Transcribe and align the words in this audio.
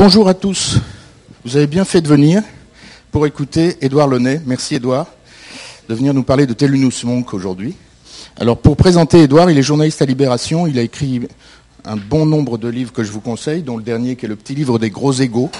Bonjour 0.00 0.28
à 0.28 0.34
tous. 0.34 0.76
Vous 1.44 1.56
avez 1.56 1.66
bien 1.66 1.84
fait 1.84 2.00
de 2.00 2.06
venir 2.06 2.44
pour 3.10 3.26
écouter 3.26 3.78
Édouard 3.80 4.06
Launay. 4.06 4.40
Merci 4.46 4.76
Édouard 4.76 5.08
de 5.88 5.94
venir 5.96 6.14
nous 6.14 6.22
parler 6.22 6.46
de 6.46 6.52
Telunus 6.52 7.02
Monk 7.02 7.34
aujourd'hui. 7.34 7.74
Alors 8.36 8.58
pour 8.58 8.76
présenter 8.76 9.22
Édouard, 9.22 9.50
il 9.50 9.58
est 9.58 9.62
journaliste 9.62 10.00
à 10.00 10.04
Libération. 10.04 10.68
Il 10.68 10.78
a 10.78 10.82
écrit 10.82 11.26
un 11.84 11.96
bon 11.96 12.26
nombre 12.26 12.58
de 12.58 12.68
livres 12.68 12.92
que 12.92 13.02
je 13.02 13.10
vous 13.10 13.20
conseille, 13.20 13.62
dont 13.62 13.76
le 13.76 13.82
dernier 13.82 14.14
qui 14.14 14.26
est 14.26 14.28
le 14.28 14.36
petit 14.36 14.54
livre 14.54 14.78
des 14.78 14.88
gros 14.88 15.10
égaux 15.10 15.50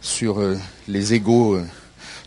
sur 0.00 0.38
euh, 0.38 0.56
les 0.86 1.12
égaux 1.12 1.56
euh, 1.56 1.64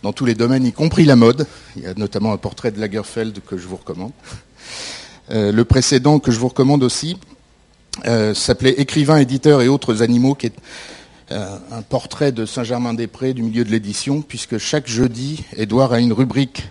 dans 0.04 0.12
tous 0.12 0.26
les 0.26 0.36
domaines, 0.36 0.66
y 0.66 0.74
compris 0.74 1.06
la 1.06 1.16
mode. 1.16 1.48
Il 1.78 1.84
y 1.84 1.88
a 1.88 1.94
notamment 1.94 2.34
un 2.34 2.38
portrait 2.38 2.72
de 2.72 2.82
Lagerfeld 2.82 3.40
que 3.48 3.58
je 3.58 3.68
vous 3.68 3.78
recommande. 3.78 4.12
Euh, 5.32 5.54
le 5.54 5.64
précédent 5.64 6.20
que 6.20 6.30
je 6.30 6.40
vous 6.40 6.50
recommande 6.50 6.84
aussi 6.84 7.18
s'appelait 8.36 8.76
Écrivain, 8.80 9.18
éditeur 9.18 9.62
et 9.64 9.70
autres 9.70 10.04
animaux, 10.04 10.36
un 11.30 11.82
portrait 11.82 12.32
de 12.32 12.46
Saint-Germain-des-Prés 12.46 13.34
du 13.34 13.44
milieu 13.44 13.66
de 13.66 13.70
l'édition, 13.70 14.22
puisque 14.22 14.58
chaque 14.58 14.88
jeudi, 14.88 15.44
Édouard 15.56 15.94
a 15.94 16.00
une 16.00 16.14
rubrique 16.14 16.64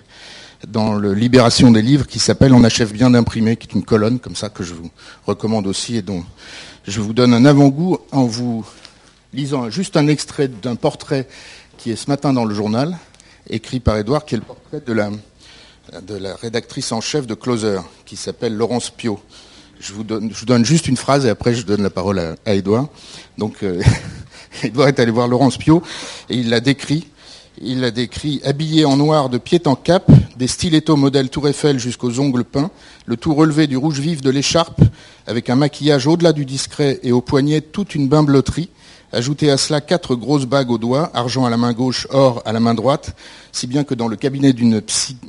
dans 0.66 0.95
le 0.95 1.14
Libération 1.14 1.70
des 1.70 1.83
livres 1.83 2.06
qui 2.06 2.19
s'appelle 2.19 2.55
On 2.55 2.64
achève 2.64 2.92
bien 2.92 3.11
d'imprimer, 3.11 3.56
qui 3.56 3.69
est 3.69 3.74
une 3.74 3.84
colonne 3.84 4.19
comme 4.19 4.37
ça 4.37 4.48
que 4.48 4.62
je 4.62 4.74
vous 4.74 4.91
recommande 5.27 5.66
aussi 5.66 5.97
et 5.97 6.02
dont 6.02 6.24
je 6.87 7.00
vous 7.00 7.12
donne 7.12 7.34
un 7.34 7.45
avant-goût 7.45 7.98
en 8.12 8.24
vous 8.24 8.64
lisant 9.33 9.70
juste 9.70 9.97
un 9.97 10.06
extrait 10.09 10.48
d'un 10.48 10.77
portrait 10.77 11.28
qui 11.77 11.91
est 11.91 11.97
ce 11.97 12.09
matin 12.09 12.33
dans 12.33 12.45
le 12.45 12.55
journal, 12.55 12.97
écrit 13.50 13.80
par 13.80 13.98
Édouard, 13.98 14.25
qui 14.25 14.34
est 14.34 14.38
le 14.38 14.45
portrait 14.45 14.80
de 14.80 14.92
la, 14.92 15.11
rédactrice 16.36 16.91
en 16.92 17.00
chef 17.00 17.27
de 17.27 17.34
Closer, 17.34 17.80
qui 18.06 18.16
s'appelle 18.16 18.55
Laurence 18.55 18.91
Pio. 18.91 19.20
Je 19.78 19.92
vous, 19.92 20.05
donne, 20.05 20.30
je 20.33 20.41
vous 20.41 20.47
donne 20.47 20.64
juste 20.64 20.88
une 20.88 20.97
phrase 20.97 21.27
et 21.27 21.28
après 21.28 21.55
je 21.55 21.62
donne 21.62 21.83
la 21.83 21.91
parole 21.91 22.19
à, 22.19 22.34
à 22.47 22.55
Édouard. 22.55 22.86
Donc, 23.36 23.62
euh, 23.62 23.83
Édouard 24.62 24.88
est 24.88 25.00
allé 25.00 25.10
voir 25.10 25.28
Laurence 25.28 25.56
Pio 25.56 25.82
et 26.28 26.36
il 26.36 26.50
l'a 26.50 26.60
décrit. 26.60 27.06
Il 27.62 27.80
l'a 27.80 27.91
décrit 27.91 28.42
habillé 28.45 28.84
en 28.84 28.98
noir 28.98 29.30
de 29.30 29.38
pied 29.38 29.62
en 29.64 29.77
cap, 29.77 30.11
des 30.36 30.47
stilettos 30.47 30.97
modèle 30.97 31.30
Tour 31.30 31.48
Eiffel 31.48 31.78
jusqu'aux 31.78 32.20
ongles 32.20 32.44
peints, 32.44 32.70
le 33.06 33.16
tout 33.16 33.34
relevé 33.34 33.66
du 33.66 33.78
rouge 33.78 33.98
vif 33.98 34.20
de 34.20 34.28
l'écharpe, 34.28 34.83
avec 35.27 35.48
un 35.48 35.56
maquillage 35.56 36.06
au-delà 36.06 36.34
du 36.34 36.44
discret 36.44 37.00
et 37.03 37.12
au 37.12 37.22
poignet 37.22 37.62
toute 37.62 37.94
une 37.94 38.08
bimbloterie, 38.08 38.69
ajouté 39.11 39.50
à 39.50 39.56
cela 39.56 39.80
quatre 39.80 40.14
grosses 40.16 40.44
bagues 40.44 40.70
aux 40.70 40.77
doigts, 40.77 41.10
argent 41.14 41.47
à 41.47 41.50
la 41.50 41.56
main 41.56 41.72
gauche, 41.72 42.06
or 42.10 42.42
à 42.44 42.53
la 42.53 42.60
main 42.60 42.75
droite, 42.75 43.16
si 43.53 43.66
bien 43.66 43.84
que 43.84 43.94
dans 43.94 44.08
le 44.08 44.16
cabinet 44.16 44.53
d'une, 44.53 44.83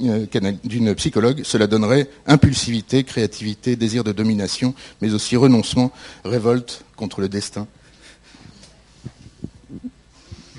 euh, 0.04 0.94
psychologue, 0.96 1.42
cela 1.46 1.68
donnerait 1.68 2.10
impulsivité, 2.26 3.06
créativité, 3.06 3.78
désir 3.78 4.04
de 4.04 4.12
domination, 4.12 4.74
mais 5.02 5.14
aussi 5.14 5.38
renoncement, 5.38 5.94
révolte 6.26 6.84
contre 6.98 7.22
le 7.22 7.30
destin. 7.30 7.68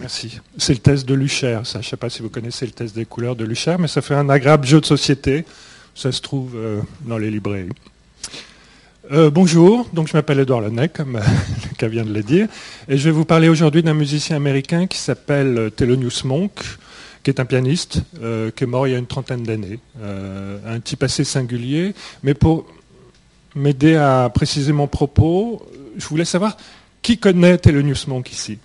Merci. 0.01 0.39
C'est 0.59 0.75
le 0.75 0.79
test 0.79 1.09
de 1.09 1.15
Lucher. 1.15 1.59
je 1.65 1.79
ne 1.79 1.83
sais 1.83 1.97
pas 1.97 2.09
si 2.09 2.23
vous 2.23 2.29
connaissez 2.29 2.67
le 2.67 2.73
test 2.73 2.95
des 2.95 3.05
couleurs 3.05 3.35
de 3.35 3.45
Lucher, 3.45 3.77
mais 3.79 3.89
ça 3.89 4.01
fait 4.01 4.15
un 4.15 4.29
agréable 4.29 4.65
jeu 4.65 4.81
de 4.81 4.87
société. 4.87 5.45
Ça 5.95 6.13
se 6.13 6.21
trouve 6.21 6.53
euh, 6.55 6.81
dans 7.01 7.19
les 7.19 7.31
librairies. 7.31 7.71
Euh, 9.11 9.31
bonjour, 9.31 9.89
donc 9.93 10.07
je 10.07 10.13
m'appelle 10.13 10.39
Edouard 10.39 10.61
Lenec, 10.61 10.93
comme 10.93 11.19
Lucas 11.69 11.89
vient 11.89 12.05
de 12.05 12.13
le 12.13 12.23
dire, 12.23 12.47
et 12.89 12.99
je 12.99 13.05
vais 13.05 13.11
vous 13.11 13.25
parler 13.25 13.49
aujourd'hui 13.49 13.83
d'un 13.83 13.95
musicien 13.95 14.37
américain 14.37 14.87
qui 14.87 14.99
s'appelle 14.99 15.73
Thelonious 15.75 16.25
Monk, 16.25 16.53
qui 17.25 17.31
est 17.31 17.41
un 17.41 17.47
pianiste, 17.47 18.03
euh, 18.23 18.51
qui 18.51 18.65
est 18.65 18.67
mort 18.67 18.87
il 18.87 18.93
y 18.93 18.95
a 18.95 18.99
une 18.99 19.07
trentaine 19.07 19.43
d'années. 19.43 19.81
un 20.01 20.79
type 20.81 21.03
assez 21.03 21.25
singulier, 21.25 21.95
mais 22.23 22.35
pour 22.35 22.67
m'aider 23.57 23.97
à 23.97 24.31
préciser 24.33 24.73
mon 24.73 24.87
propos, 24.87 25.67
je 25.97 26.07
voulais 26.07 26.27
savoir 26.27 26.57
qui 27.03 27.19
connaît 27.19 27.59
Thelonious 27.59 28.07
Monk 28.07 28.31
ici 28.31 28.59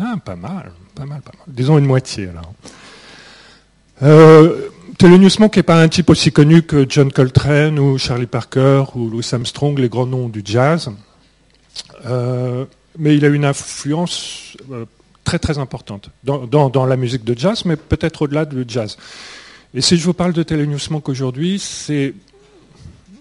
ah, 0.00 0.16
pas 0.24 0.36
mal, 0.36 0.72
pas 0.94 1.04
mal, 1.04 1.20
pas 1.20 1.32
mal. 1.36 1.46
Disons 1.46 1.78
une 1.78 1.86
moitié 1.86 2.28
alors. 2.28 2.52
Euh, 4.02 4.68
Monk 5.38 5.56
n'est 5.56 5.62
pas 5.62 5.80
un 5.80 5.88
type 5.88 6.10
aussi 6.10 6.32
connu 6.32 6.62
que 6.62 6.86
John 6.88 7.12
Coltrane 7.12 7.78
ou 7.78 7.98
Charlie 7.98 8.26
Parker 8.26 8.84
ou 8.94 9.08
Louis 9.08 9.26
Armstrong, 9.30 9.78
les 9.78 9.88
grands 9.88 10.06
noms 10.06 10.28
du 10.28 10.42
jazz. 10.44 10.90
Euh, 12.06 12.64
mais 12.98 13.16
il 13.16 13.24
a 13.24 13.28
une 13.28 13.44
influence 13.44 14.56
euh, 14.72 14.86
très 15.24 15.38
très 15.38 15.58
importante 15.58 16.10
dans, 16.24 16.86
la 16.86 16.96
musique 16.96 17.24
de 17.24 17.38
jazz, 17.38 17.64
mais 17.64 17.76
peut-être 17.76 18.22
au-delà 18.22 18.44
du 18.44 18.64
jazz. 18.66 18.96
Et 19.74 19.80
si 19.80 19.96
je 19.96 20.04
vous 20.04 20.14
parle 20.14 20.32
de 20.32 20.42
Thelonious 20.42 20.90
Monk 20.90 21.08
aujourd'hui, 21.08 21.58
c'est 21.58 22.14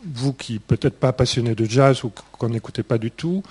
vous 0.05 0.33
qui 0.33 0.59
peut-être 0.59 0.97
pas 0.97 1.11
passionné 1.11 1.53
de 1.53 1.65
jazz 1.65 2.03
ou 2.03 2.11
qu'on 2.31 2.49
n'écoutez 2.49 2.83
pas 2.83 2.97
du 2.97 3.11
tout, 3.11 3.44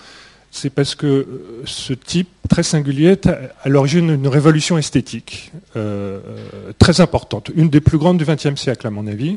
c'est 0.57 0.71
parce 0.71 0.95
que 0.95 1.07
euh, 1.07 1.63
ce 1.67 1.93
type 1.93 2.29
très 2.49 2.63
singulier 2.63 3.09
est 3.09 3.27
à 3.27 3.69
l'origine 3.69 4.17
d'une 4.17 4.29
révolution 4.29 4.79
esthétique 4.79 5.53
euh, 5.77 6.19
très 6.79 7.03
importante, 7.03 7.51
une 7.55 7.69
des 7.69 7.83
plus 7.83 7.99
grandes 7.99 8.17
du 8.17 8.25
XXe 8.25 8.59
siècle 8.59 8.87
à 8.87 8.91
mon 8.91 9.07
avis, 9.07 9.37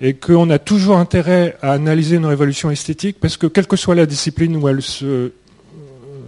et 0.00 0.14
qu'on 0.14 0.48
a 0.48 0.58
toujours 0.58 0.96
intérêt 0.96 1.58
à 1.60 1.72
analyser 1.72 2.16
une 2.16 2.24
révolution 2.24 2.70
esthétique 2.70 3.18
parce 3.20 3.36
que 3.36 3.46
quelle 3.46 3.66
que 3.66 3.76
soit 3.76 3.94
la 3.94 4.06
discipline 4.06 4.56
où 4.56 4.66
elle 4.66 4.80
se 4.80 5.32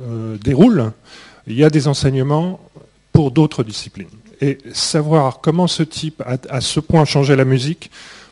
euh, 0.07 0.37
déroule, 0.45 0.93
il 1.47 1.57
y 1.57 1.65
a 1.65 1.71
des 1.71 1.89
enseignements 1.89 2.61
pour 3.13 3.31
d'autres 3.31 3.65
disciplines. 3.65 4.09
Et 4.43 4.59
savoir 4.75 5.41
comment 5.41 5.69
ce 5.69 5.83
type 5.83 6.23
a 6.27 6.37
à 6.51 6.61
ce 6.61 6.81
point 6.81 7.07
changé 7.07 7.35
la 7.35 7.47
musique 7.47 7.91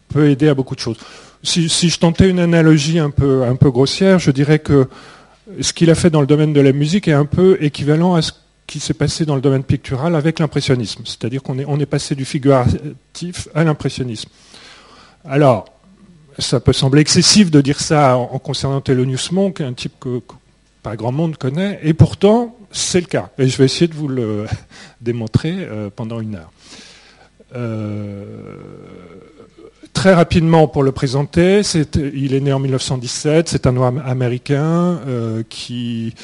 peut 0.09 0.29
aider 0.29 0.49
à 0.49 0.55
beaucoup 0.55 0.75
de 0.75 0.81
choses. 0.81 0.99
Si, 1.43 1.71
si 1.71 1.89
je 1.89 1.99
tentais 1.99 2.29
une 2.29 2.41
analogie 2.41 2.99
un 2.99 3.11
peu, 3.11 3.45
un 3.45 3.57
peu 3.57 3.71
grossière, 3.71 4.19
je 4.19 4.31
dirais 4.31 4.59
que 4.59 4.89
ce 5.61 5.72
qu'il 5.72 5.91
a 5.91 5.94
fait 5.94 6.11
dans 6.11 6.21
le 6.21 6.27
domaine 6.27 6.53
de 6.53 6.61
la 6.61 6.72
musique 6.72 7.09
est 7.09 7.12
un 7.12 7.27
peu 7.27 7.59
équivalent 7.61 8.15
à 8.15 8.22
ce 8.22 8.33
qui 8.66 8.78
s'est 8.78 8.94
passé 8.94 9.25
dans 9.25 9.34
le 9.34 9.41
domaine 9.41 9.65
pictural 9.65 10.15
avec 10.15 10.38
l'impressionnisme. 10.38 11.03
C'est-à-dire 11.05 11.43
qu'on 11.43 11.59
est, 11.59 11.87
passé 11.87 12.15
du 12.15 12.25
figuratif 12.25 13.49
à 13.55 13.65
l'impressionnisme. 13.65 14.31
Alors, 15.25 15.66
ça 16.38 16.61
peut 16.61 16.72
sembler 16.72 17.00
excessif 17.00 17.50
de 17.50 17.61
dire 17.61 17.81
ça 17.81 18.16
en, 18.16 18.38
concernant 18.38 18.81
Thelonious 18.81 19.33
Monk, 19.33 19.61
un 19.61 19.72
type 19.72 19.94
que, 19.99 20.21
pas 20.83 20.97
grand 20.97 21.12
monde 21.12 21.37
connaît, 21.37 21.81
et 21.82 21.94
pourtant, 21.94 22.56
c'est 22.71 23.00
le 23.00 23.06
cas. 23.06 23.31
Et 23.38 23.49
je 23.49 23.59
vais 23.59 23.65
essayer 23.65 23.88
de 23.88 23.94
vous 23.94 24.09
le 24.09 24.47
démontrer 25.00 25.55
euh, 25.59 25.91
pendant 25.94 26.21
une 26.21 26.37
heure. 26.37 26.53
Euh, 27.56 28.25
Très 30.00 30.15
rapidement 30.15 30.66
pour 30.66 30.83
le 30.83 30.93
présenter, 30.93 31.61
il 32.15 32.33
est 32.33 32.41
né 32.41 32.55
en 32.55 32.59
1917, 32.59 33.50
c'est 33.50 33.66
un 33.66 33.72
noir 33.72 33.93
américain 34.06 34.99
euh, 35.06 35.43
qui, 35.47 36.15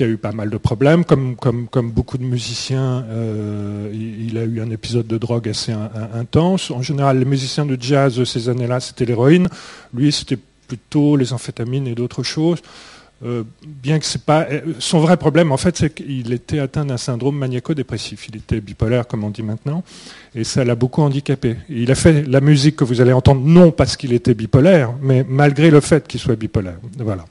a 0.00 0.02
eu 0.02 0.16
pas 0.16 0.32
mal 0.32 0.50
de 0.50 0.56
problèmes, 0.56 1.04
comme, 1.04 1.36
beaucoup 1.84 2.18
de 2.18 2.24
musiciens, 2.24 3.04
euh, 3.08 3.92
il, 3.94 4.36
a 4.38 4.42
eu 4.42 4.60
un 4.60 4.70
épisode 4.70 5.06
de 5.06 5.18
drogue 5.18 5.48
assez 5.48 5.70
intense. 5.70 6.72
En 6.72 6.82
général, 6.82 7.20
les 7.20 7.24
musiciens 7.24 7.64
de 7.64 7.80
jazz 7.80 8.24
ces 8.24 8.48
années-là, 8.48 8.80
c'était 8.80 9.04
l'héroïne, 9.04 9.46
lui 9.94 10.10
c'était 10.10 10.38
plutôt 10.66 11.14
les 11.14 11.32
amphétamines 11.32 11.86
et 11.86 11.94
d'autres 11.94 12.24
choses. 12.24 12.58
Euh, 13.24 13.44
bien 13.64 14.00
que 14.00 14.04
c'est 14.04 14.22
pas 14.22 14.48
son 14.80 14.98
vrai 14.98 15.16
problème 15.16 15.52
en 15.52 15.56
fait 15.56 15.76
c'est 15.76 15.94
qu'il 15.94 16.32
était 16.32 16.58
atteint 16.58 16.84
d'un 16.84 16.96
syndrome 16.96 17.38
maniaco-dépressif. 17.38 18.28
Il 18.28 18.36
était 18.36 18.60
bipolaire 18.60 19.06
comme 19.06 19.22
on 19.22 19.30
dit 19.30 19.44
maintenant 19.44 19.84
et 20.34 20.42
ça 20.42 20.64
l'a 20.64 20.74
beaucoup 20.74 21.02
handicapé. 21.02 21.56
Il 21.68 21.92
a 21.92 21.94
fait 21.94 22.24
la 22.26 22.40
musique 22.40 22.76
que 22.76 22.84
vous 22.84 23.00
allez 23.00 23.12
entendre 23.12 23.42
non 23.44 23.70
parce 23.70 23.96
qu'il 23.96 24.12
était 24.12 24.34
bipolaire 24.34 24.92
mais 25.00 25.24
malgré 25.28 25.70
le 25.70 25.80
fait 25.80 26.08
qu'il 26.08 26.18
soit 26.18 26.34
bipolaire. 26.34 26.78
Voilà. 26.98 27.24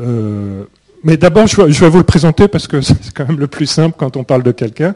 Euh, 0.00 0.64
mais 1.04 1.18
d'abord 1.18 1.46
je, 1.46 1.60
vais 1.60 1.88
vous 1.90 1.98
le 1.98 2.04
présenter 2.04 2.48
parce 2.48 2.66
que 2.66 2.80
c'est 2.80 3.12
quand 3.14 3.28
même 3.28 3.38
le 3.38 3.48
plus 3.48 3.66
simple 3.66 3.96
quand 3.98 4.16
on 4.16 4.24
parle 4.24 4.42
de 4.42 4.52
quelqu'un. 4.52 4.94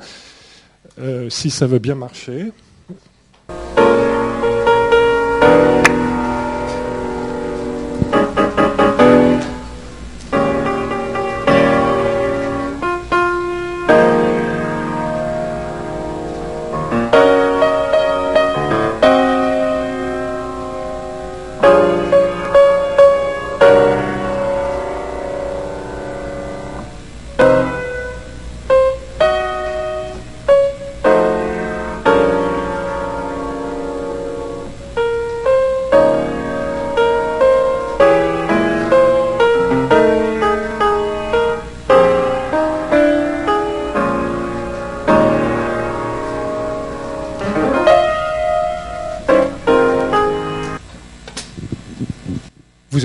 Euh, 0.98 1.28
si 1.28 1.50
ça 1.50 1.66
veut 1.66 1.78
bien 1.78 1.94
marcher 1.94 2.52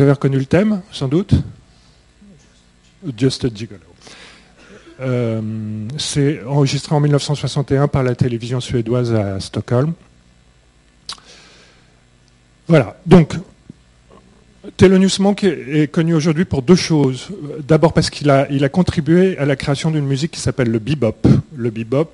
avez 0.06 0.14
reconnu 0.14 0.38
le 0.38 0.46
thème, 0.46 0.82
sans 0.92 1.08
doute 1.08 1.34
Just 3.18 3.46
a 3.46 3.48
Gigolo. 3.54 3.82
c'est 5.98 6.44
enregistré 6.46 6.96
en 6.96 7.00
1961 7.00 7.88
par 7.88 8.04
la 8.04 8.14
télévision 8.14 8.60
suédoise 8.62 9.14
à 9.14 9.40
Stockholm. 9.40 9.94
Voilà, 12.68 12.98
donc 13.06 13.36
Thelonious 14.78 15.20
Monk 15.20 15.44
est, 15.44 15.92
connu 15.92 16.14
aujourd'hui 16.14 16.46
pour 16.46 16.62
deux 16.62 16.76
choses. 16.76 17.30
D'abord 17.68 17.94
parce 17.94 18.12
qu'il 18.12 18.30
a, 18.30 18.48
il 18.52 18.64
a 18.64 18.70
contribué 18.70 19.38
à 19.40 19.46
la 19.46 19.56
création 19.56 19.90
d'une 19.90 20.06
musique 20.06 20.32
qui 20.32 20.40
s'appelle 20.40 20.70
le 20.70 20.80
bebop. 20.80 21.28
Le 21.56 21.70
bebop, 21.72 22.12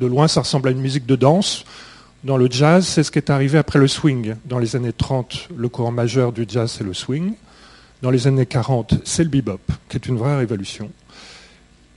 de 0.00 0.06
loin, 0.06 0.26
ça 0.26 0.40
ressemble 0.40 0.68
à 0.68 0.70
une 0.70 0.80
musique 0.80 1.06
de 1.06 1.16
danse. 1.16 1.64
Dans 2.24 2.36
le 2.36 2.48
jazz, 2.50 2.84
c'est 2.84 3.04
ce 3.04 3.12
qui 3.12 3.18
est 3.18 3.30
arrivé 3.30 3.58
après 3.58 3.78
le 3.78 3.86
swing. 3.86 4.34
Dans 4.44 4.58
les 4.58 4.74
années 4.74 4.92
30, 4.92 5.50
le 5.56 5.68
courant 5.68 5.92
majeur 5.92 6.32
du 6.32 6.44
jazz, 6.48 6.74
c'est 6.76 6.84
le 6.84 6.92
swing. 6.92 7.34
Dans 8.02 8.10
les 8.10 8.26
années 8.26 8.46
40, 8.46 8.94
c'est 9.04 9.22
le 9.22 9.30
bebop, 9.30 9.60
qui 9.88 9.96
est 9.96 10.06
une 10.06 10.16
vraie 10.16 10.36
révolution. 10.36 10.90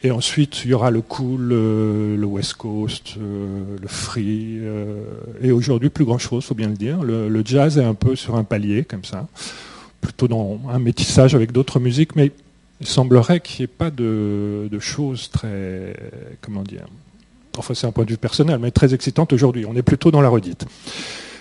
Et 0.03 0.11
ensuite, 0.11 0.63
il 0.65 0.71
y 0.71 0.73
aura 0.73 0.91
le 0.91 1.01
cool, 1.01 1.41
le, 1.41 2.25
West 2.25 2.55
Coast, 2.55 3.15
euh, 3.17 3.77
le 3.79 3.87
free. 3.87 4.59
Euh, 4.61 5.03
et 5.41 5.51
aujourd'hui, 5.51 5.89
plus 5.89 6.05
grand-chose, 6.05 6.45
faut 6.45 6.55
bien 6.55 6.69
le 6.69 6.75
dire. 6.75 7.03
Le, 7.03 7.41
jazz 7.45 7.77
est 7.77 7.83
un 7.83 7.93
peu 7.93 8.15
sur 8.15 8.35
un 8.35 8.43
palier, 8.43 8.83
comme 8.83 9.03
ça. 9.03 9.27
Plutôt 10.01 10.27
dans 10.27 10.59
un 10.69 10.79
métissage 10.79 11.35
avec 11.35 11.51
d'autres 11.51 11.79
musiques, 11.79 12.15
mais 12.15 12.31
il 12.79 12.87
semblerait 12.87 13.39
qu'il 13.39 13.61
n'y 13.61 13.63
ait 13.65 13.75
pas 13.75 13.91
de, 13.91 14.69
choses 14.79 15.29
très... 15.29 15.95
Comment 16.41 16.63
dire 16.63 16.85
Enfin, 17.57 17.73
c'est 17.73 17.87
un 17.87 17.91
point 17.91 18.05
de 18.05 18.11
vue 18.11 18.17
personnel, 18.17 18.59
mais 18.59 18.71
très 18.71 18.93
excitante 18.93 19.33
aujourd'hui. 19.33 19.65
On 19.65 19.75
est 19.75 19.81
plutôt 19.81 20.11
dans 20.11 20.21
la 20.21 20.29
redite. 20.29 20.65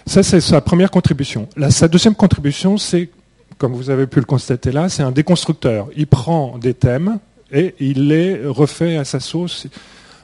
Ça, 0.06 0.22
c'est 0.22 0.40
sa 0.40 0.60
première 0.60 0.90
contribution. 0.90 1.48
sa 1.68 1.88
deuxième 1.88 2.14
contribution, 2.14 2.78
c'est, 2.78 3.10
comme 3.58 3.74
vous 3.74 3.90
avez 3.90 4.06
pu 4.06 4.18
le 4.18 4.24
constater 4.24 4.72
là, 4.72 4.88
c'est 4.88 5.02
un 5.02 5.12
déconstructeur. 5.12 5.88
Il 5.96 6.06
prend 6.06 6.58
des 6.58 6.74
thèmes 6.74 7.18
et 7.52 7.74
il 7.80 8.08
les 8.08 8.46
refait 8.46 8.96
à 8.96 9.04
sa 9.04 9.20
sauce. 9.20 9.66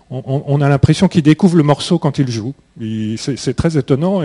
On, 0.08 0.60
a 0.60 0.68
l'impression 0.68 1.08
qu'il 1.08 1.22
découvre 1.22 1.56
le 1.56 1.64
morceau 1.64 1.98
quand 1.98 2.20
il 2.20 2.30
joue. 2.30 2.54
C'est 3.16 3.56
très 3.56 3.76
étonnant. 3.76 4.22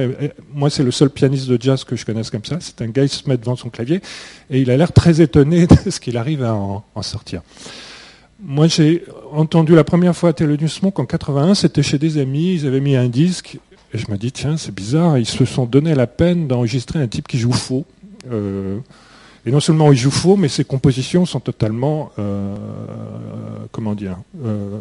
Moi, 0.53 0.69
c'est 0.69 0.83
le 0.83 0.91
seul 0.91 1.09
pianiste 1.09 1.47
de 1.47 1.59
jazz 1.59 1.83
que 1.83 1.95
je 1.95 2.05
connaisse 2.05 2.29
comme 2.29 2.45
ça. 2.45 2.57
C'est 2.59 2.83
un 2.83 2.87
gars 2.87 3.07
qui 3.07 3.15
se 3.15 3.27
met 3.27 3.35
devant 3.35 3.55
son 3.55 3.69
clavier 3.69 3.99
et 4.51 4.61
il 4.61 4.69
a 4.69 4.77
l'air 4.77 4.93
très 4.93 5.21
étonné 5.21 5.65
de 5.85 5.89
ce 5.89 5.99
qu'il 5.99 6.17
arrive 6.17 6.43
à 6.43 6.53
en, 6.53 6.83
sortir. 7.01 7.41
Moi, 8.43 8.67
j'ai 8.67 9.03
entendu 9.31 9.75
la 9.75 9.83
première 9.83 10.15
fois 10.15 10.33
Thelonious 10.33 10.79
Monk 10.81 10.97
en 10.97 11.05
81. 11.05 11.53
C'était 11.53 11.83
chez 11.83 11.99
des 11.99 12.17
amis. 12.17 12.55
Ils 12.55 12.67
avaient 12.67 12.79
mis 12.79 12.95
un 12.95 13.07
disque 13.07 13.59
et 13.93 13.97
je 13.97 14.09
me 14.09 14.17
dis 14.17 14.31
tiens, 14.31 14.57
c'est 14.57 14.73
bizarre. 14.73 15.17
Ils 15.17 15.27
se 15.27 15.45
sont 15.45 15.65
donné 15.65 15.93
la 15.93 16.07
peine 16.07 16.47
d'enregistrer 16.47 16.99
un 16.99 17.07
type 17.07 17.27
qui 17.27 17.37
joue 17.37 17.51
faux. 17.51 17.85
Euh, 18.31 18.79
et 19.45 19.51
non 19.51 19.59
seulement 19.59 19.91
il 19.91 19.97
joue 19.97 20.11
faux, 20.11 20.37
mais 20.37 20.47
ses 20.47 20.63
compositions 20.63 21.25
sont 21.25 21.39
totalement, 21.39 22.11
euh, 22.17 22.55
comment 23.71 23.93
dire, 23.93 24.17
euh, 24.43 24.79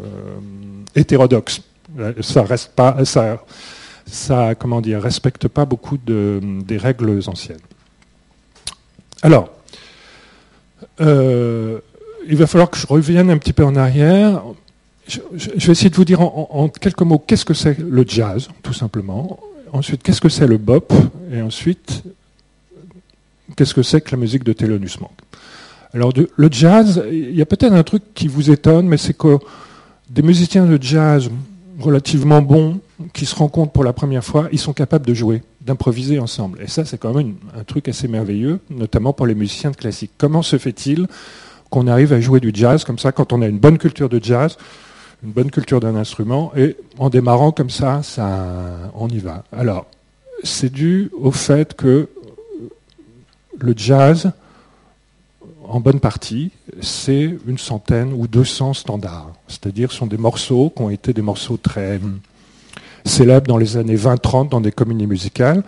hétérodoxes. 0.94 1.62
Ça 2.20 2.44
reste 2.44 2.72
pas, 2.74 3.04
ça, 3.04 4.54
comment 4.54 4.80
dire, 4.80 5.02
respecte 5.02 5.48
pas 5.48 5.64
beaucoup 5.64 5.98
de, 5.98 6.40
des 6.64 6.78
règles 6.78 7.20
anciennes. 7.26 7.58
Alors, 9.22 9.50
il 12.28 12.36
va 12.36 12.46
falloir 12.46 12.70
que 12.70 12.78
je 12.78 12.86
revienne 12.86 13.30
un 13.30 13.38
petit 13.38 13.52
peu 13.52 13.64
en 13.64 13.76
arrière. 13.76 14.42
Je, 15.06 15.20
vais 15.44 15.72
essayer 15.72 15.90
de 15.90 15.96
vous 15.96 16.04
dire 16.04 16.20
en, 16.20 16.68
quelques 16.68 17.02
mots 17.02 17.18
qu'est-ce 17.18 17.44
que 17.44 17.54
c'est 17.54 17.78
le 17.78 18.04
jazz, 18.06 18.48
tout 18.62 18.72
simplement. 18.72 19.40
Ensuite, 19.72 20.02
qu'est-ce 20.02 20.20
que 20.20 20.28
c'est 20.28 20.46
le 20.46 20.56
bop? 20.56 20.92
Et 21.32 21.42
ensuite, 21.42 22.02
qu'est-ce 23.56 23.74
que 23.74 23.82
c'est 23.82 24.00
que 24.00 24.10
la 24.12 24.18
musique 24.18 24.44
de 24.44 24.52
Thelonious 24.52 25.00
Monk 25.00 25.12
Alors, 25.94 26.12
le 26.36 26.48
jazz, 26.50 27.02
il 27.10 27.34
y 27.34 27.42
a 27.42 27.46
peut-être 27.46 27.72
un 27.72 27.82
truc 27.82 28.02
qui 28.14 28.28
vous 28.28 28.50
étonne, 28.50 28.86
mais 28.86 28.96
c'est 28.96 29.16
que 29.16 29.38
des 30.08 30.22
musiciens 30.22 30.66
de 30.66 30.80
jazz 30.80 31.30
relativement 31.80 32.42
bons, 32.42 32.80
qui 33.12 33.26
se 33.26 33.34
rencontrent 33.34 33.72
pour 33.72 33.84
la 33.84 33.92
première 33.92 34.24
fois, 34.24 34.48
ils 34.52 34.58
sont 34.58 34.72
capables 34.72 35.06
de 35.06 35.14
jouer, 35.14 35.42
d'improviser 35.60 36.18
ensemble. 36.18 36.60
Et 36.62 36.66
ça, 36.66 36.84
c'est 36.84 36.98
quand 36.98 37.14
même 37.14 37.34
un 37.56 37.64
truc 37.64 37.88
assez 37.88 38.08
merveilleux, 38.08 38.60
notamment 38.70 39.12
pour 39.12 39.26
les 39.26 39.34
musiciens 39.34 39.70
de 39.70 39.76
classique. 39.76 40.12
Comment 40.18 40.42
se 40.42 40.58
fait-il 40.58 41.06
qu'on 41.70 41.86
arrive 41.86 42.12
à 42.12 42.20
jouer 42.20 42.40
du 42.40 42.50
jazz 42.52 42.84
comme 42.84 42.98
ça 42.98 43.12
quand 43.12 43.32
on 43.32 43.42
a 43.42 43.46
une 43.46 43.58
bonne 43.58 43.78
culture 43.78 44.08
de 44.08 44.22
jazz, 44.22 44.58
une 45.22 45.32
bonne 45.32 45.50
culture 45.50 45.80
d'un 45.80 45.96
instrument, 45.96 46.52
et 46.56 46.76
en 46.98 47.08
démarrant 47.08 47.52
comme 47.52 47.70
ça, 47.70 48.02
ça 48.02 48.90
on 48.94 49.08
y 49.08 49.18
va. 49.18 49.44
Alors, 49.52 49.86
c'est 50.42 50.72
dû 50.72 51.10
au 51.18 51.30
fait 51.30 51.74
que 51.74 52.08
le 53.58 53.74
jazz, 53.76 54.32
en 55.68 55.80
bonne 55.80 56.00
partie, 56.00 56.50
c'est 56.80 57.36
une 57.46 57.58
centaine 57.58 58.12
ou 58.12 58.26
200 58.26 58.74
standards. 58.74 59.32
C'est-à-dire, 59.46 59.92
ce 59.92 59.98
sont 59.98 60.06
des 60.06 60.16
morceaux 60.16 60.72
qui 60.74 60.82
ont 60.82 60.90
été 60.90 61.12
des 61.12 61.22
morceaux 61.22 61.58
très 61.58 62.00
célèbres 63.04 63.46
dans 63.46 63.58
les 63.58 63.76
années 63.76 63.96
20-30 63.96 64.48
dans 64.48 64.60
des 64.60 64.72
communies 64.72 65.06
musicales 65.06 65.62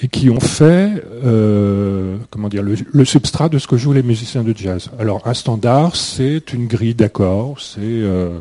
et 0.00 0.08
qui 0.08 0.30
ont 0.30 0.40
fait 0.40 1.04
euh, 1.24 2.16
comment 2.30 2.48
dire, 2.48 2.62
le, 2.62 3.04
substrat 3.04 3.48
de 3.48 3.58
ce 3.58 3.66
que 3.66 3.76
jouent 3.76 3.92
les 3.92 4.02
musiciens 4.02 4.42
de 4.42 4.56
jazz. 4.56 4.90
Alors, 4.98 5.26
un 5.26 5.34
standard, 5.34 5.96
c'est 5.96 6.52
une 6.52 6.66
grille 6.66 6.94
d'accords, 6.94 7.60
c'est 7.60 7.80
euh, 7.80 8.38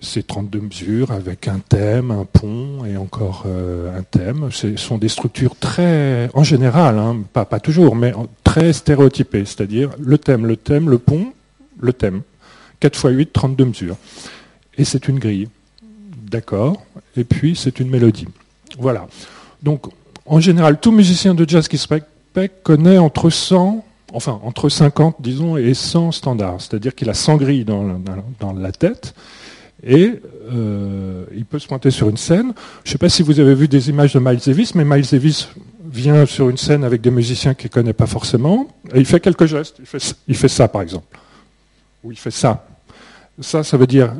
c'est 0.00 0.26
32 0.26 0.60
mesures 0.60 1.10
avec 1.10 1.48
un 1.48 1.58
thème, 1.58 2.10
un 2.10 2.24
pont 2.24 2.84
et 2.84 2.96
encore 2.96 3.44
euh, 3.46 3.98
un 3.98 4.02
thème. 4.02 4.48
Ce 4.52 4.76
sont 4.76 4.98
des 4.98 5.08
structures 5.08 5.56
très, 5.56 6.30
en 6.34 6.44
général, 6.44 6.98
hein, 6.98 7.24
pas, 7.32 7.44
pas 7.44 7.58
toujours, 7.58 7.96
mais 7.96 8.12
très 8.44 8.72
stéréotypées, 8.72 9.44
c'est-à-dire 9.44 9.90
le 9.98 10.18
thème, 10.18 10.46
le 10.46 10.56
thème, 10.56 10.88
le 10.88 10.98
pont, 10.98 11.32
le 11.80 11.92
thème. 11.92 12.22
4 12.80 13.10
x 13.10 13.16
8, 13.16 13.32
32 13.32 13.64
mesures. 13.64 13.96
Et 14.76 14.84
c'est 14.84 15.08
une 15.08 15.18
grille. 15.18 15.48
D'accord 16.30 16.84
Et 17.16 17.24
puis 17.24 17.56
c'est 17.56 17.80
une 17.80 17.90
mélodie. 17.90 18.28
Voilà. 18.78 19.08
Donc, 19.62 19.86
en 20.28 20.40
général, 20.40 20.78
tout 20.78 20.92
musicien 20.92 21.34
de 21.34 21.48
jazz 21.48 21.68
qui 21.68 21.78
se 21.78 21.88
respecte 21.88 22.62
connaît 22.62 22.98
entre 22.98 23.30
100, 23.30 23.84
enfin 24.12 24.40
entre 24.44 24.68
50, 24.68 25.16
disons, 25.20 25.56
et 25.56 25.74
100 25.74 26.12
standards. 26.12 26.60
C'est-à-dire 26.60 26.94
qu'il 26.94 27.10
a 27.10 27.14
100 27.14 27.36
grilles 27.36 27.64
dans, 27.64 28.52
la 28.56 28.72
tête 28.72 29.14
et 29.86 30.14
euh, 30.52 31.24
il 31.34 31.44
peut 31.44 31.58
se 31.58 31.66
pointer 31.66 31.90
sur 31.90 32.08
une 32.08 32.16
scène. 32.16 32.52
Je 32.84 32.90
ne 32.90 32.92
sais 32.92 32.98
pas 32.98 33.08
si 33.08 33.22
vous 33.22 33.40
avez 33.40 33.54
vu 33.54 33.68
des 33.68 33.90
images 33.90 34.12
de 34.12 34.18
Miles 34.18 34.40
Davis, 34.44 34.74
mais 34.74 34.84
Miles 34.84 35.06
Davis 35.10 35.48
vient 35.90 36.26
sur 36.26 36.50
une 36.50 36.56
scène 36.56 36.84
avec 36.84 37.00
des 37.00 37.10
musiciens 37.10 37.54
qu'il 37.54 37.68
ne 37.68 37.72
connaît 37.72 37.92
pas 37.92 38.06
forcément, 38.06 38.68
et 38.92 38.98
il 38.98 39.06
fait 39.06 39.20
quelques 39.20 39.46
gestes. 39.46 39.76
Il 40.26 40.36
fait, 40.36 40.48
ça, 40.48 40.68
par 40.68 40.82
exemple. 40.82 41.18
Ou 42.04 42.12
il 42.12 42.18
fait 42.18 42.30
ça. 42.30 42.66
Ça, 43.40 43.62
ça 43.62 43.76
veut 43.76 43.86
dire 43.86 44.12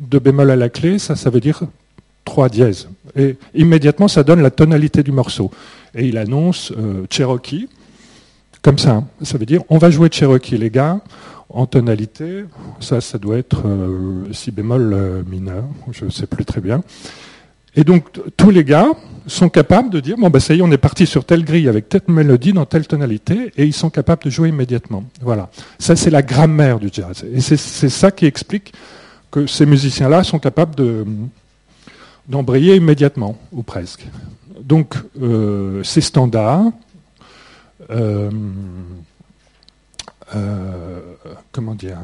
deux 0.00 0.18
bémol 0.18 0.50
à 0.50 0.56
la 0.56 0.68
clé, 0.68 0.98
ça, 0.98 1.16
ça 1.16 1.30
veut 1.30 1.40
dire 1.40 1.62
trois 2.28 2.50
dièses. 2.50 2.88
Et 3.16 3.36
immédiatement, 3.54 4.06
ça 4.06 4.22
donne 4.22 4.42
la 4.42 4.50
tonalité 4.50 5.02
du 5.02 5.12
morceau. 5.12 5.50
Et 5.94 6.06
il 6.06 6.18
annonce 6.18 6.72
euh, 6.76 7.06
Cherokee, 7.10 7.68
comme 8.60 8.78
ça. 8.78 9.02
Ça 9.22 9.38
veut 9.38 9.46
dire, 9.46 9.62
on 9.70 9.78
va 9.78 9.90
jouer 9.90 10.10
Cherokee, 10.12 10.58
les 10.58 10.70
gars 10.70 11.00
en 11.50 11.64
tonalité, 11.64 12.44
ça, 12.78 13.00
ça 13.00 13.16
doit 13.16 13.38
être 13.38 13.62
euh, 13.66 14.30
si 14.32 14.50
bémol 14.50 14.92
euh, 14.92 15.22
mineur, 15.26 15.64
je 15.92 16.04
ne 16.04 16.10
sais 16.10 16.26
plus 16.26 16.44
très 16.44 16.60
bien. 16.60 16.82
Et 17.74 17.84
donc, 17.84 18.04
tous 18.36 18.50
les 18.50 18.64
gars 18.64 18.88
sont 19.26 19.48
capables 19.48 19.88
de 19.88 20.00
dire, 20.00 20.16
bon, 20.18 20.28
ben 20.28 20.40
ça 20.40 20.54
y 20.54 20.58
est, 20.58 20.62
on 20.62 20.70
est 20.70 20.76
parti 20.76 21.06
sur 21.06 21.24
telle 21.24 21.44
grille 21.44 21.66
avec 21.66 21.88
telle 21.88 22.02
mélodie 22.08 22.52
dans 22.52 22.66
telle 22.66 22.86
tonalité, 22.86 23.50
et 23.56 23.64
ils 23.64 23.72
sont 23.72 23.88
capables 23.88 24.24
de 24.24 24.30
jouer 24.30 24.50
immédiatement. 24.50 25.04
Voilà. 25.22 25.48
Ça, 25.78 25.96
c'est 25.96 26.10
la 26.10 26.20
grammaire 26.20 26.78
du 26.78 26.90
jazz. 26.92 27.24
Et 27.32 27.40
c'est 27.40 27.56
ça 27.88 28.10
qui 28.10 28.26
explique 28.26 28.74
que 29.30 29.46
ces 29.46 29.64
musiciens-là 29.64 30.24
sont 30.24 30.38
capables 30.38 30.74
de 30.74 31.06
d'embrayer 32.28 32.76
immédiatement, 32.76 33.38
ou 33.52 33.62
presque. 33.62 34.06
Donc, 34.60 34.94
euh, 35.20 35.82
c'est 35.82 36.02
standard. 36.02 36.66
Euh, 37.90 38.30
euh, 40.34 41.00
comment 41.52 41.74
dire, 41.74 41.98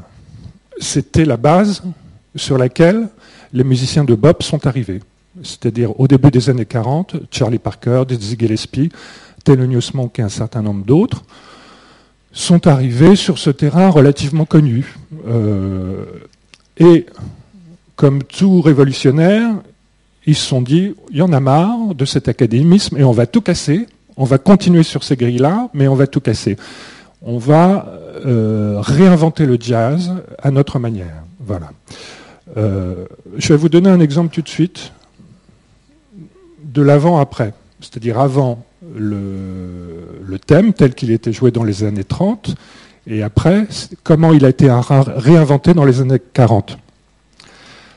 c'était 0.80 1.26
la 1.26 1.36
base 1.36 1.82
sur 2.34 2.56
laquelle 2.56 3.08
les 3.52 3.64
musiciens 3.64 4.04
de 4.04 4.14
bop 4.14 4.42
sont 4.42 4.66
arrivés. 4.66 5.00
C'est-à-dire 5.42 5.98
au 6.00 6.08
début 6.08 6.30
des 6.30 6.48
années 6.48 6.64
40, 6.64 7.16
Charlie 7.30 7.58
Parker, 7.58 8.04
Dizzy 8.08 8.36
Gillespie, 8.38 8.88
Thelonious 9.44 9.90
Monk 9.92 10.18
et 10.18 10.22
un 10.22 10.28
certain 10.28 10.62
nombre 10.62 10.84
d'autres 10.84 11.22
sont 12.32 12.66
arrivés 12.66 13.14
sur 13.14 13.38
ce 13.38 13.50
terrain 13.50 13.90
relativement 13.90 14.44
connu. 14.44 14.96
Et 16.78 17.06
comme 17.94 18.24
tout 18.24 18.60
révolutionnaire, 18.60 19.54
ils 20.26 20.34
se 20.34 20.46
sont 20.46 20.62
dit, 20.62 20.94
il 21.10 21.16
y 21.16 21.22
en 21.22 21.32
a 21.32 21.40
marre 21.40 21.94
de 21.94 22.04
cet 22.04 22.28
académisme 22.28 22.96
et 22.96 23.04
on 23.04 23.12
va 23.12 23.26
tout 23.26 23.40
casser, 23.40 23.86
on 24.16 24.24
va 24.24 24.38
continuer 24.38 24.82
sur 24.82 25.04
ces 25.04 25.16
grilles-là, 25.16 25.68
mais 25.74 25.88
on 25.88 25.94
va 25.94 26.06
tout 26.06 26.20
casser 26.20 26.56
on 27.24 27.38
va 27.38 27.86
euh, 28.26 28.76
réinventer 28.80 29.46
le 29.46 29.56
jazz 29.58 30.12
à 30.42 30.50
notre 30.50 30.78
manière. 30.78 31.24
Voilà. 31.40 31.70
Euh, 32.56 33.06
je 33.38 33.48
vais 33.48 33.56
vous 33.56 33.68
donner 33.68 33.88
un 33.88 34.00
exemple 34.00 34.32
tout 34.34 34.42
de 34.42 34.48
suite 34.48 34.92
de 36.62 36.82
l'avant-après, 36.82 37.54
c'est-à-dire 37.80 38.20
avant 38.20 38.64
le, 38.94 40.38
thème 40.46 40.74
tel 40.74 40.94
qu'il 40.94 41.10
était 41.10 41.32
joué 41.32 41.50
dans 41.50 41.64
les 41.64 41.84
années 41.84 42.04
30 42.04 42.54
Et 43.06 43.22
après, 43.22 43.66
comment 44.02 44.32
il 44.32 44.44
a 44.44 44.50
été 44.50 44.68
réinventé 44.70 45.72
dans 45.72 45.84
les 45.84 46.00
années 46.02 46.20
40. 46.34 46.76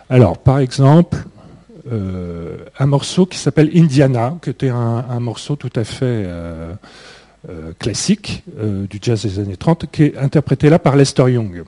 Alors, 0.10 0.38
par 0.38 0.60
exemple, 0.60 1.18
euh, 1.92 2.58
un 2.80 2.86
morceau 2.86 3.26
qui 3.26 3.38
s'appelle 3.38 3.72
Indiana, 3.76 4.36
qui 4.42 4.50
était 4.50 4.70
un, 4.70 5.20
morceau 5.20 5.56
tout 5.56 5.72
à 5.76 5.84
fait 5.84 6.06
euh, 6.06 6.74
euh, 7.50 7.72
classique 7.80 8.44
du 8.58 9.00
jazz 9.02 9.24
des 9.24 9.40
années 9.40 9.58
30, 9.58 9.86
qui 9.92 10.04
est 10.04 10.18
interprété 10.18 10.70
là 10.70 10.80
par 10.80 10.96
Lester 10.96 11.32
Young. 11.32 11.64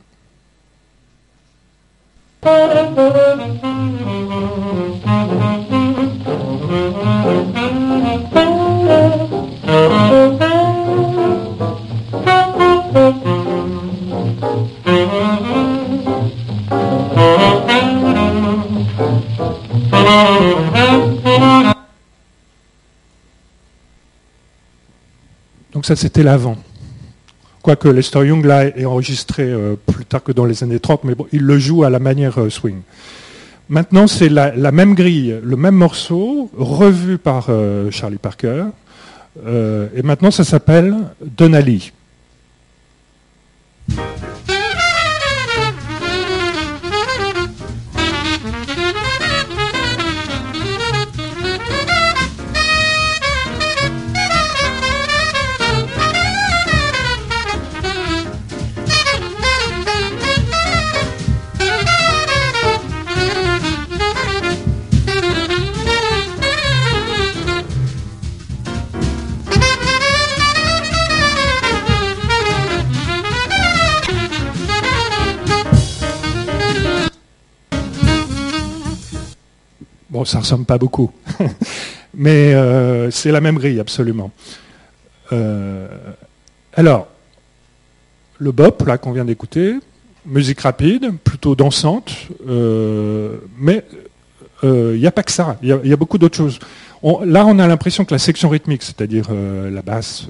Donc 25.79 25.85
ça, 25.85 25.95
c'était 25.95 26.23
l'avant. 26.23 26.57
Quoique 27.61 27.87
Lester 27.87 28.27
Young 28.27 28.43
l'a 28.43 28.65
est 28.65 28.83
enregistré 28.83 29.43
euh, 29.43 29.77
plus 29.77 30.03
tard 30.03 30.21
que 30.21 30.33
dans 30.33 30.43
les 30.43 30.61
années 30.61 30.81
30, 30.81 31.05
mais 31.05 31.15
bon, 31.15 31.25
il 31.31 31.39
le 31.39 31.57
joue 31.57 31.85
à 31.85 31.89
la 31.89 31.99
manière 31.99 32.37
euh, 32.37 32.49
swing. 32.49 32.81
Maintenant, 33.69 34.05
c'est 34.05 34.27
la, 34.27 34.51
même 34.73 34.93
grille, 34.93 35.39
le 35.41 35.55
même 35.55 35.75
morceau, 35.75 36.51
revu 36.57 37.17
par 37.17 37.45
euh, 37.47 37.89
Charlie 37.91 38.17
Parker, 38.17 38.65
et 39.47 40.01
maintenant 40.03 40.31
ça 40.31 40.43
s'appelle 40.43 40.97
Ça 80.25 80.39
ressemble 80.39 80.65
pas 80.65 80.77
beaucoup. 80.77 81.11
Mais 82.13 82.53
euh, 82.53 83.11
c'est 83.11 83.31
la 83.31 83.41
même 83.41 83.57
grille, 83.57 83.79
absolument. 83.79 84.31
Euh, 85.31 85.87
alors, 86.73 87.07
le 88.39 88.51
bop, 88.51 88.83
là, 88.85 88.97
qu'on 88.97 89.11
vient 89.11 89.25
d'écouter, 89.25 89.75
musique 90.25 90.61
rapide, 90.61 91.11
plutôt 91.23 91.55
dansante, 91.55 92.13
euh, 92.47 93.37
mais 93.57 93.83
il 94.63 94.99
n'y 94.99 95.07
a 95.07 95.11
pas 95.11 95.23
que 95.23 95.31
ça, 95.31 95.57
il 95.61 95.69
y, 95.69 95.93
a 95.93 95.95
beaucoup 95.95 96.17
d'autres 96.17 96.35
choses. 96.35 96.59
là, 97.23 97.45
on 97.45 97.59
a 97.59 97.67
l'impression 97.67 98.03
que 98.03 98.13
la 98.13 98.19
section 98.19 98.49
rythmique, 98.49 98.83
c'est-à-dire 98.83 99.27
la 99.31 99.81
basse, 99.81 100.27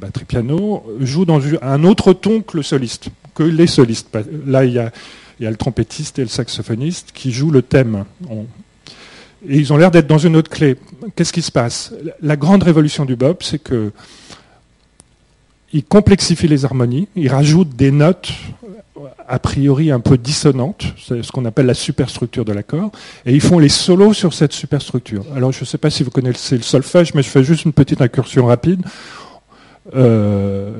batterie 0.00 0.24
piano, 0.24 0.82
joue 1.00 1.26
dans 1.26 1.40
un 1.60 1.84
autre 1.84 2.14
ton 2.14 2.40
que 2.40 2.56
le 2.56 2.62
soliste, 2.62 3.10
que 3.34 3.42
les 3.42 3.66
solistes. 3.66 4.16
Là, 4.46 4.64
il 4.64 4.72
y 4.72 4.78
a, 4.78 4.90
le 5.38 5.56
trompettiste 5.56 6.18
et 6.18 6.22
le 6.22 6.28
saxophoniste 6.28 7.10
qui 7.12 7.32
jouent 7.32 7.50
le 7.50 7.60
thème. 7.60 8.06
Et 9.48 9.56
ils 9.56 9.72
ont 9.72 9.76
l'air 9.76 9.90
d'être 9.90 10.06
dans 10.06 10.18
une 10.18 10.36
autre 10.36 10.50
clé. 10.50 10.76
Qu'est-ce 11.16 11.32
qui 11.32 11.42
se 11.42 11.52
passe? 11.52 11.92
La 12.20 12.36
grande 12.36 12.62
révolution 12.62 13.04
du 13.04 13.16
bop, 13.16 13.42
c'est 13.42 13.58
que 13.58 13.92
il 15.72 15.84
complexifie 15.84 16.48
les 16.48 16.64
harmonies, 16.64 17.08
il 17.14 17.28
rajoute 17.28 17.76
des 17.76 17.92
notes 17.92 18.32
a 19.28 19.38
priori 19.38 19.90
un 19.92 20.00
peu 20.00 20.18
dissonantes, 20.18 20.84
c'est 20.98 21.22
ce 21.22 21.30
qu'on 21.30 21.44
appelle 21.44 21.66
la 21.66 21.74
superstructure 21.74 22.44
de 22.44 22.52
l'accord, 22.52 22.90
et 23.24 23.32
ils 23.32 23.40
font 23.40 23.60
les 23.60 23.68
solos 23.68 24.12
sur 24.12 24.34
cette 24.34 24.52
superstructure. 24.52 25.24
Alors 25.36 25.52
je 25.52 25.60
ne 25.60 25.64
sais 25.64 25.78
pas 25.78 25.88
si 25.88 26.02
vous 26.02 26.10
connaissez 26.10 26.56
le 26.56 26.62
solfège, 26.62 27.14
mais 27.14 27.22
je 27.22 27.28
fais 27.28 27.44
juste 27.44 27.64
une 27.64 27.72
petite 27.72 28.02
incursion 28.02 28.46
rapide. 28.46 28.82
Euh, 29.94 30.72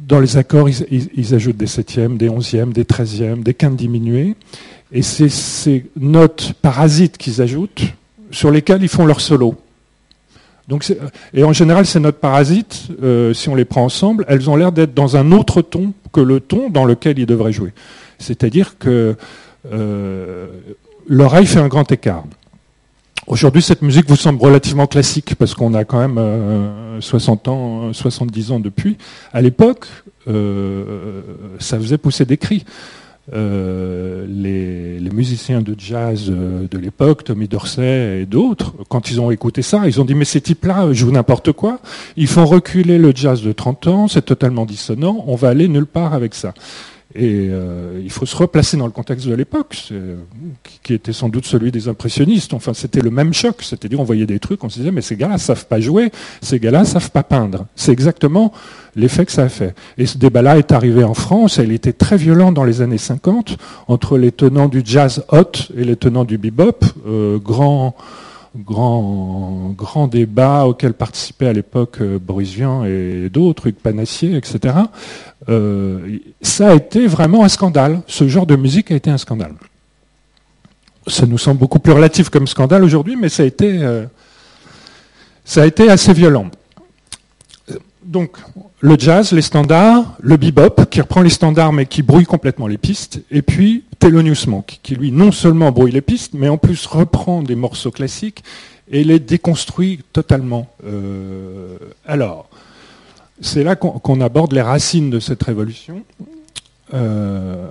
dans 0.00 0.20
les 0.20 0.36
accords, 0.36 0.68
ils, 0.68 1.08
ils, 1.14 1.34
ajoutent 1.34 1.56
des 1.56 1.66
septièmes, 1.66 2.16
des 2.16 2.28
onzièmes, 2.28 2.72
des 2.72 2.84
treizièmes, 2.84 3.42
des 3.42 3.54
quintes 3.54 3.76
diminuées. 3.76 4.36
Et 4.92 5.02
c'est 5.02 5.28
ces 5.28 5.86
notes 5.96 6.52
parasites 6.62 7.18
qu'ils 7.18 7.42
ajoutent 7.42 7.82
sur 8.30 8.50
lesquelles 8.50 8.82
ils 8.82 8.88
font 8.88 9.06
leur 9.06 9.20
solo. 9.20 9.56
Donc 10.68 10.92
et 11.32 11.44
en 11.44 11.52
général, 11.52 11.86
ces 11.86 12.00
notes 12.00 12.18
parasites, 12.18 12.88
euh, 13.02 13.32
si 13.32 13.48
on 13.48 13.54
les 13.54 13.64
prend 13.64 13.84
ensemble, 13.84 14.24
elles 14.28 14.50
ont 14.50 14.56
l'air 14.56 14.72
d'être 14.72 14.94
dans 14.94 15.16
un 15.16 15.30
autre 15.32 15.62
ton 15.62 15.92
que 16.12 16.20
le 16.20 16.40
ton 16.40 16.70
dans 16.70 16.84
lequel 16.84 17.18
ils 17.18 17.26
devraient 17.26 17.52
jouer. 17.52 17.72
C'est-à-dire 18.18 18.78
que 18.78 19.16
euh, 19.72 20.46
l'oreille 21.08 21.46
fait 21.46 21.60
un 21.60 21.68
grand 21.68 21.90
écart. 21.92 22.24
Aujourd'hui, 23.28 23.62
cette 23.62 23.82
musique 23.82 24.08
vous 24.08 24.16
semble 24.16 24.40
relativement 24.40 24.86
classique 24.86 25.34
parce 25.36 25.54
qu'on 25.54 25.74
a 25.74 25.84
quand 25.84 26.06
même 26.06 27.00
60 27.00 27.48
euh, 27.48 27.50
ans, 27.50 27.92
70 27.92 28.52
ans 28.52 28.60
depuis. 28.60 28.96
À 29.32 29.42
l'époque, 29.42 29.86
ça 30.26 31.78
faisait 31.78 31.98
pousser 31.98 32.24
des 32.24 32.36
cris. 32.36 32.64
Euh, 33.32 34.24
les, 34.28 35.10
musiciens 35.10 35.62
de 35.62 35.74
jazz 35.78 36.26
euh, 36.28 36.68
de 36.70 36.76
l'époque, 36.76 37.24
Tommy 37.24 37.48
Dorsey 37.48 38.20
et 38.20 38.26
d'autres, 38.26 38.74
quand 38.90 39.10
ils 39.10 39.18
ont 39.18 39.30
écouté 39.30 39.62
ça, 39.62 39.82
ils 39.86 39.98
ont 39.98 40.04
dit 40.04 40.14
mais 40.14 40.26
ces 40.26 40.42
types-là 40.42 40.92
jouent 40.92 41.10
n'importe 41.10 41.52
quoi, 41.52 41.80
ils 42.18 42.26
font 42.26 42.44
reculer 42.44 42.98
le 42.98 43.12
jazz 43.14 43.40
de 43.40 43.52
30 43.52 43.86
ans, 43.86 44.08
c'est 44.08 44.26
totalement 44.26 44.66
dissonant, 44.66 45.24
on 45.26 45.36
va 45.36 45.48
aller 45.48 45.68
nulle 45.68 45.86
part 45.86 46.12
avec 46.12 46.34
ça. 46.34 46.52
Et 47.18 47.48
euh, 47.50 48.00
il 48.02 48.10
faut 48.10 48.26
se 48.26 48.36
replacer 48.36 48.76
dans 48.76 48.84
le 48.84 48.92
contexte 48.92 49.26
de 49.26 49.34
l'époque, 49.34 49.90
qui 50.82 50.92
était 50.92 51.14
sans 51.14 51.30
doute 51.30 51.46
celui 51.46 51.72
des 51.72 51.88
impressionnistes. 51.88 52.52
Enfin, 52.52 52.74
c'était 52.74 53.00
le 53.00 53.10
même 53.10 53.32
choc. 53.32 53.56
C'est-à-dire, 53.62 53.98
on 53.98 54.04
voyait 54.04 54.26
des 54.26 54.38
trucs, 54.38 54.62
on 54.62 54.68
se 54.68 54.78
disait, 54.78 54.90
mais 54.90 55.00
ces 55.00 55.16
gars-là 55.16 55.38
savent 55.38 55.66
pas 55.66 55.80
jouer, 55.80 56.12
ces 56.42 56.60
gars-là 56.60 56.84
savent 56.84 57.10
pas 57.10 57.22
peindre. 57.22 57.66
C'est 57.74 57.92
exactement 57.92 58.52
l'effet 58.96 59.24
que 59.24 59.32
ça 59.32 59.44
a 59.44 59.48
fait. 59.48 59.74
Et 59.96 60.06
ce 60.06 60.18
débat-là 60.18 60.58
est 60.58 60.72
arrivé 60.72 61.04
en 61.04 61.14
France, 61.14 61.58
et 61.58 61.64
il 61.64 61.72
était 61.72 61.92
très 61.92 62.16
violent 62.16 62.52
dans 62.52 62.64
les 62.64 62.82
années 62.82 62.98
50, 62.98 63.56
entre 63.88 64.18
les 64.18 64.32
tenants 64.32 64.68
du 64.68 64.82
jazz 64.84 65.24
hot 65.32 65.72
et 65.76 65.84
les 65.84 65.96
tenants 65.96 66.24
du 66.24 66.38
bebop, 66.38 66.84
euh, 67.06 67.38
grand 67.38 67.96
grand, 68.64 70.08
débat 70.08 70.64
auquel 70.66 70.94
participaient 70.94 71.48
à 71.48 71.52
l'époque 71.52 72.00
euh, 72.00 72.18
Boris 72.18 72.56
et 72.86 73.28
d'autres, 73.30 73.68
Hugues 73.68 73.76
Panassier, 73.76 74.36
etc. 74.36 74.74
Euh, 75.48 76.18
ça 76.40 76.70
a 76.70 76.74
été 76.74 77.06
vraiment 77.06 77.44
un 77.44 77.48
scandale. 77.48 78.00
Ce 78.06 78.26
genre 78.28 78.46
de 78.46 78.56
musique 78.56 78.90
a 78.90 78.94
été 78.94 79.10
un 79.10 79.18
scandale. 79.18 79.54
Ça 81.06 81.26
nous 81.26 81.38
semble 81.38 81.60
beaucoup 81.60 81.78
plus 81.78 81.92
relatif 81.92 82.30
comme 82.30 82.46
scandale 82.46 82.82
aujourd'hui, 82.82 83.16
mais 83.16 83.28
ça 83.28 83.42
a 83.42 83.46
été, 83.46 83.82
euh, 83.82 84.06
ça 85.44 85.62
a 85.62 85.66
été 85.66 85.88
assez 85.88 86.12
violent. 86.12 86.50
Donc, 88.04 88.36
le 88.80 88.96
jazz, 88.98 89.32
les 89.32 89.42
standards, 89.42 90.16
le 90.20 90.36
bebop, 90.36 90.84
qui 90.90 91.00
reprend 91.00 91.22
les 91.22 91.30
standards 91.30 91.72
mais 91.72 91.86
qui 91.86 92.02
brouille 92.02 92.26
complètement 92.26 92.66
les 92.66 92.78
pistes, 92.78 93.22
et 93.30 93.42
puis 93.42 93.84
Thelonious 93.98 94.48
Monk, 94.48 94.80
qui 94.82 94.94
lui 94.94 95.12
non 95.12 95.32
seulement 95.32 95.72
brouille 95.72 95.92
les 95.92 96.02
pistes, 96.02 96.34
mais 96.34 96.48
en 96.48 96.58
plus 96.58 96.86
reprend 96.86 97.42
des 97.42 97.54
morceaux 97.54 97.90
classiques 97.90 98.44
et 98.90 99.02
les 99.02 99.18
déconstruit 99.18 100.00
totalement. 100.12 100.68
Euh, 100.84 101.78
alors, 102.06 102.48
c'est 103.40 103.64
là 103.64 103.76
qu'on 103.76 104.20
aborde 104.20 104.52
les 104.52 104.62
racines 104.62 105.10
de 105.10 105.20
cette 105.20 105.42
révolution. 105.42 106.02
Euh, 106.94 107.66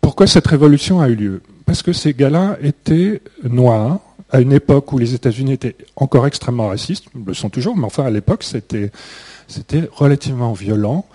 pourquoi 0.00 0.26
cette 0.26 0.46
révolution 0.46 1.00
a 1.00 1.08
eu 1.08 1.14
lieu? 1.14 1.42
Parce 1.66 1.82
que 1.82 1.92
ces 1.92 2.14
gars-là 2.14 2.56
étaient 2.62 3.22
noirs 3.44 4.00
à 4.32 4.40
une 4.40 4.52
époque 4.52 4.92
où 4.92 4.98
les 4.98 5.14
États-Unis 5.14 5.52
étaient 5.52 5.76
encore 5.96 6.26
extrêmement 6.26 6.68
racistes, 6.68 7.06
ils 7.14 7.24
le 7.24 7.34
sont 7.34 7.48
toujours, 7.48 7.76
mais 7.76 7.84
enfin 7.84 8.04
à 8.04 8.10
l'époque 8.10 8.42
c'était 8.42 8.90
relativement 9.92 10.52
violent 10.52 11.06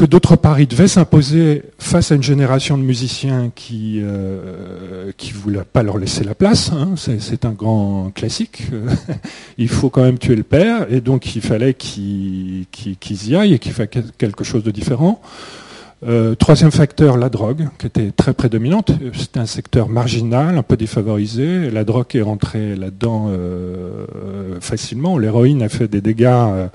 que 0.00 0.06
d'autre 0.06 0.36
part, 0.36 0.58
il 0.60 0.66
devait 0.66 0.88
s'imposer 0.88 1.62
face 1.78 2.10
à 2.10 2.14
une 2.14 2.22
génération 2.22 2.78
de 2.78 2.82
musiciens 2.82 3.52
qui 3.54 3.98
ne 3.98 4.06
euh, 4.06 5.12
qui 5.18 5.32
voulait 5.32 5.60
pas 5.70 5.82
leur 5.82 5.98
laisser 5.98 6.24
la 6.24 6.34
place. 6.34 6.72
Hein. 6.72 6.94
C'est 6.96 7.44
un 7.44 7.52
grand 7.52 8.10
classique. 8.14 8.62
il 9.58 9.68
faut 9.68 9.90
quand 9.90 10.02
même 10.02 10.18
tuer 10.18 10.36
le 10.36 10.42
père, 10.42 10.90
et 10.90 11.02
donc 11.02 11.36
il 11.36 11.42
fallait 11.42 11.74
qu'ils 11.74 12.64
y 13.28 13.36
aillent 13.36 13.52
et 13.52 13.58
qu'ils 13.58 13.72
fassent 13.72 13.88
quelque 14.16 14.42
chose 14.42 14.62
de 14.62 14.70
différent. 14.70 15.20
Euh, 16.08 16.34
troisième 16.34 16.70
facteur, 16.70 17.18
la 17.18 17.28
drogue, 17.28 17.68
qui 17.78 17.86
était 17.86 18.10
très 18.10 18.32
prédominante. 18.32 18.92
C'était 19.12 19.40
un 19.40 19.44
secteur 19.44 19.90
marginal, 19.90 20.56
un 20.56 20.62
peu 20.62 20.78
défavorisé. 20.78 21.70
La 21.70 21.84
drogue 21.84 22.06
est 22.14 22.22
rentrée 22.22 22.74
là-dedans 22.74 23.26
euh, 23.28 24.06
facilement. 24.60 25.18
L'héroïne 25.18 25.62
a 25.62 25.68
fait 25.68 25.88
des 25.88 26.00
dégâts 26.00 26.68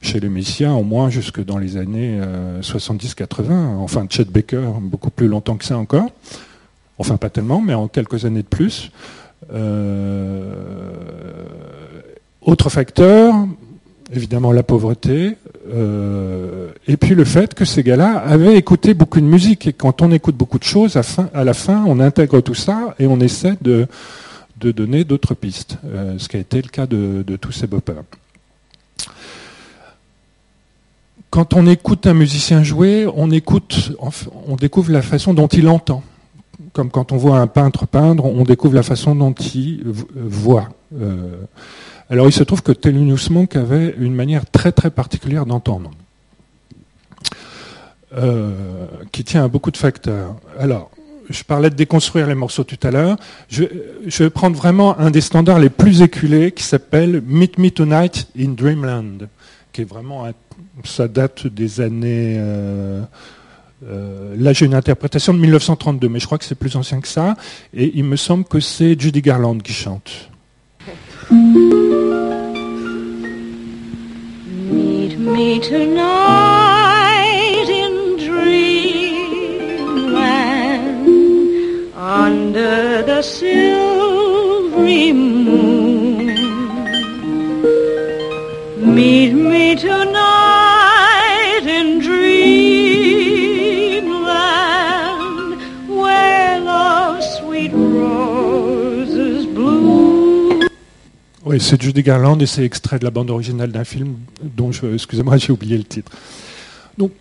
chez 0.00 0.20
les 0.20 0.28
musiciens, 0.28 0.74
au 0.74 0.82
moins 0.82 1.10
jusque 1.10 1.44
dans 1.44 1.58
les 1.58 1.76
années 1.76 2.20
70-80. 2.60 3.76
Enfin, 3.78 4.06
Chet 4.08 4.24
Baker, 4.24 4.72
beaucoup 4.80 5.10
plus 5.10 5.28
longtemps 5.28 5.56
que 5.56 5.64
ça 5.64 5.78
encore. 5.78 6.10
Enfin, 6.98 7.16
pas 7.16 7.30
tellement, 7.30 7.60
mais 7.60 7.74
en 7.74 7.88
quelques 7.88 8.24
années 8.24 8.42
de 8.42 8.48
plus. 8.48 8.90
autre 12.42 12.70
facteur, 12.70 13.34
évidemment 14.12 14.52
la 14.52 14.62
pauvreté, 14.62 15.36
euh, 15.72 16.70
et 16.86 16.96
puis 16.96 17.14
le 17.14 17.24
fait 17.24 17.54
que 17.54 17.64
ces 17.64 17.82
gars-là 17.82 18.18
avaient 18.18 18.56
écouté 18.56 18.94
beaucoup 18.94 19.20
de 19.20 19.26
musique. 19.26 19.66
Et 19.66 19.72
quand 19.72 20.02
on 20.02 20.12
écoute 20.12 20.36
beaucoup 20.36 20.58
de 20.58 20.64
choses, 20.64 20.96
à, 21.32 21.44
la 21.44 21.54
fin, 21.54 21.84
on 21.86 22.00
intègre 22.00 22.40
tout 22.40 22.54
ça 22.54 22.94
et 22.98 23.06
on 23.06 23.20
essaie 23.20 23.56
de, 23.60 23.86
donner 24.58 25.04
d'autres 25.04 25.34
pistes, 25.34 25.78
euh, 25.86 26.14
ce 26.18 26.28
qui 26.28 26.36
a 26.36 26.40
été 26.40 26.62
le 26.62 26.68
cas 26.68 26.86
de, 26.86 27.24
tous 27.40 27.52
ces 27.52 27.66
boppers. 27.66 28.02
Quand 31.30 31.54
on 31.54 31.66
écoute 31.66 32.06
un 32.06 32.14
musicien 32.14 32.62
jouer, 32.62 33.06
on 33.06 33.26
découvre 33.28 34.90
la 34.90 35.02
façon 35.02 35.34
dont 35.34 35.48
il 35.48 35.68
entend. 35.68 36.02
Comme 36.72 36.90
quand 36.90 37.12
on 37.12 37.16
voit 37.16 37.38
un 37.38 37.46
peintre 37.46 37.86
peindre, 37.86 38.24
on 38.24 38.44
découvre 38.44 38.74
la 38.74 38.82
façon 38.82 39.14
dont 39.14 39.32
il 39.32 39.82
voit. 40.14 40.68
Euh, 41.00 41.42
alors 42.08 42.26
il 42.28 42.32
se 42.32 42.44
trouve 42.44 42.62
que 42.62 42.72
Thelonious 42.72 43.30
Monk 43.30 43.56
avait 43.56 43.94
une 43.98 44.14
manière 44.14 44.46
très 44.46 44.72
très 44.72 44.90
particulière 44.90 45.44
d'entendre, 45.44 45.90
euh, 48.16 48.86
qui 49.12 49.24
tient 49.24 49.44
à 49.44 49.48
beaucoup 49.48 49.70
de 49.70 49.76
facteurs. 49.76 50.36
Alors, 50.58 50.90
je 51.28 51.42
parlais 51.42 51.70
de 51.70 51.74
déconstruire 51.74 52.26
les 52.26 52.34
morceaux 52.34 52.64
tout 52.64 52.78
à 52.82 52.90
l'heure. 52.90 53.16
Je, 53.48 53.64
vais 54.06 54.30
prendre 54.30 54.56
vraiment 54.56 54.98
un 54.98 55.10
des 55.10 55.20
standards 55.20 55.58
les 55.58 55.70
plus 55.70 56.02
éculés 56.02 56.52
qui 56.52 56.62
s'appelle 56.62 57.22
Meet 57.26 57.58
Me 57.58 57.70
Tonight 57.70 58.28
in 58.38 58.50
Dreamland, 58.50 59.28
qui 59.76 59.82
est 59.82 59.84
vraiment, 59.84 60.26
ça 60.84 61.06
date 61.06 61.46
des 61.46 61.82
années. 61.82 62.36
Euh, 62.38 63.02
euh, 63.86 64.34
là, 64.38 64.54
j'ai 64.54 64.64
une 64.64 64.72
interprétation 64.72 65.34
de 65.34 65.38
1932, 65.38 66.08
mais 66.08 66.18
je 66.18 66.24
crois 66.24 66.38
que 66.38 66.46
c'est 66.46 66.54
plus 66.54 66.74
ancien 66.76 67.02
que 67.02 67.08
ça. 67.08 67.36
Et 67.74 67.92
il 67.94 68.04
me 68.04 68.16
semble 68.16 68.44
que 68.44 68.58
c'est 68.58 68.98
Judy 68.98 69.20
Garland 69.20 69.58
qui 69.58 69.74
chante. 69.74 70.30
Meet 74.70 75.18
me 75.18 75.60
tonight 75.60 76.08
in 77.68 78.16
dreamland 78.16 78.56
under 81.98 83.02
the 83.02 83.20
silvery 83.20 85.12
moon. 85.12 85.65
Meet 88.96 89.34
me 89.34 89.76
tonight 89.76 90.06
in 91.66 92.00
where 95.86 97.20
sweet 97.20 97.72
Oui, 101.44 101.60
c'est 101.60 101.82
Judy 101.82 102.02
Garland 102.02 102.40
et 102.40 102.46
c'est 102.46 102.64
extrait 102.64 102.98
de 102.98 103.04
la 103.04 103.10
bande 103.10 103.28
originale 103.28 103.70
d'un 103.70 103.84
film 103.84 104.16
dont, 104.42 104.72
je, 104.72 104.86
excusez-moi, 104.94 105.36
j'ai 105.36 105.52
oublié 105.52 105.76
le 105.76 105.84
titre. 105.84 106.10
Donc, 106.96 107.12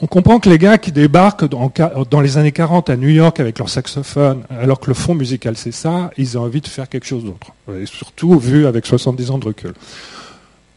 on 0.00 0.06
comprend 0.06 0.38
que 0.38 0.48
les 0.48 0.58
gars 0.58 0.78
qui 0.78 0.92
débarquent 0.92 1.46
dans, 1.48 2.20
les 2.20 2.38
années 2.38 2.52
40 2.52 2.88
à 2.88 2.96
New 2.96 3.08
York 3.08 3.40
avec 3.40 3.58
leur 3.58 3.68
saxophone, 3.68 4.44
alors 4.48 4.78
que 4.78 4.86
le 4.86 4.94
fond 4.94 5.16
musical 5.16 5.56
c'est 5.56 5.72
ça, 5.72 6.12
ils 6.16 6.38
ont 6.38 6.42
envie 6.42 6.60
de 6.60 6.68
faire 6.68 6.88
quelque 6.88 7.06
chose 7.06 7.24
d'autre. 7.24 7.48
Et 7.76 7.86
surtout 7.86 8.38
vu 8.38 8.68
avec 8.68 8.86
70 8.86 9.32
ans 9.32 9.38
de 9.38 9.46
recul. 9.46 9.74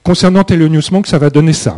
Concernant 0.03 0.43
Thelonious 0.43 0.91
Monk, 0.91 1.07
ça 1.07 1.17
va 1.17 1.29
donner 1.29 1.53
ça. 1.53 1.77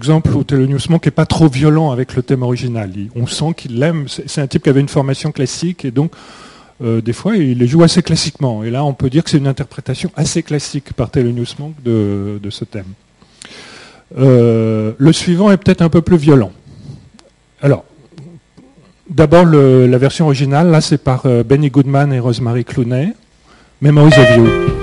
Exemple 0.00 0.34
où 0.34 0.44
Thelonious 0.44 0.88
Monk 0.88 1.04
n'est 1.04 1.10
pas 1.10 1.26
trop 1.26 1.46
violent 1.46 1.90
avec 1.90 2.16
le 2.16 2.22
thème 2.22 2.42
original. 2.42 2.90
on 3.14 3.26
sent 3.26 3.52
qu'il 3.54 3.78
l'aime. 3.78 4.06
C'est 4.08 4.40
un 4.40 4.46
type 4.46 4.62
qui 4.62 4.70
avait 4.70 4.80
une 4.80 4.88
formation 4.88 5.30
classique 5.30 5.84
et 5.84 5.90
donc 5.90 6.12
euh, 6.82 7.02
des 7.02 7.12
fois 7.12 7.36
il 7.36 7.58
les 7.58 7.66
joue 7.66 7.82
assez 7.82 8.02
classiquement. 8.02 8.64
Et 8.64 8.70
là 8.70 8.82
on 8.82 8.94
peut 8.94 9.10
dire 9.10 9.22
que 9.22 9.28
c'est 9.28 9.36
une 9.36 9.46
interprétation 9.46 10.10
assez 10.16 10.42
classique 10.42 10.94
par 10.94 11.10
Thelonious 11.10 11.54
Monk 11.58 11.74
de, 11.84 12.40
ce 12.48 12.64
thème. 12.64 12.92
Euh, 14.16 14.92
le 14.96 15.12
suivant 15.12 15.50
est 15.50 15.58
peut-être 15.58 15.82
un 15.82 15.90
peu 15.90 16.00
plus 16.00 16.16
violent. 16.16 16.52
Alors, 17.60 17.84
d'abord 19.10 19.44
la 19.44 19.98
version 19.98 20.24
originale, 20.24 20.70
là 20.70 20.80
c'est 20.80 21.02
par 21.04 21.26
euh, 21.26 21.42
Benny 21.42 21.68
Goodman 21.68 22.10
et 22.10 22.20
Rosemary 22.20 22.64
Clooney, 22.64 23.12
Memories 23.82 24.18
of 24.18 24.36
You. 24.38 24.79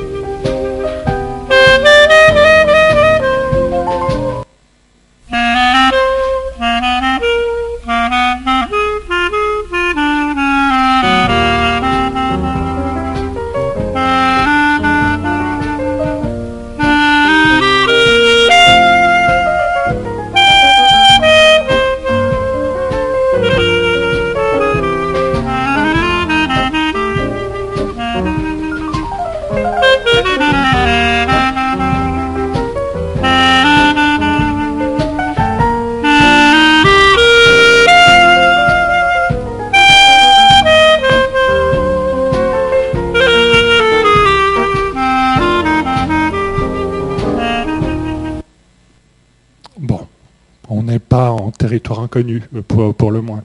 Euh, 52.18 52.62
pour, 52.68 52.94
pour 52.96 53.12
le 53.12 53.22
moins. 53.22 53.44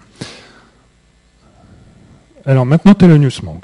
Alors 2.44 2.66
maintenant, 2.66 2.94
Thelonious 2.94 3.40
Monk. 3.42 3.62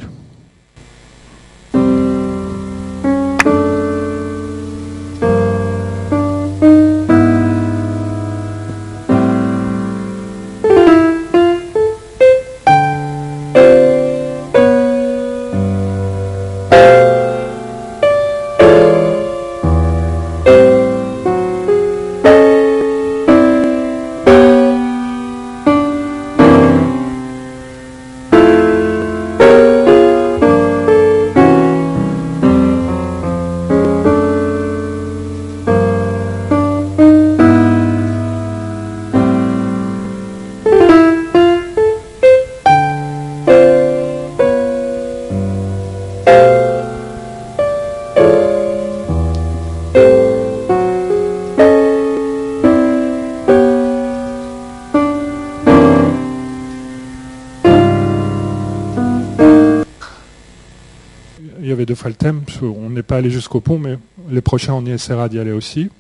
On 62.63 62.91
n'est 62.91 63.03
pas 63.03 63.17
allé 63.17 63.31
jusqu'au 63.31 63.61
pont, 63.61 63.79
mais 63.79 63.99
les 64.31 64.41
prochains, 64.41 64.75
on 64.75 64.85
y 64.85 64.91
essaiera 64.91 65.29
d'y 65.29 65.39
aller 65.39 65.53
aussi. 65.53 65.91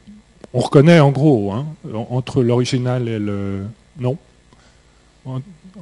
On 0.54 0.60
reconnaît 0.60 1.00
en 1.00 1.10
gros, 1.10 1.52
hein, 1.52 1.66
entre 2.10 2.42
l'original 2.42 3.08
et 3.08 3.18
le. 3.18 3.60
Non 3.98 4.16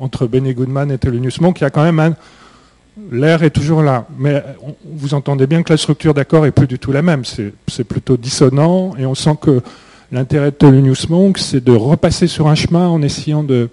Entre 0.00 0.26
Benny 0.26 0.54
Goodman 0.54 0.90
et 0.90 0.98
Thelonious 0.98 1.40
Monk, 1.40 1.60
il 1.60 1.64
y 1.64 1.66
a 1.66 1.70
quand 1.70 1.84
même 1.84 2.00
un. 2.00 2.14
L'air 3.12 3.42
est 3.42 3.50
toujours 3.50 3.82
là, 3.82 4.06
mais 4.18 4.42
vous 4.84 5.12
entendez 5.12 5.46
bien 5.46 5.62
que 5.62 5.72
la 5.72 5.76
structure 5.76 6.14
d'accord 6.14 6.46
est 6.46 6.50
plus 6.50 6.66
du 6.66 6.78
tout 6.78 6.92
la 6.92 7.02
même. 7.02 7.24
C'est 7.24 7.84
plutôt 7.84 8.16
dissonant 8.16 8.96
et 8.96 9.04
on 9.04 9.14
sent 9.14 9.36
que 9.40 9.60
l'intérêt 10.10 10.50
de 10.50 10.56
Thelonious 10.56 11.08
Monk, 11.10 11.36
c'est 11.36 11.62
de 11.62 11.72
repasser 11.72 12.26
sur 12.26 12.48
un 12.48 12.54
chemin 12.54 12.88
en 12.88 13.02
essayant 13.02 13.42
de, 13.42 13.68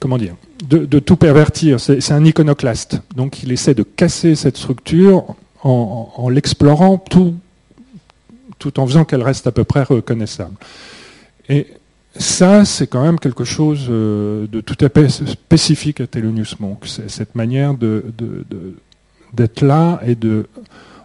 comment 0.00 0.18
dire, 0.18 0.34
de, 0.68 0.98
tout 0.98 1.16
pervertir. 1.16 1.78
C'est 1.78 2.12
un 2.12 2.24
iconoclaste. 2.24 3.00
Donc 3.14 3.42
il 3.42 3.52
essaie 3.52 3.74
de 3.74 3.84
casser 3.84 4.34
cette 4.34 4.56
structure 4.56 5.36
en, 5.62 6.28
l'explorant 6.30 6.98
tout, 6.98 7.36
en 8.76 8.86
faisant 8.86 9.04
qu'elle 9.04 9.22
reste 9.22 9.46
à 9.46 9.52
peu 9.52 9.64
près 9.64 9.82
reconnaissable. 9.82 10.54
Et 11.48 11.66
ça, 12.16 12.64
c'est 12.64 12.86
quand 12.86 13.02
même 13.02 13.20
quelque 13.20 13.44
chose 13.44 13.86
euh, 13.88 14.46
de 14.48 14.60
tout 14.60 14.76
à 14.80 14.88
fait 14.88 15.08
spécifique 15.08 16.00
à 16.00 16.06
Thelonious 16.06 16.56
Monk. 16.58 16.86
Cette 16.86 17.34
manière 17.34 17.74
d'être 19.32 19.60
là 19.60 20.00
et 20.04 20.14
de 20.16 20.46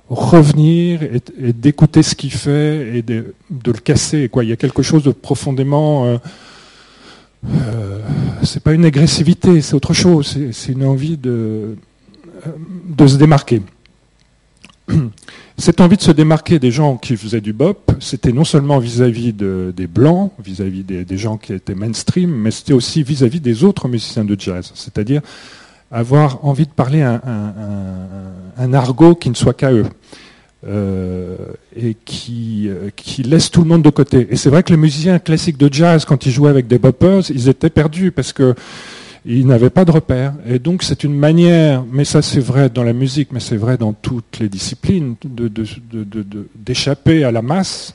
revenir 0.09 1.01
et, 1.03 1.53
d'écouter 1.53 2.01
ce 2.01 2.15
qu'il 2.15 2.31
fait 2.31 2.97
et 2.97 3.01
de, 3.01 3.33
le 3.49 3.73
casser. 3.73 4.29
Il 4.41 4.49
y 4.49 4.53
a 4.53 4.55
quelque 4.55 4.81
chose 4.81 5.03
de 5.03 5.11
profondément 5.11 6.05
euh, 6.05 6.17
euh, 7.53 7.99
c'est 8.43 8.61
pas 8.61 8.73
une 8.73 8.85
agressivité, 8.85 9.61
c'est 9.61 9.73
autre 9.73 9.93
chose. 9.93 10.37
C'est 10.51 10.71
une 10.71 10.85
envie 10.85 11.17
de, 11.17 11.75
de 12.87 13.07
se 13.07 13.17
démarquer. 13.17 13.61
Cette 15.57 15.79
envie 15.81 15.97
de 15.97 16.01
se 16.01 16.11
démarquer 16.11 16.59
des 16.59 16.71
gens 16.71 16.97
qui 16.97 17.15
faisaient 17.15 17.41
du 17.41 17.53
bop, 17.53 17.91
c'était 17.99 18.33
non 18.33 18.43
seulement 18.43 18.77
vis-à-vis 18.77 19.33
des 19.33 19.87
blancs, 19.87 20.31
vis-à-vis 20.43 20.83
des, 20.83 21.17
gens 21.17 21.37
qui 21.37 21.53
étaient 21.53 21.75
mainstream, 21.75 22.29
mais 22.29 22.51
c'était 22.51 22.73
aussi 22.73 23.03
vis-à-vis 23.03 23.39
des 23.39 23.63
autres 23.63 23.87
musiciens 23.87 24.25
de 24.25 24.35
jazz. 24.37 24.71
C'est-à-dire 24.75 25.21
avoir 25.91 26.43
envie 26.45 26.65
de 26.65 26.71
parler 26.71 27.01
un 27.01 28.73
argot 28.73 29.15
qui 29.15 29.29
ne 29.29 29.35
soit 29.35 29.53
qu'à 29.53 29.71
eux. 29.71 29.85
Euh, 30.67 31.35
et 31.75 31.95
qui, 32.05 32.67
euh, 32.69 32.89
qui 32.95 33.21
laisse 33.21 33.51
tout 33.51 33.61
le 33.61 33.67
monde 33.67 33.83
de 33.83 33.91
côté. 33.91 34.27
Et 34.31 34.35
c'est 34.35 34.49
vrai 34.49 34.63
que 34.63 34.71
les 34.71 34.77
musiciens 34.77 35.19
classiques 35.19 35.57
de 35.57 35.71
jazz, 35.71 36.05
quand 36.05 36.25
ils 36.25 36.31
jouaient 36.31 36.49
avec 36.49 36.65
des 36.65 36.79
boppers, 36.79 37.29
ils 37.29 37.49
étaient 37.49 37.69
perdus 37.69 38.11
parce 38.11 38.33
que 38.33 38.55
ils 39.27 39.45
n'avaient 39.45 39.69
pas 39.69 39.85
de 39.85 39.91
repères. 39.91 40.33
Et 40.47 40.57
donc 40.57 40.81
c'est 40.81 41.03
une 41.03 41.13
manière, 41.13 41.83
mais 41.91 42.03
ça 42.03 42.23
c'est 42.23 42.39
vrai 42.39 42.69
dans 42.69 42.83
la 42.83 42.93
musique, 42.93 43.31
mais 43.31 43.39
c'est 43.39 43.57
vrai 43.57 43.77
dans 43.77 43.93
toutes 43.93 44.39
les 44.39 44.49
disciplines, 44.49 45.15
d'échapper 45.23 47.13
de, 47.13 47.19
de, 47.19 47.25
à 47.25 47.31
la 47.31 47.43
masse 47.43 47.93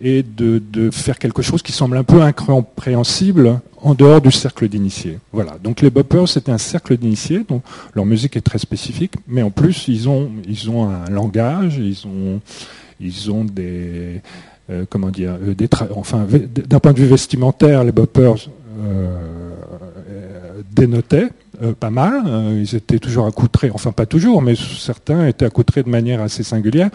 et 0.00 0.22
de, 0.22 0.90
faire 0.90 1.18
quelque 1.18 1.42
chose 1.42 1.62
qui 1.62 1.72
semble 1.72 1.96
un 1.96 2.04
peu 2.04 2.22
incompréhensible 2.22 3.60
en 3.82 3.94
dehors 3.94 4.20
du 4.20 4.30
cercle 4.30 4.68
d'initiés. 4.68 5.18
Voilà. 5.32 5.56
Donc 5.62 5.82
les 5.82 5.90
boppers, 5.90 6.28
c'était 6.28 6.52
un 6.52 6.58
cercle 6.58 6.96
d'initiés, 6.96 7.44
donc 7.46 7.62
leur 7.94 8.06
musique 8.06 8.36
est 8.36 8.40
très 8.40 8.58
spécifique, 8.58 9.14
mais 9.28 9.42
en 9.42 9.50
plus 9.50 9.88
ils 9.88 10.08
ont, 10.08 10.30
ils 10.48 10.70
ont 10.70 10.88
un 10.88 11.08
langage, 11.10 11.76
ils 11.76 12.06
ont, 12.06 12.40
ils 12.98 13.30
ont 13.30 13.44
des, 13.44 14.22
euh, 14.70 14.84
comment 14.88 15.08
dire, 15.08 15.36
euh, 15.42 15.54
enfin 15.94 16.26
d'un 16.68 16.80
point 16.80 16.92
de 16.92 16.98
vue 16.98 17.06
vestimentaire, 17.06 17.84
les 17.84 17.92
boppers 17.92 18.36
euh, 18.78 19.18
dénotaient 20.72 21.28
pas 21.78 21.90
mal. 21.90 22.22
ils 22.56 22.74
étaient 22.74 22.98
toujours 22.98 23.26
accoutrés, 23.26 23.70
enfin 23.74 23.92
pas 23.92 24.06
toujours, 24.06 24.40
mais 24.40 24.54
certains 24.56 25.26
étaient 25.26 25.44
accoutrés 25.44 25.82
de 25.82 25.90
manière 25.90 26.22
assez 26.22 26.42
singulière 26.42 26.88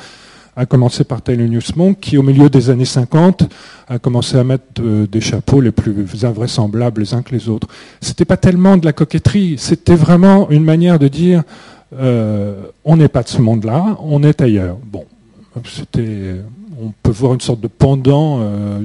à 0.55 0.65
commencer 0.65 1.03
par 1.03 1.21
Thelonious 1.21 1.75
Monk, 1.75 1.99
qui 1.99 2.17
au 2.17 2.23
milieu 2.23 2.49
des 2.49 2.69
années 2.69 2.85
50 2.85 3.43
a 3.87 3.99
commencé 3.99 4.37
à 4.37 4.43
mettre 4.43 4.63
euh, 4.79 5.05
des 5.05 5.21
chapeaux 5.21 5.59
les 5.59 5.71
plus 5.71 6.23
invraisemblables 6.23 7.01
les 7.01 7.13
uns 7.13 7.21
que 7.21 7.31
les 7.31 7.49
autres. 7.49 7.67
C'était 8.01 8.25
pas 8.25 8.37
tellement 8.37 8.77
de 8.77 8.85
la 8.85 8.93
coquetterie, 8.93 9.55
c'était 9.57 9.95
vraiment 9.95 10.49
une 10.49 10.63
manière 10.63 10.97
de 10.97 11.07
dire 11.07 11.43
euh, 11.99 12.55
on 12.83 12.97
n'est 12.97 13.09
pas 13.09 13.23
de 13.23 13.27
ce 13.27 13.41
monde-là, 13.41 13.97
on 14.01 14.23
est 14.23 14.41
ailleurs. 14.41 14.77
Bon, 14.85 15.05
c'était, 15.65 16.35
on 16.81 16.91
peut 17.03 17.11
voir 17.11 17.33
une 17.33 17.41
sorte 17.41 17.61
de 17.61 17.67
pendant. 17.67 18.39
Euh, 18.41 18.79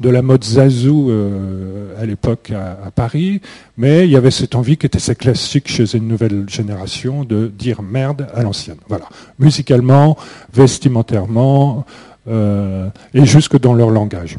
de 0.00 0.08
la 0.10 0.22
mode 0.22 0.44
Zazou 0.44 1.10
euh, 1.10 2.00
à 2.00 2.06
l'époque 2.06 2.52
à, 2.52 2.90
Paris, 2.90 3.40
mais 3.76 4.04
il 4.04 4.10
y 4.10 4.16
avait 4.16 4.30
cette 4.30 4.54
envie 4.54 4.76
qui 4.76 4.86
était 4.86 4.96
assez 4.96 5.14
classique 5.14 5.68
chez 5.68 5.96
une 5.96 6.08
nouvelle 6.08 6.44
génération 6.48 7.24
de 7.24 7.46
dire 7.46 7.82
merde 7.82 8.26
à 8.34 8.42
l'ancienne. 8.42 8.78
Voilà, 8.88 9.06
musicalement, 9.38 10.16
vestimentairement 10.52 11.84
euh, 12.28 12.88
et 13.12 13.24
jusque 13.24 13.58
dans 13.58 13.74
leur 13.74 13.90
langage. 13.90 14.38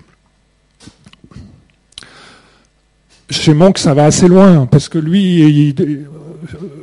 Chez 3.30 3.54
Monk, 3.54 3.78
ça 3.78 3.94
va 3.94 4.06
assez 4.06 4.28
loin, 4.28 4.68
parce 4.68 4.88
que 4.88 5.00
lui, 5.00 5.74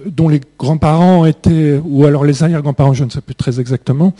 dont 0.06 0.28
les 0.28 0.40
grands-parents 0.58 1.24
étaient, 1.24 1.80
ou 1.84 2.04
alors 2.06 2.24
les 2.24 2.42
arrière-grands-parents, 2.42 2.94
je 2.94 3.04
ne 3.04 3.10
sais 3.10 3.20
plus 3.20 3.34
très 3.34 3.60
exactement, 3.60 4.14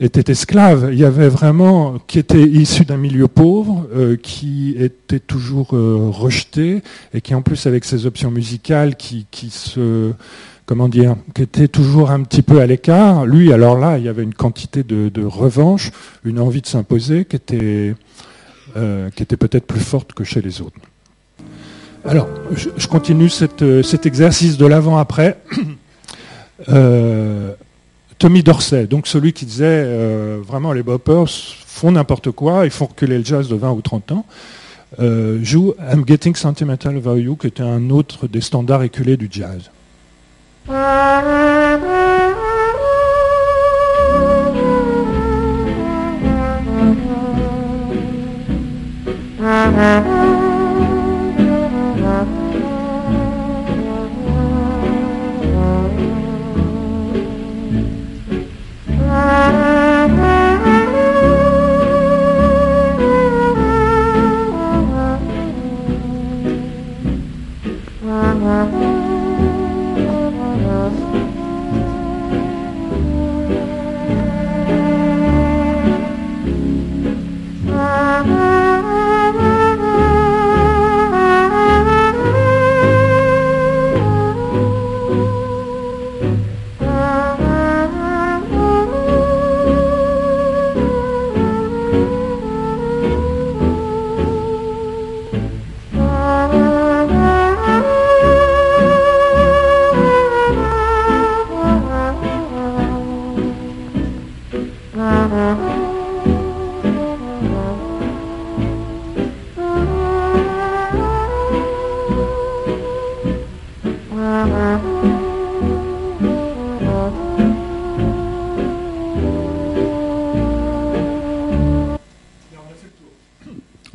étaient 0.00 0.30
esclaves. 0.30 0.88
Il 0.92 0.98
y 0.98 1.04
avait 1.04 1.28
vraiment, 1.28 1.98
qui 2.06 2.18
étaient 2.18 2.42
issus 2.42 2.84
d'un 2.84 2.96
milieu 2.96 3.28
pauvre, 3.28 3.86
euh, 3.94 4.16
qui 4.16 4.74
était 4.78 5.20
toujours 5.20 5.74
euh, 5.74 6.10
rejeté, 6.10 6.82
et 7.14 7.20
qui 7.20 7.34
en 7.34 7.42
plus 7.42 7.66
avec 7.66 7.84
ses 7.84 8.06
options 8.06 8.30
musicales, 8.30 8.96
qui, 8.96 9.26
qui 9.30 9.50
se, 9.50 10.12
comment 10.66 10.88
dire, 10.88 11.16
qui 11.34 11.42
était 11.42 11.68
toujours 11.68 12.10
un 12.10 12.22
petit 12.22 12.42
peu 12.42 12.60
à 12.60 12.66
l'écart. 12.66 13.24
Lui, 13.24 13.52
alors 13.52 13.78
là, 13.78 13.98
il 13.98 14.04
y 14.04 14.08
avait 14.08 14.24
une 14.24 14.34
quantité 14.34 14.82
de, 14.82 15.24
revanche, 15.24 15.90
une 16.24 16.40
envie 16.40 16.60
de 16.60 16.66
s'imposer 16.66 17.24
qui 17.24 17.36
était, 17.36 17.94
euh, 18.76 19.10
qui 19.10 19.22
était 19.22 19.36
peut-être 19.36 19.66
plus 19.66 19.80
forte 19.80 20.12
que 20.12 20.24
chez 20.24 20.42
les 20.42 20.60
autres. 20.60 20.78
Alors, 22.08 22.28
je, 22.54 22.86
continue 22.86 23.28
euh, 23.62 23.82
cet 23.82 24.06
exercice 24.06 24.56
de 24.56 24.66
l'avant-après. 24.66 25.38
Euh, 26.70 27.52
Tommy 28.18 28.42
Dorsey, 28.42 28.86
donc 28.86 29.06
celui 29.06 29.34
qui 29.34 29.44
disait 29.44 29.66
euh, 29.66 30.38
vraiment 30.42 30.72
les 30.72 30.82
boppers 30.82 31.28
font 31.28 31.92
n'importe 31.92 32.30
quoi, 32.30 32.64
ils 32.64 32.70
font 32.70 32.86
reculer 32.86 33.18
le 33.18 33.24
jazz 33.26 33.46
de 33.46 33.54
20 33.54 33.72
ou 33.72 33.82
30 33.82 34.12
ans, 34.12 34.24
joue 35.42 35.74
I'm 35.78 36.02
Getting 36.06 36.34
Sentimental 36.34 36.96
About 36.96 37.18
You, 37.18 37.36
qui 37.36 37.48
était 37.48 37.62
un 37.62 37.90
autre 37.90 38.26
des 38.26 38.40
standards 38.40 38.84
éculés 38.84 39.18
du 39.18 39.28
jazz. 39.30 39.70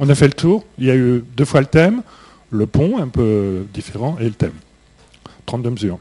A 0.10 0.16
fait 0.16 0.28
le 0.28 0.34
tour. 0.34 0.66
Il 0.78 0.86
y 0.86 0.92
a 0.92 0.96
eu 0.96 1.24
deux 1.36 1.46
fois 1.46 1.62
le 1.62 1.68
thème, 1.68 2.02
le 2.50 2.66
pont 2.66 2.98
un 2.98 3.08
peu 3.08 3.66
différent 3.74 4.18
et 4.20 4.26
le 4.26 4.32
thème. 4.32 4.54
32 5.46 5.70
mesures. 5.72 6.00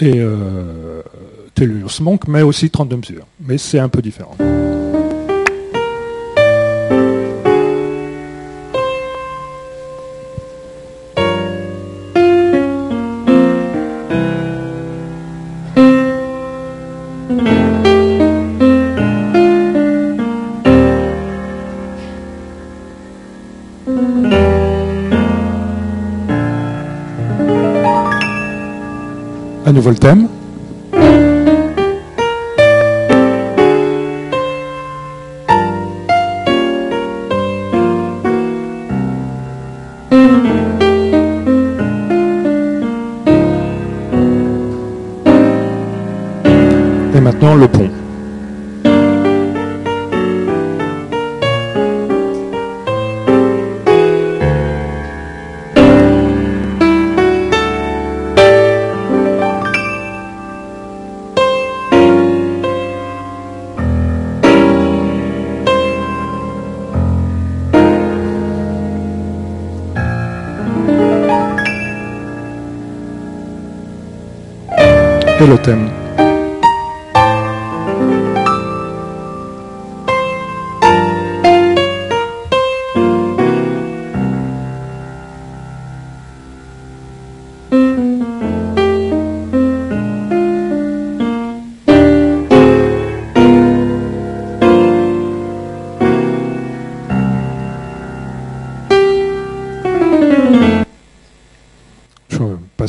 et 0.00 0.14
euh, 0.16 1.02
Thelonious 1.54 2.00
Monk, 2.00 2.28
mais 2.28 2.42
aussi 2.42 2.70
32 2.70 2.96
mesures. 2.96 3.26
Mais 3.40 3.58
c'est 3.58 3.78
un 3.78 3.88
peu 3.88 4.02
différent. 4.02 4.36
À 29.68 29.72
nouveau 29.72 29.92
thème. 29.92 30.27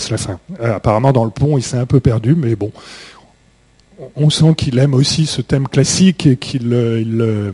La 0.09 0.17
fin. 0.17 0.39
Euh, 0.61 0.75
apparemment, 0.75 1.11
dans 1.11 1.25
le 1.25 1.31
pont, 1.31 1.57
il 1.57 1.63
s'est 1.63 1.77
un 1.77 1.85
peu 1.85 1.99
perdu, 1.99 2.35
mais 2.35 2.55
bon. 2.55 2.71
On 4.15 4.29
sent 4.29 4.53
qu'il 4.55 4.79
aime 4.79 4.93
aussi 4.93 5.25
ce 5.25 5.41
thème 5.41 5.67
classique 5.67 6.25
et 6.25 6.37
qu'il. 6.37 6.71
euh, 6.71 7.03
euh, 7.05 7.51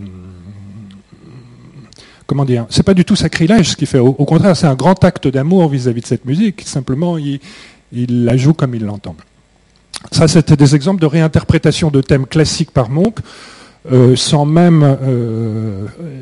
comment 2.28 2.46
dire 2.46 2.68
C'est 2.70 2.84
pas 2.84 2.94
du 2.94 3.04
tout 3.04 3.16
sacrilège 3.16 3.72
ce 3.72 3.76
qu'il 3.76 3.88
fait. 3.88 4.00
Au, 4.00 4.14
contraire, 4.14 4.56
c'est 4.56 4.68
un 4.68 4.76
grand 4.76 5.04
acte 5.04 5.28
d'amour 5.28 5.70
vis-à-vis 5.70 6.02
de 6.02 6.06
cette 6.08 6.26
musique. 6.26 6.62
Simplement, 6.62 7.18
il, 7.18 7.40
la 7.92 8.38
joue 8.38 8.54
comme 8.54 8.76
il 8.76 8.86
l'entend. 8.86 9.16
Ça, 10.12 10.28
c'était 10.28 10.56
des 10.56 10.76
exemples 10.76 11.02
de 11.02 11.08
réinterprétation 11.08 11.90
de 11.90 12.02
thèmes 12.02 12.28
classiques 12.28 12.72
par 12.72 12.90
Monk, 12.90 13.18
sans 14.16 14.46
même 14.46 14.98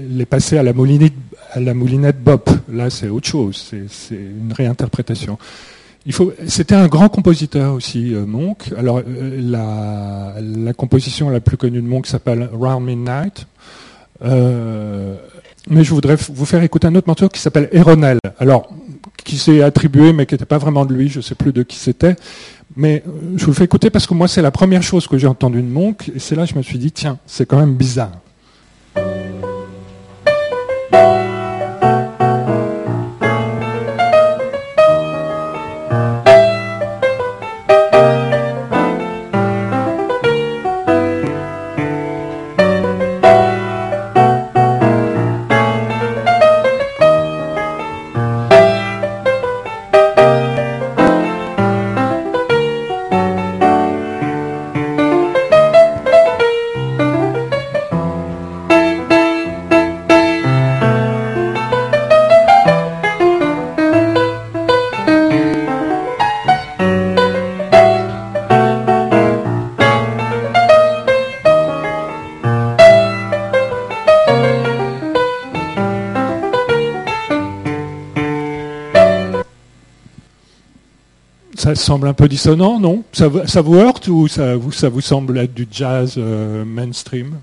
les 0.09 0.25
passer 0.25 0.57
à 0.57 0.63
la 0.63 0.71
moulinette, 0.71 1.13
à 1.51 1.59
la 1.59 1.73
moulinette 1.73 2.23
bop. 2.23 2.49
Là, 2.71 2.89
c'est 2.89 3.09
autre 3.09 3.27
chose. 3.27 3.73
C'est 3.89 4.15
une 4.15 4.53
réinterprétation. 4.53 5.37
Il 6.05 6.13
faut. 6.13 6.33
C'était 6.47 6.75
un 6.75 6.87
grand 6.87 7.09
compositeur 7.09 7.73
aussi, 7.73 8.13
euh, 8.13 8.25
Monk. 8.25 8.71
Alors, 8.77 8.99
euh, 8.99 9.39
la, 9.41 10.35
la 10.41 10.73
composition 10.73 11.29
la 11.29 11.39
plus 11.39 11.55
connue 11.57 11.81
de 11.81 11.87
Monk 11.87 12.07
s'appelle 12.07 12.49
Round 12.51 12.85
Midnight. 12.85 13.47
Euh, 14.23 15.15
mais 15.69 15.83
je 15.83 15.93
voudrais 15.93 16.15
vous 16.15 16.45
faire 16.45 16.61
écouter 16.63 16.87
un 16.87 16.95
autre 16.95 17.07
morceau 17.07 17.29
qui 17.29 17.39
s'appelle 17.39 17.69
Eronel. 17.71 18.19
Alors, 18.37 18.69
qui 19.23 19.37
s'est 19.37 19.61
attribué, 19.61 20.11
mais 20.11 20.25
qui 20.25 20.33
n'était 20.33 20.45
pas 20.45 20.57
vraiment 20.57 20.85
de 20.85 20.93
lui. 20.93 21.07
Je 21.07 21.17
ne 21.17 21.21
sais 21.21 21.35
plus 21.35 21.53
de 21.53 21.63
qui 21.63 21.77
c'était. 21.77 22.15
Mais 22.75 23.03
euh, 23.07 23.37
je 23.37 23.45
vous 23.45 23.51
le 23.51 23.55
fais 23.55 23.63
écouter 23.63 23.89
parce 23.89 24.07
que 24.07 24.13
moi, 24.13 24.27
c'est 24.27 24.41
la 24.41 24.51
première 24.51 24.83
chose 24.83 25.07
que 25.07 25.17
j'ai 25.17 25.27
entendue 25.27 25.61
de 25.61 25.67
Monk. 25.67 26.11
Et 26.15 26.19
c'est 26.19 26.35
là 26.35 26.45
que 26.45 26.51
je 26.51 26.57
me 26.57 26.63
suis 26.63 26.79
dit, 26.79 26.91
tiens, 26.91 27.17
c'est 27.25 27.45
quand 27.45 27.59
même 27.59 27.75
bizarre. 27.75 28.11
Semble 81.75 82.07
un 82.07 82.13
peu 82.13 82.27
dissonant, 82.27 82.79
non? 82.79 83.03
Ça, 83.13 83.27
vous- 83.27 83.75
heurte 83.75 84.07
ou 84.07 84.27
ça 84.27 84.55
vous, 84.55 84.71
ça 84.71 84.89
vous 84.89 85.01
semble 85.01 85.37
être 85.37 85.53
du 85.53 85.67
jazz 85.71 86.15
euh, 86.17 86.63
mainstream? 86.65 87.37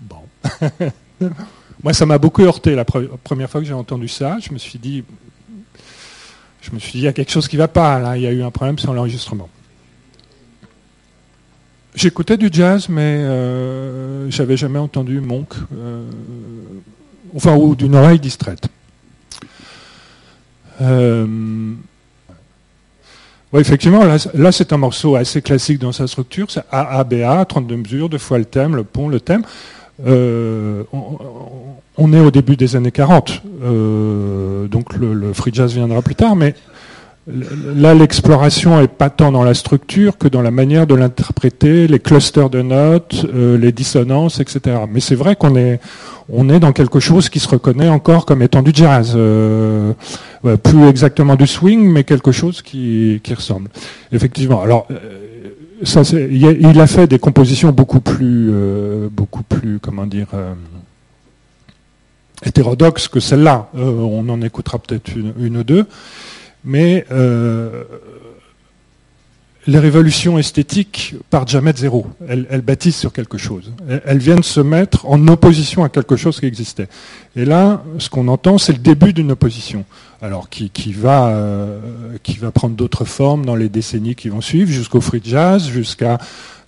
Bon. 0.00 0.22
Moi, 1.82 1.92
ça 1.92 2.06
m'a 2.06 2.18
beaucoup 2.18 2.42
heurté 2.42 2.74
la 2.74 2.84
pre- 2.84 3.08
première 3.24 3.48
fois 3.48 3.60
que 3.60 3.66
j'ai 3.66 3.72
entendu 3.74 4.08
ça. 4.08 4.38
Je 4.40 4.52
me 4.52 4.58
suis 4.58 4.78
dit, 4.78 5.04
je 6.62 6.70
me 6.72 6.78
suis 6.78 6.92
dit, 6.92 6.98
il 6.98 7.04
y 7.04 7.08
a 7.08 7.12
quelque 7.12 7.30
chose 7.32 7.48
qui 7.48 7.56
ne 7.56 7.60
va 7.62 7.68
pas. 7.68 7.98
Là, 7.98 8.16
il 8.16 8.22
y 8.22 8.26
a 8.26 8.32
eu 8.32 8.42
un 8.42 8.50
problème 8.50 8.78
sur 8.78 8.92
l'enregistrement. 8.92 9.48
J'écoutais 11.94 12.36
du 12.36 12.48
jazz, 12.52 12.88
mais 12.88 13.00
euh, 13.02 14.30
j'avais 14.30 14.56
jamais 14.56 14.78
entendu 14.78 15.20
Monk, 15.20 15.54
euh, 15.76 16.08
enfin 17.34 17.56
ou 17.56 17.74
d'une 17.74 17.94
oreille 17.96 18.20
distraite. 18.20 18.68
Ouais, 23.52 23.60
effectivement, 23.60 24.02
là, 24.04 24.52
c'est 24.52 24.72
un 24.72 24.76
morceau 24.76 25.16
assez 25.16 25.42
classique 25.42 25.80
dans 25.80 25.92
sa 25.92 26.06
structure. 26.06 26.50
C'est 26.50 26.62
AABA, 26.70 27.44
32 27.46 27.76
mesures, 27.76 28.08
deux 28.08 28.18
fois 28.18 28.38
le 28.38 28.44
thème, 28.44 28.76
le 28.76 28.84
pont, 28.84 29.08
le 29.08 29.18
thème. 29.18 29.42
Euh, 30.06 30.84
on, 30.92 31.18
on 31.98 32.12
est 32.12 32.20
au 32.20 32.30
début 32.30 32.56
des 32.56 32.76
années 32.76 32.90
40, 32.90 33.42
euh, 33.62 34.66
donc 34.68 34.96
le, 34.96 35.12
le 35.12 35.32
free 35.34 35.50
jazz 35.52 35.74
viendra 35.74 36.00
plus 36.00 36.14
tard, 36.14 36.34
mais 36.34 36.54
là, 37.26 37.94
l'exploration 37.94 38.80
est 38.80 38.88
pas 38.88 39.10
tant 39.10 39.32
dans 39.32 39.44
la 39.44 39.54
structure 39.54 40.18
que 40.18 40.28
dans 40.28 40.42
la 40.42 40.50
manière 40.50 40.86
de 40.86 40.94
l'interpréter, 40.94 41.86
les 41.86 41.98
clusters 41.98 42.50
de 42.50 42.62
notes, 42.62 43.26
euh, 43.34 43.58
les 43.58 43.72
dissonances, 43.72 44.40
etc. 44.40 44.78
Mais 44.90 45.00
c'est 45.00 45.14
vrai 45.14 45.36
qu'on 45.36 45.56
est, 45.56 45.80
dans 46.28 46.72
quelque 46.72 47.00
chose 47.00 47.28
qui 47.28 47.40
se 47.40 47.48
reconnaît 47.48 47.88
encore 47.88 48.26
comme 48.26 48.42
étant 48.42 48.62
du 48.62 48.72
jazz. 48.72 49.12
Euh, 49.16 49.92
plus 50.62 50.88
exactement 50.88 51.36
du 51.36 51.46
swing, 51.46 51.90
mais 51.90 52.04
quelque 52.04 52.32
chose 52.32 52.62
qui, 52.62 53.20
ressemble. 53.28 53.68
Effectivement. 54.12 54.62
Alors, 54.62 54.86
euh, 54.90 56.28
il, 56.30 56.80
a, 56.80 56.86
fait 56.86 57.06
des 57.06 57.18
compositions 57.18 57.72
beaucoup 57.72 58.00
plus, 58.00 58.50
beaucoup 59.10 59.42
plus, 59.42 59.78
comment 59.80 60.06
dire, 60.06 60.28
hétérodoxes 62.44 63.08
que 63.08 63.20
celle-là. 63.20 63.68
On 63.74 64.28
en 64.28 64.42
écoutera 64.42 64.78
peut-être 64.78 65.10
une 65.16 65.56
ou 65.56 65.64
deux, 65.64 65.86
mais 66.64 67.06
euh, 67.10 67.84
les 69.66 69.78
révolutions 69.78 70.38
esthétiques 70.38 71.14
partent 71.30 71.50
jamais 71.50 71.72
de 71.72 71.78
zéro. 71.78 72.06
Elles, 72.28 72.62
bâtissent 72.62 72.98
sur 72.98 73.12
quelque 73.12 73.38
chose. 73.38 73.72
Elles, 74.04 74.18
viennent 74.18 74.42
se 74.42 74.60
mettre 74.60 75.06
en 75.06 75.28
opposition 75.28 75.84
à 75.84 75.88
quelque 75.88 76.16
chose 76.16 76.40
qui 76.40 76.46
existait. 76.46 76.88
Et 77.36 77.44
là, 77.44 77.82
ce 77.98 78.08
qu'on 78.08 78.28
entend, 78.28 78.58
c'est 78.58 78.72
le 78.72 78.78
début 78.78 79.12
d'une 79.12 79.32
opposition. 79.32 79.84
alors 80.22 80.48
qui, 80.48 80.70
va, 80.92 81.36
qui 82.22 82.38
va 82.38 82.50
prendre 82.50 82.74
d'autres 82.74 83.04
formes 83.04 83.44
dans 83.44 83.54
les 83.54 83.68
décennies 83.68 84.14
qui 84.14 84.28
vont 84.28 84.40
suivre, 84.40 84.70
jusqu'au 84.70 85.00
free 85.00 85.22
jazz, 85.22 85.68
jusqu'à 85.68 86.18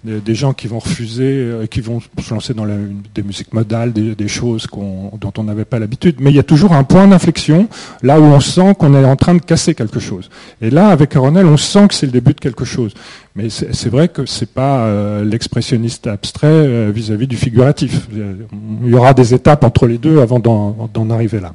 des, 0.05 0.35
gens 0.35 0.53
qui 0.53 0.67
vont 0.67 0.81
refuser, 0.81 1.25
euh, 1.25 1.67
qui 1.67 1.81
vont 1.81 2.01
se 2.01 2.35
lancer 2.35 2.55
dans 2.55 2.67
des 3.15 3.23
musiques 3.23 3.53
modales, 3.53 3.93
des, 3.93 4.29
choses 4.29 4.67
dont 4.73 5.33
on 5.37 5.45
n'avait 5.45 5.65
pas 5.65 5.79
l'habitude. 5.79 6.17
Mais 6.21 6.31
il 6.31 6.37
y 6.37 6.41
a 6.41 6.43
toujours 6.43 6.73
un 6.73 6.85
point 6.85 7.07
d'inflexion, 7.07 7.69
là 8.03 8.21
où 8.21 8.25
on 8.25 8.41
sent 8.41 8.75
qu'on 8.79 8.95
est 8.95 9.05
en 9.05 9.17
train 9.17 9.35
de 9.35 9.41
casser 9.41 9.75
quelque 9.75 10.01
chose. 10.01 10.31
Et 10.61 10.71
là, 10.71 10.89
avec 10.89 11.15
Aronel, 11.15 11.47
on 11.47 11.57
sent 11.57 11.89
que 11.89 11.95
c'est 11.95 12.07
le 12.07 12.13
début 12.13 12.35
de 12.35 12.41
quelque 12.41 12.65
chose. 12.65 12.95
Mais 13.37 13.49
c'est 13.49 13.89
vrai 13.89 14.09
que 14.09 14.27
c'est 14.27 14.53
pas 14.53 14.81
euh, 14.81 15.25
l'expressionniste 15.25 16.07
abstrait 16.07 16.49
euh, 16.49 16.91
vis-à-vis 16.95 17.27
du 17.27 17.37
figuratif. 17.37 18.09
Il 18.13 18.91
y 18.91 18.95
aura 18.95 19.15
des 19.15 19.35
étapes 19.35 19.65
entre 19.65 19.87
les 19.87 19.99
deux 19.99 20.21
avant 20.21 20.39
d'en 20.39 21.11
arriver 21.11 21.41
là. 21.41 21.55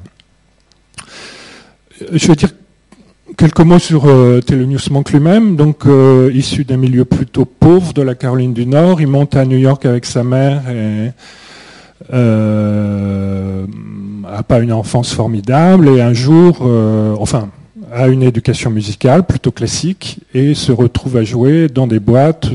Je 2.12 2.26
veux 2.28 2.36
dire 2.36 2.50
Quelques 3.38 3.60
mots 3.60 3.78
sur 3.78 4.06
euh, 4.06 4.40
Monk 4.90 5.12
lui-même, 5.12 5.54
donc 5.54 5.86
euh, 5.86 6.28
issu 6.34 6.64
d'un 6.64 6.76
milieu 6.76 7.04
plutôt 7.04 7.44
pauvre 7.44 7.92
de 7.92 8.02
la 8.02 8.16
Caroline 8.16 8.52
du 8.52 8.66
Nord, 8.66 9.00
il 9.00 9.06
monte 9.06 9.36
à 9.36 9.44
New 9.44 9.56
York 9.56 9.86
avec 9.86 10.06
sa 10.06 10.24
mère 10.24 10.68
et 10.68 11.12
euh, 12.12 13.64
a 14.26 14.42
pas 14.42 14.58
une 14.58 14.72
enfance 14.72 15.14
formidable 15.14 15.88
et 15.88 16.00
un 16.00 16.14
jour, 16.14 16.62
euh, 16.62 17.14
enfin, 17.20 17.48
a 17.92 18.08
une 18.08 18.24
éducation 18.24 18.70
musicale 18.70 19.22
plutôt 19.22 19.52
classique 19.52 20.18
et 20.34 20.54
se 20.54 20.72
retrouve 20.72 21.16
à 21.16 21.22
jouer 21.22 21.68
dans 21.68 21.86
des 21.86 22.00
boîtes 22.00 22.50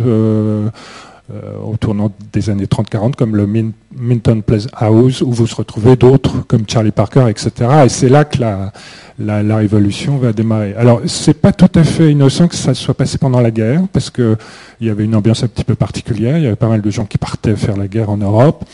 au 1.32 1.78
tournant 1.78 2.12
des 2.34 2.50
années 2.50 2.66
30-40 2.66 3.16
comme 3.16 3.36
le 3.36 3.48
Minton 3.48 4.42
Place 4.42 4.68
House 4.74 5.22
où 5.22 5.32
vous 5.32 5.48
se 5.48 5.56
retrouvez 5.56 5.96
d'autres 5.96 6.46
comme 6.48 6.64
Charlie 6.68 6.92
Parker, 6.92 7.28
etc. 7.30 7.52
Et 7.86 7.90
c'est 7.90 8.10
là 8.10 8.26
que 8.26 8.40
la 8.40 9.56
révolution 9.56 10.18
va 10.18 10.34
démarrer. 10.34 10.74
Alors, 10.76 11.02
c'est 11.06 11.40
pas 11.40 11.52
tout 11.52 11.72
à 11.76 11.84
fait 11.84 12.12
innocent 12.12 12.48
que 12.48 12.56
ça 12.56 12.74
soit 12.74 12.94
passé 12.94 13.18
pendant 13.18 13.42
la 13.42 13.52
guerre, 13.52 13.82
parce 13.92 14.10
qu'il 14.10 14.38
y 14.82 14.90
avait 14.90 15.06
une 15.06 15.16
ambiance 15.16 15.44
un 15.44 15.48
petit 15.48 15.64
peu 15.64 15.76
particulière. 15.76 16.38
Il 16.38 16.44
y 16.44 16.48
avait 16.48 16.56
pas 16.56 16.68
mal 16.68 16.82
de 16.82 16.92
gens 16.92 17.06
qui 17.06 17.18
partaient 17.18 17.56
faire 17.56 17.78
la 17.78 17.88
guerre 17.88 18.10
en 18.10 18.18
Europe. 18.18 18.66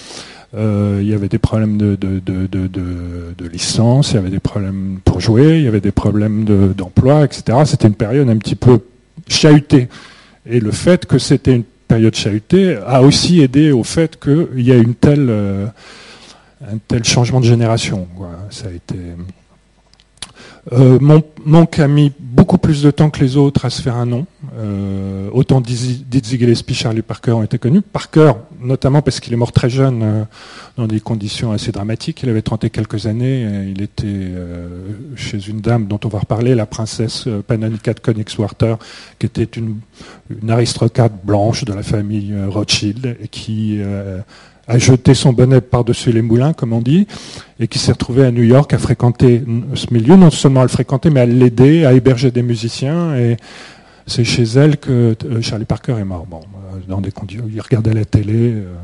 Euh, 0.55 0.99
il 1.01 1.07
y 1.07 1.13
avait 1.13 1.27
des 1.27 1.38
problèmes 1.38 1.77
de, 1.77 1.95
de, 1.95 3.47
licence, 3.51 4.12
il 4.12 4.15
y 4.15 4.17
avait 4.17 4.31
des 4.31 4.39
problèmes 4.39 4.99
pour 5.05 5.19
jouer, 5.19 5.57
il 5.57 5.63
y 5.63 5.67
avait 5.67 5.79
des 5.79 5.91
problèmes 5.91 6.43
d'emploi, 6.75 7.23
etc. 7.23 7.59
C'était 7.65 7.88
une 7.88 7.93
période 7.93 8.29
un 8.29 8.38
petit 8.38 8.55
peu 8.55 8.79
chahutée. 9.27 9.89
Et 10.47 10.59
le 10.59 10.71
fait 10.71 11.05
que 11.05 11.19
c'était 11.19 11.55
une 11.55 11.63
période 11.89 12.15
chahutée 12.15 12.78
a 12.86 13.02
aussi 13.02 13.41
aidé 13.41 13.71
au 13.71 13.84
fait 13.84 14.17
qu'il 14.19 14.62
y 14.62 14.71
a 14.71 14.75
une 14.75 14.93
telle, 14.93 15.28
euh, 15.30 15.65
un 16.62 16.78
tel 16.88 17.04
changement 17.04 17.41
de 17.41 17.45
génération. 17.45 18.08
Ça 18.52 18.67
a 18.67 18.71
été 18.71 18.95
euh, 20.74 21.00
Monk 21.45 21.80
a 21.80 21.88
mis 21.88 22.12
beaucoup 22.19 22.58
plus 22.58 22.84
de 22.84 22.91
temps 22.91 23.10
que 23.10 23.19
les 23.19 23.38
autres 23.38 23.65
à 23.65 23.69
se 23.69 23.82
faire 23.82 23.95
un 23.95 24.06
nom. 24.06 24.26
Euh, 24.58 25.30
autant 25.32 25.62
Dizzy 25.62 26.06
Gillespie, 26.12 26.74
Charlie 26.74 27.02
Parker 27.02 27.32
ont 27.32 27.43
été 27.43 27.58
connus. 27.58 27.82
Parker, 27.82 28.34
notamment 28.62 29.02
parce 29.02 29.19
qu'il 29.19 29.34
est 29.34 29.38
mort 29.38 29.52
très 29.52 29.69
jeune 29.69 30.02
euh, 30.04 30.24
dans 30.78 30.88
des 30.88 31.00
conditions 31.00 31.52
assez 31.52 31.72
dramatiques. 31.72 32.22
Il 32.24 32.30
avait 32.30 32.41
30 32.41 32.65
et 32.65 32.69
quelques 32.69 33.06
années. 33.06 33.48
il 33.69 33.82
était 33.82 34.32
chez 35.15 35.48
une 35.48 35.62
dame 35.62 35.88
dont 35.88 36.00
on 36.04 36.10
va 36.10 36.19
reparler, 36.19 36.56
la 36.56 36.65
princesse 36.65 37.28
Panonica 37.48 37.93
de 37.93 38.00
Königswarter, 38.00 38.76
qui 39.17 39.26
était 39.26 39.43
une, 39.43 39.80
une, 40.41 40.50
aristocrate 40.50 41.13
blanche 41.24 41.65
de 41.65 41.74
la 41.74 41.84
famille 41.84 42.34
Rothschild 42.48 43.17
et 43.22 43.28
qui 43.28 43.82
a 44.69 44.77
jeté 44.77 45.15
son 45.15 45.34
bonnet 45.34 45.62
par-dessus 45.62 46.12
les 46.12 46.21
moulins, 46.21 46.53
comme 46.53 46.73
on 46.73 46.79
dit, 46.79 47.08
et 47.60 47.67
qui 47.67 47.79
s'est 47.79 47.91
retrouvé 47.91 48.23
à 48.23 48.32
New 48.32 48.43
York 48.43 48.71
à 48.71 48.77
fréquenter 48.77 49.43
ce 49.73 49.91
milieu, 49.91 50.15
non 50.15 50.29
seulement 50.29 50.62
à 50.62 50.63
le 50.63 50.69
fréquenter, 50.69 51.10
mais 51.10 51.21
à 51.21 51.25
l'aider, 51.25 51.86
à 51.86 51.93
héberger 51.93 52.29
des 52.29 52.43
musiciens. 52.43 53.15
Et 53.17 53.38
c'est 54.05 54.23
chez 54.23 54.43
elle 54.43 54.77
que 54.77 55.15
euh, 55.25 55.41
Charlie 55.41 55.65
Parker 55.65 55.95
est 55.99 56.05
mort. 56.05 56.27
Bon, 56.27 56.41
euh, 56.41 56.79
dans 56.88 57.01
des 57.01 57.12
conditions, 57.12 57.45
il 57.51 57.60
regardait 57.60 57.93
la 57.93 58.05
télé. 58.05 58.53
Euh, 58.53 58.75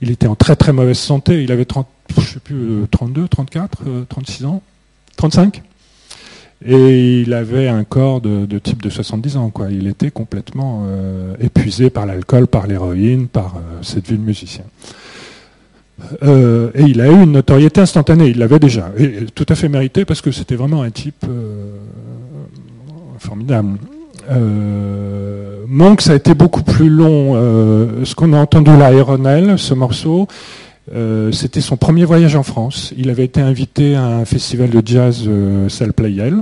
il 0.00 0.10
était 0.10 0.26
en 0.26 0.34
très 0.34 0.56
très 0.56 0.72
mauvaise 0.72 0.98
santé. 0.98 1.42
Il 1.44 1.52
avait 1.52 1.66
30, 1.66 1.86
je 2.18 2.20
sais 2.22 2.40
plus, 2.40 2.82
32, 2.90 3.28
34, 3.28 3.84
36 4.08 4.44
ans, 4.44 4.60
35. 5.16 5.62
Et 6.64 7.22
il 7.22 7.34
avait 7.34 7.68
un 7.68 7.84
corps 7.84 8.20
de, 8.20 8.58
type 8.58 8.82
de 8.82 8.90
70 8.90 9.36
ans. 9.36 9.50
Quoi. 9.50 9.70
Il 9.70 9.86
était 9.88 10.10
complètement 10.10 10.86
épuisé 11.40 11.90
par 11.90 12.06
l'alcool, 12.06 12.46
par 12.46 12.66
l'héroïne, 12.66 13.26
par 13.26 13.60
cette 13.82 14.08
vie 14.08 14.16
de 14.16 14.22
musicien. 14.22 14.64
Euh, 16.22 16.70
et 16.74 16.82
il 16.82 17.00
a 17.00 17.08
eu 17.08 17.22
une 17.22 17.32
notoriété 17.32 17.80
instantanée, 17.80 18.28
il 18.28 18.38
l'avait 18.38 18.58
déjà, 18.58 18.90
et 18.98 19.26
tout 19.34 19.46
à 19.48 19.54
fait 19.54 19.68
mérité 19.68 20.04
parce 20.04 20.20
que 20.20 20.30
c'était 20.30 20.56
vraiment 20.56 20.82
un 20.82 20.90
type 20.90 21.24
euh, 21.28 21.76
formidable. 23.18 23.78
Euh, 24.30 25.64
Monk, 25.68 26.00
ça 26.00 26.12
a 26.12 26.14
été 26.16 26.34
beaucoup 26.34 26.62
plus 26.62 26.88
long. 26.88 27.34
ce 28.04 28.14
qu'on 28.14 28.32
a 28.32 28.38
entendu 28.38 28.70
là, 28.76 28.86
Aéronel, 28.86 29.58
ce 29.58 29.74
morceau, 29.74 30.28
c'était 31.32 31.60
son 31.60 31.76
premier 31.76 32.04
voyage 32.04 32.36
en 32.36 32.42
France. 32.42 32.92
Il 32.96 33.10
avait 33.10 33.24
été 33.24 33.40
invité 33.40 33.94
à 33.94 34.06
un 34.06 34.24
festival 34.24 34.70
de 34.70 34.82
jazz 34.84 35.28
Salle 35.68 35.92
Playel, 35.92 36.38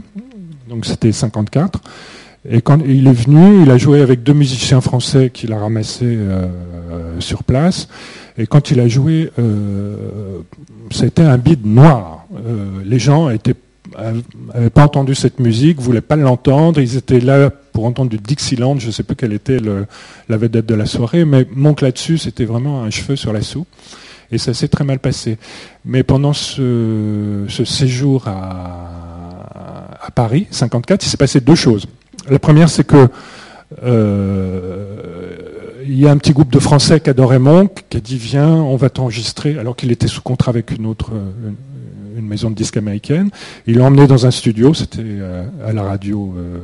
donc 0.69 0.87
c'était 0.87 1.13
54. 1.13 1.81
Et 2.49 2.63
quand 2.63 2.79
il 2.87 3.07
est 3.07 3.13
venu, 3.13 3.63
il 3.63 3.71
a 3.71 3.77
joué 3.77 4.01
avec 4.01 4.23
deux 4.23 4.33
musiciens 4.33 4.81
français 4.81 5.31
qu'il 5.33 5.53
a 5.53 5.59
ramassés 5.59 6.19
sur 7.19 7.45
place. 7.45 7.89
Et 8.41 8.47
quand 8.47 8.71
il 8.71 8.81
a 8.81 8.89
joué, 8.89 9.31
euh, 9.39 10.39
c'était 10.91 11.23
un 11.23 11.37
bide 11.37 11.67
noir. 11.67 12.25
Euh, 12.35 12.81
les 12.87 12.99
gens 12.99 13.29
n'avaient 13.29 14.71
pas 14.71 14.85
entendu 14.85 15.15
cette 15.15 15.41
musique, 15.41 15.79
voulaient 15.79 16.01
pas 16.01 16.17
l'entendre. 16.17 16.81
Ils 16.81 16.97
étaient 16.97 17.21
là 17.21 17.51
pour 17.51 17.85
entendre 17.85 18.09
du 18.09 18.17
Dixieland. 18.17 18.79
Je 18.79 18.87
ne 18.87 18.93
sais 18.93 19.03
plus 19.03 19.15
quelle 19.15 19.35
était 19.35 19.59
la 20.29 20.37
vedette 20.39 20.65
de 20.65 20.75
la 20.75 20.87
soirée, 20.87 21.27
mais 21.27 21.47
Monk 21.55 21.83
là-dessus, 21.83 22.17
c'était 22.17 22.47
vraiment 22.47 22.83
un 22.83 22.89
cheveu 22.89 23.15
sur 23.15 23.35
la 23.35 23.43
soupe. 23.43 23.69
Et 24.33 24.39
ça 24.39 24.55
s'est 24.55 24.69
très 24.69 24.85
mal 24.85 24.99
passé. 24.99 25.39
Mais 25.85 26.03
pendant 26.03 26.33
ce, 26.33 27.47
séjour 27.65 28.29
à, 28.29 30.11
Paris, 30.15 30.47
54, 30.51 31.05
il 31.05 31.09
s'est 31.09 31.17
passé 31.17 31.41
deux 31.41 31.55
choses. 31.55 31.87
La 32.29 32.39
première, 32.39 32.69
c'est 32.69 32.85
que 32.85 33.09
euh, 33.85 35.01
il 35.87 35.99
y 35.99 36.07
a 36.07 36.11
un 36.11 36.17
petit 36.19 36.33
groupe 36.33 36.53
de 36.53 36.59
Français 36.59 37.01
qui 37.01 37.11
adorait 37.11 37.39
Monk, 37.39 37.85
qui 37.89 37.97
a 37.97 38.01
dit 38.01 38.17
viens, 38.17 38.49
on 38.49 38.77
va 38.77 38.91
t'enregistrer, 38.91 39.59
alors 39.59 39.77
qu'il 39.77 39.91
était 39.93 40.09
sous 40.09 40.23
contrat 40.23 40.51
avec 40.51 40.71
une 40.73 40.87
autre, 40.87 41.11
une, 42.17 42.27
maison 42.27 42.51
de 42.51 42.55
disques 42.55 42.77
américaine. 42.77 43.31
Il 43.67 43.79
l'a 43.79 43.85
emmené 43.85 44.07
dans 44.07 44.27
un 44.27 44.31
studio, 44.31 44.75
c'était 44.75 45.01
euh, 45.03 45.47
à 45.65 45.73
la 45.73 45.83
radio 45.83 46.35
euh, 46.37 46.59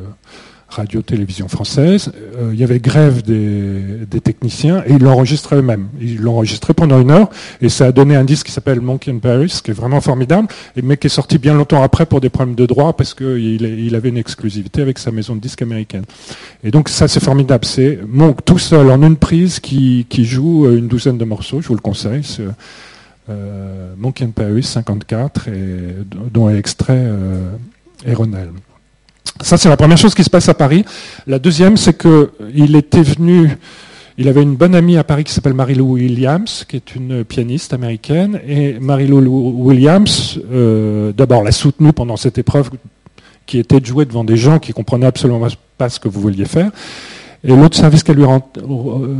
radio-télévision 0.69 1.49
française. 1.49 2.13
Euh, 2.37 2.51
il 2.53 2.59
y 2.59 2.65
avait 2.65 2.81
grève 2.81 3.23
des, 3.23 4.21
techniciens 4.21 4.83
et 4.87 4.95
ils 4.95 5.03
l'enregistraient 5.03 5.57
eux-mêmes. 5.57 5.89
Ils 6.01 6.27
enregistré 6.27 6.75
pendant 6.75 7.01
une 7.01 7.11
heure 7.11 7.29
et 7.61 7.69
ça 7.69 7.87
a 7.87 7.93
donné 7.93 8.17
un 8.17 8.25
disque 8.25 8.47
qui 8.47 8.53
s'appelle 8.53 8.81
Monkey 8.81 9.13
in 9.13 9.19
Paris, 9.19 9.61
qui 9.63 9.71
est 9.71 9.75
vraiment 9.75 10.01
formidable, 10.01 10.49
mais 10.83 10.97
qui 10.97 11.07
est 11.07 11.11
sorti 11.11 11.39
bien 11.39 11.55
longtemps 11.55 11.83
après 11.83 12.07
pour 12.07 12.21
des 12.21 12.29
problèmes 12.29 12.57
de 12.57 12.67
droit 12.67 12.95
parce 12.95 13.15
qu'il 13.15 13.63
il 13.63 13.95
avait 13.95 14.09
une 14.09 14.17
exclusivité 14.17 14.83
avec 14.83 14.99
sa 14.99 15.11
maison 15.11 15.37
de 15.37 15.41
disques 15.41 15.63
américaine. 15.63 16.05
Et 16.65 16.71
donc 16.71 16.89
ça 16.89 17.09
c'est 17.09 17.23
formidable. 17.23 17.65
C'est 17.65 18.01
Monk 18.09 18.45
tout 18.45 18.59
seul 18.59 18.91
en 18.91 19.03
une 19.03 19.17
prise 19.17 19.61
qui, 19.61 20.07
joue 20.11 20.69
une 20.71 20.89
douzaine 20.89 21.19
de 21.19 21.25
morceaux, 21.25 21.61
je 21.61 21.69
vous 21.69 21.75
le 21.75 21.81
conseille. 21.81 22.23
Euh, 23.29 23.95
Monkey 23.97 24.25
in 24.25 24.31
Paris 24.31 24.63
54 24.63 25.49
et 25.49 25.97
dont 26.33 26.49
est 26.49 26.59
extrait 26.59 26.95
euh, 26.97 27.51
ça, 29.41 29.57
c'est 29.57 29.69
la 29.69 29.77
première 29.77 29.99
chose 29.99 30.15
qui 30.15 30.25
se 30.25 30.31
passe 30.31 30.49
à 30.49 30.55
Paris. 30.55 30.85
La 31.27 31.39
deuxième, 31.39 31.77
c'est 31.77 31.97
qu'il 31.97 32.77
était 32.77 33.03
venu, 33.03 33.59
il 34.19 34.29
avait 34.29 34.43
une 34.43 34.57
bonne 34.57 34.75
amie 34.75 34.97
à 34.97 35.05
Paris 35.05 35.25
qui 35.25 35.33
s'appelle 35.33 35.55
Marilou 35.55 35.95
Williams, 35.95 36.65
qui 36.69 36.77
est 36.77 36.95
une 36.95 37.25
pianiste 37.25 37.73
américaine. 37.73 38.41
Et 38.47 38.79
Marilou 38.81 39.55
Williams, 39.67 40.41
euh, 40.53 41.13
d'abord, 41.13 41.43
l'a 41.43 41.53
soutenue 41.53 41.93
pendant 41.93 42.17
cette 42.17 42.39
épreuve 42.39 42.71
qui 43.45 43.59
était 43.59 43.81
de 43.81 43.87
jouer 43.87 44.05
devant 44.05 44.25
des 44.25 44.37
gens 44.37 44.59
qui 44.59 44.73
comprenaient 44.73 45.07
absolument 45.07 45.47
pas 45.79 45.89
ce 45.89 46.01
que 46.01 46.09
vous 46.09 46.21
vouliez 46.21 46.47
faire. 46.47 46.71
Et 47.45 47.55
l'autre 47.55 47.77
service 47.77 48.03
qu'elle 48.03 48.17
lui 48.17 48.25
a 48.25 48.41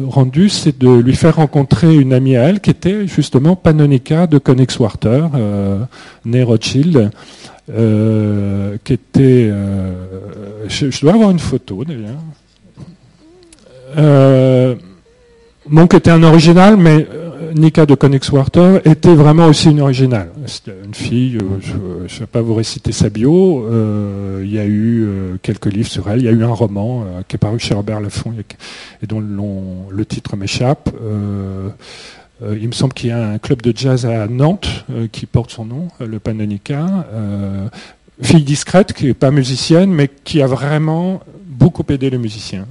rendu, 0.09 0.49
c'est 0.49 0.77
de 0.77 0.89
lui 0.89 1.15
faire 1.15 1.37
rencontrer 1.37 1.95
une 1.95 2.13
amie 2.13 2.37
à 2.37 2.43
elle 2.45 2.61
qui 2.61 2.71
était 2.71 3.07
justement 3.07 3.55
Panonica 3.55 4.27
de 4.27 4.39
Königswarter, 4.39 5.27
euh, 5.35 5.79
née 6.25 6.43
Rothschild, 6.43 7.11
euh, 7.71 8.77
qui 8.85 8.93
était. 8.93 9.49
Euh, 9.51 9.93
je, 10.69 11.01
dois 11.01 11.15
avoir 11.15 11.31
une 11.31 11.39
photo 11.39 11.85
d'ailleurs. 11.85 12.23
Euh, 13.99 14.75
Monk 15.69 15.95
était 15.95 16.11
un 16.11 16.23
original, 16.23 16.77
mais 16.77 17.07
euh, 17.11 17.53
Nika 17.55 17.87
de 17.87 17.95
Königswarter 17.95 18.81
était 18.85 19.15
vraiment 19.15 19.47
aussi 19.47 19.71
une 19.71 19.81
originale. 19.81 20.31
C'était 20.47 20.77
une 20.85 20.95
fille, 20.95 21.39
je 21.61 21.73
ne 21.73 22.21
vais 22.21 22.27
pas 22.27 22.43
vous 22.43 22.55
réciter 22.55 22.93
sa 22.93 23.09
bio, 23.09 23.67
il 24.43 24.53
y 24.53 24.59
a 24.59 24.67
eu 24.67 25.09
quelques 25.43 25.73
livres 25.73 25.89
sur 25.89 26.09
elle, 26.09 26.21
il 26.21 26.25
y 26.25 26.29
a 26.29 26.33
eu 26.33 26.45
un 26.45 26.53
roman 26.53 27.05
qui 27.27 27.37
est 27.37 27.39
paru 27.39 27.59
chez 27.59 27.75
Robert 27.75 28.01
Laffont 28.01 28.33
et 29.03 29.07
dont 29.07 29.21
le 29.91 30.05
titre 30.05 30.37
m'échappe. 30.37 30.91
Euh, 32.43 32.57
il 32.61 32.69
me 32.69 32.73
semble 32.73 32.93
qu'il 32.93 33.09
y 33.09 33.13
a 33.13 33.29
un 33.29 33.39
club 33.39 33.63
de 33.63 33.77
jazz 33.77 34.05
à 34.05 34.27
Nantes 34.27 34.85
euh, 34.91 35.07
qui 35.11 35.27
porte 35.27 35.51
son 35.51 35.65
nom, 35.65 35.89
euh, 36.01 36.07
le 36.07 36.19
Panonica. 36.19 37.07
fille 38.23 38.45
discrète, 38.45 38.93
qui 38.93 39.07
n'est 39.07 39.15
pas 39.15 39.31
musicienne, 39.31 39.91
mais 39.91 40.09
qui 40.25 40.43
a 40.43 40.47
vraiment 40.47 41.21
beaucoup 41.47 41.85
aidé 41.89 42.11
les 42.11 42.19
musiciens 42.19 42.67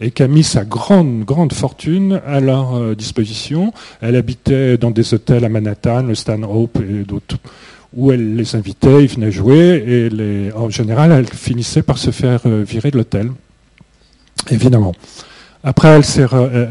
et 0.00 0.12
qui 0.12 0.22
a 0.22 0.28
mis 0.28 0.44
sa 0.44 0.64
grande, 0.64 1.24
grande 1.24 1.52
fortune 1.52 2.20
à 2.24 2.40
leur 2.40 2.94
disposition. 2.94 3.72
Elle 4.00 4.16
habitait 4.16 4.76
dans 4.76 4.90
des 4.92 5.12
hôtels 5.14 5.44
à 5.44 5.48
Manhattan, 5.48 6.02
le 6.02 6.14
Stanhope 6.14 6.78
et 6.80 7.04
d'autres, 7.04 7.38
où 7.94 8.12
elle 8.12 8.36
les 8.36 8.54
invitait, 8.54 9.04
ils 9.04 9.08
venaient 9.08 9.32
jouer 9.32 9.84
et 9.86 10.52
en 10.52 10.70
général, 10.70 11.10
elle 11.12 11.26
finissait 11.26 11.82
par 11.82 11.98
se 11.98 12.10
faire 12.10 12.40
virer 12.46 12.90
de 12.92 12.96
l'hôtel, 12.96 13.30
évidemment. 14.50 14.94
Après, 15.62 15.88
elle 15.88 16.04
s'est, 16.04 16.26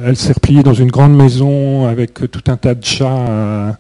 elle 0.06 0.18
s'est 0.18 0.34
repliée 0.34 0.64
dans 0.64 0.74
une 0.74 0.90
grande 0.90 1.16
maison 1.16 1.86
avec 1.86 2.14
tout 2.32 2.44
un 2.48 2.58
tas 2.58 2.74
de 2.74 2.84
chats. 2.84 3.76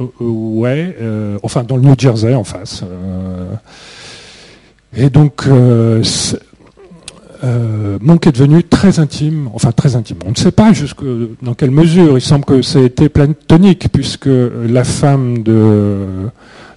Euh, 0.00 0.04
ouais, 0.20 0.96
euh, 1.00 1.38
enfin 1.42 1.64
dans 1.64 1.76
le 1.76 1.82
New 1.82 1.94
Jersey 1.98 2.34
en 2.34 2.44
face. 2.44 2.82
Euh, 2.84 3.46
et 4.96 5.10
donc, 5.10 5.46
Monk 8.00 8.26
est 8.26 8.32
devenu 8.32 8.62
très 8.64 8.98
intime, 8.98 9.50
enfin 9.54 9.72
très 9.72 9.96
intime. 9.96 10.18
On 10.26 10.30
ne 10.30 10.36
sait 10.36 10.52
pas 10.52 10.72
jusque 10.72 11.04
dans 11.42 11.54
quelle 11.54 11.70
mesure. 11.70 12.16
Il 12.16 12.20
semble 12.20 12.44
que 12.44 12.62
ça 12.62 12.78
a 12.78 12.82
été 12.82 13.10
tonique 13.46 13.88
puisque 13.92 14.28
la 14.28 14.84
femme 14.84 15.42
de 15.42 15.98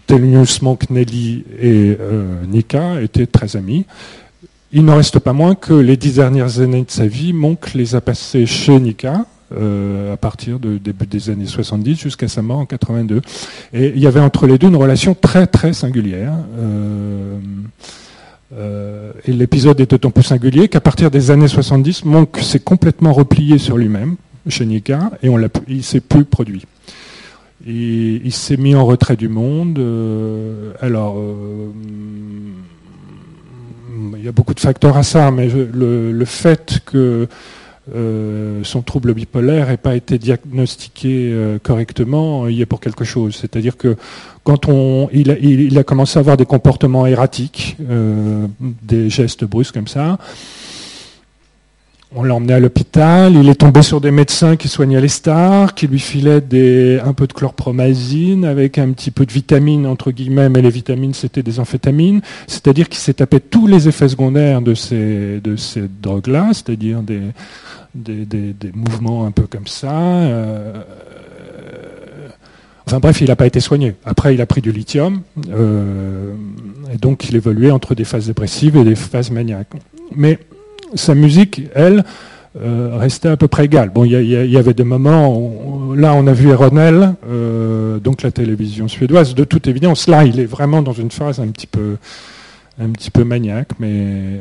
Thelonious 0.10 0.64
Monk, 0.64 0.90
Nelly 0.90 1.44
et 1.62 1.96
Nika 2.48 3.00
étaient 3.00 3.28
très 3.28 3.56
amis. 3.56 3.86
Il 4.72 4.86
n'en 4.86 4.98
reste 4.98 5.20
pas 5.20 5.34
moins 5.34 5.54
que 5.54 5.74
les 5.74 5.98
dix 5.98 6.16
dernières 6.16 6.60
années 6.60 6.84
de 6.84 6.92
sa 6.92 7.06
vie, 7.06 7.32
Monk 7.32 7.74
les 7.76 7.94
a 7.94 8.02
passées 8.02 8.46
chez 8.46 8.80
Nika, 8.80 9.26
euh, 9.52 10.14
à 10.14 10.18
partir 10.18 10.60
du 10.60 10.80
début 10.80 11.08
des 11.08 11.32
années 11.32 11.48
70 11.48 12.00
jusqu'à 12.00 12.28
sa 12.28 12.44
mort 12.44 12.60
en 12.60 12.66
82. 12.68 13.22
Et 13.74 13.92
il 13.96 14.00
y 14.00 14.06
avait 14.06 14.20
entre 14.20 14.46
les 14.46 14.60
deux 14.60 14.68
une 14.68 14.76
relation 14.76 15.16
très 15.16 15.48
très 15.48 15.74
singulière. 15.74 16.34
Euh, 16.60 17.40
euh, 18.56 19.12
et 19.26 19.32
l'épisode 19.32 19.80
est 19.80 19.90
d'autant 19.90 20.12
plus 20.12 20.24
singulier 20.24 20.68
qu'à 20.68 20.82
partir 20.82 21.10
des 21.10 21.32
années 21.32 21.48
70, 21.48 22.06
Monk 22.06 22.38
s'est 22.38 22.60
complètement 22.60 23.12
replié 23.12 23.58
sur 23.58 23.76
lui-même 23.76 24.18
chez 24.48 24.68
Nika 24.68 25.12
et 25.24 25.30
on 25.30 25.40
il 25.68 25.84
s'est 25.84 26.00
plus 26.00 26.26
produit. 26.26 26.66
Et 27.68 28.22
il 28.24 28.32
s'est 28.32 28.58
mis 28.58 28.76
en 28.76 28.86
retrait 28.86 29.18
du 29.18 29.28
monde. 29.28 29.80
alors, 30.82 31.18
il 34.20 34.26
y 34.26 34.28
a 34.28 34.32
beaucoup 34.32 34.54
de 34.54 34.60
facteurs 34.60 34.98
à 34.98 35.04
ça, 35.04 35.32
mais 35.32 35.48
le, 35.48 36.26
fait 36.26 36.82
que 36.86 37.28
euh, 37.96 38.64
son 38.64 38.82
trouble 38.82 39.14
bipolaire 39.14 39.68
n'ait 39.68 39.78
pas 39.78 39.96
été 39.96 40.18
diagnostiqué 40.18 41.30
euh, 41.32 41.58
correctement, 41.58 42.48
il 42.48 42.56
y 42.58 42.62
est 42.62 42.66
pour 42.66 42.82
quelque 42.82 43.06
chose. 43.06 43.36
C'est-à-dire 43.36 43.78
que 43.78 43.96
quand 44.44 44.68
on, 44.68 45.10
il 45.14 45.78
a, 45.78 45.84
commencé 45.84 46.18
à 46.18 46.22
avoir 46.22 46.38
des 46.38 46.46
comportements 46.46 47.08
erratiques, 47.08 47.78
euh, 47.90 48.48
des 48.60 49.10
gestes 49.10 49.46
brusques 49.46 49.74
comme 49.74 49.88
ça, 49.88 50.18
on 52.16 52.24
l'a 52.24 52.34
emmené 52.34 52.54
à 52.54 52.60
l'hôpital, 52.60 53.36
il 53.36 53.48
est 53.50 53.56
tombé 53.56 53.84
sur 53.84 54.02
des 54.02 54.10
médecins 54.10 54.56
qui 54.56 54.68
soignaient 54.68 55.00
les 55.00 55.10
stars, 55.10 55.76
qui 55.76 55.86
lui 55.88 56.00
filaient 56.00 57.00
un 57.00 57.14
peu 57.14 57.28
de 57.28 57.34
chlorpromazine 57.34 58.46
avec 58.46 58.80
un 58.80 58.92
petit 58.92 59.12
peu 59.12 59.28
de 59.28 59.32
vitamines, 59.32 59.86
entre 59.86 60.12
guillemets, 60.12 60.50
mais 60.50 60.62
les 60.64 60.72
vitamines 60.72 61.14
c'était 61.14 61.44
des 61.44 61.60
amphétamines. 61.60 62.22
C'est-à-dire 62.48 62.90
qu'il 62.90 63.00
s'est 63.00 63.14
tapé 63.14 63.40
tous 63.40 63.68
les 63.68 63.88
effets 63.88 64.08
secondaires 64.08 64.62
de 64.62 64.74
ces, 64.74 65.40
de 65.40 65.56
ces 65.56 65.84
drogues-là, 66.02 66.50
c'est-à-dire 66.54 67.04
des, 67.04 67.22
des, 67.94 68.72
mouvements 68.74 69.28
un 69.28 69.32
peu 69.32 69.44
comme 69.44 69.68
ça. 69.68 69.92
Euh, 69.92 70.82
enfin 72.88 72.98
bref, 72.98 73.22
il 73.22 73.28
n'a 73.28 73.36
pas 73.36 73.46
été 73.46 73.60
soigné. 73.60 73.94
Après, 74.04 74.34
il 74.34 74.42
a 74.42 74.48
pris 74.48 74.62
du 74.62 74.72
lithium, 74.72 75.22
euh, 75.52 76.34
et 76.92 76.98
donc 76.98 77.30
il 77.30 77.36
évoluait 77.36 77.72
entre 77.72 77.94
des 77.94 78.04
phases 78.04 78.26
dépressives 78.26 78.78
et 78.78 78.84
des 78.84 78.96
phases 78.96 79.30
maniaques. 79.30 79.76
Mais 80.16 80.40
sa 80.96 81.16
musique, 81.16 81.64
elle, 81.76 82.04
euh, 82.62 82.98
restait 82.98 83.30
à 83.30 83.38
peu 83.38 83.48
près 83.48 83.66
égale. 83.66 83.90
Bon, 83.90 84.06
il 84.06 84.12
y, 84.12 84.58
avait 84.58 84.74
des 84.74 84.84
moments, 84.84 85.94
là 85.96 86.14
on 86.16 86.26
a 86.28 86.34
vu 86.34 86.50
Eronel, 86.50 87.14
donc 88.04 88.22
la 88.22 88.32
télévision 88.32 88.88
suédoise, 88.88 89.36
de 89.36 89.44
toute 89.44 89.68
évidence, 89.68 90.08
là 90.08 90.26
il 90.26 90.40
est 90.40 90.46
vraiment 90.46 90.82
dans 90.82 90.94
une 90.94 91.12
phase 91.12 91.40
un 91.40 91.48
petit 91.48 91.68
peu, 91.68 91.98
un 92.80 92.90
petit 92.90 93.12
peu 93.12 93.24
maniaque, 93.24 93.70
mais 93.80 94.40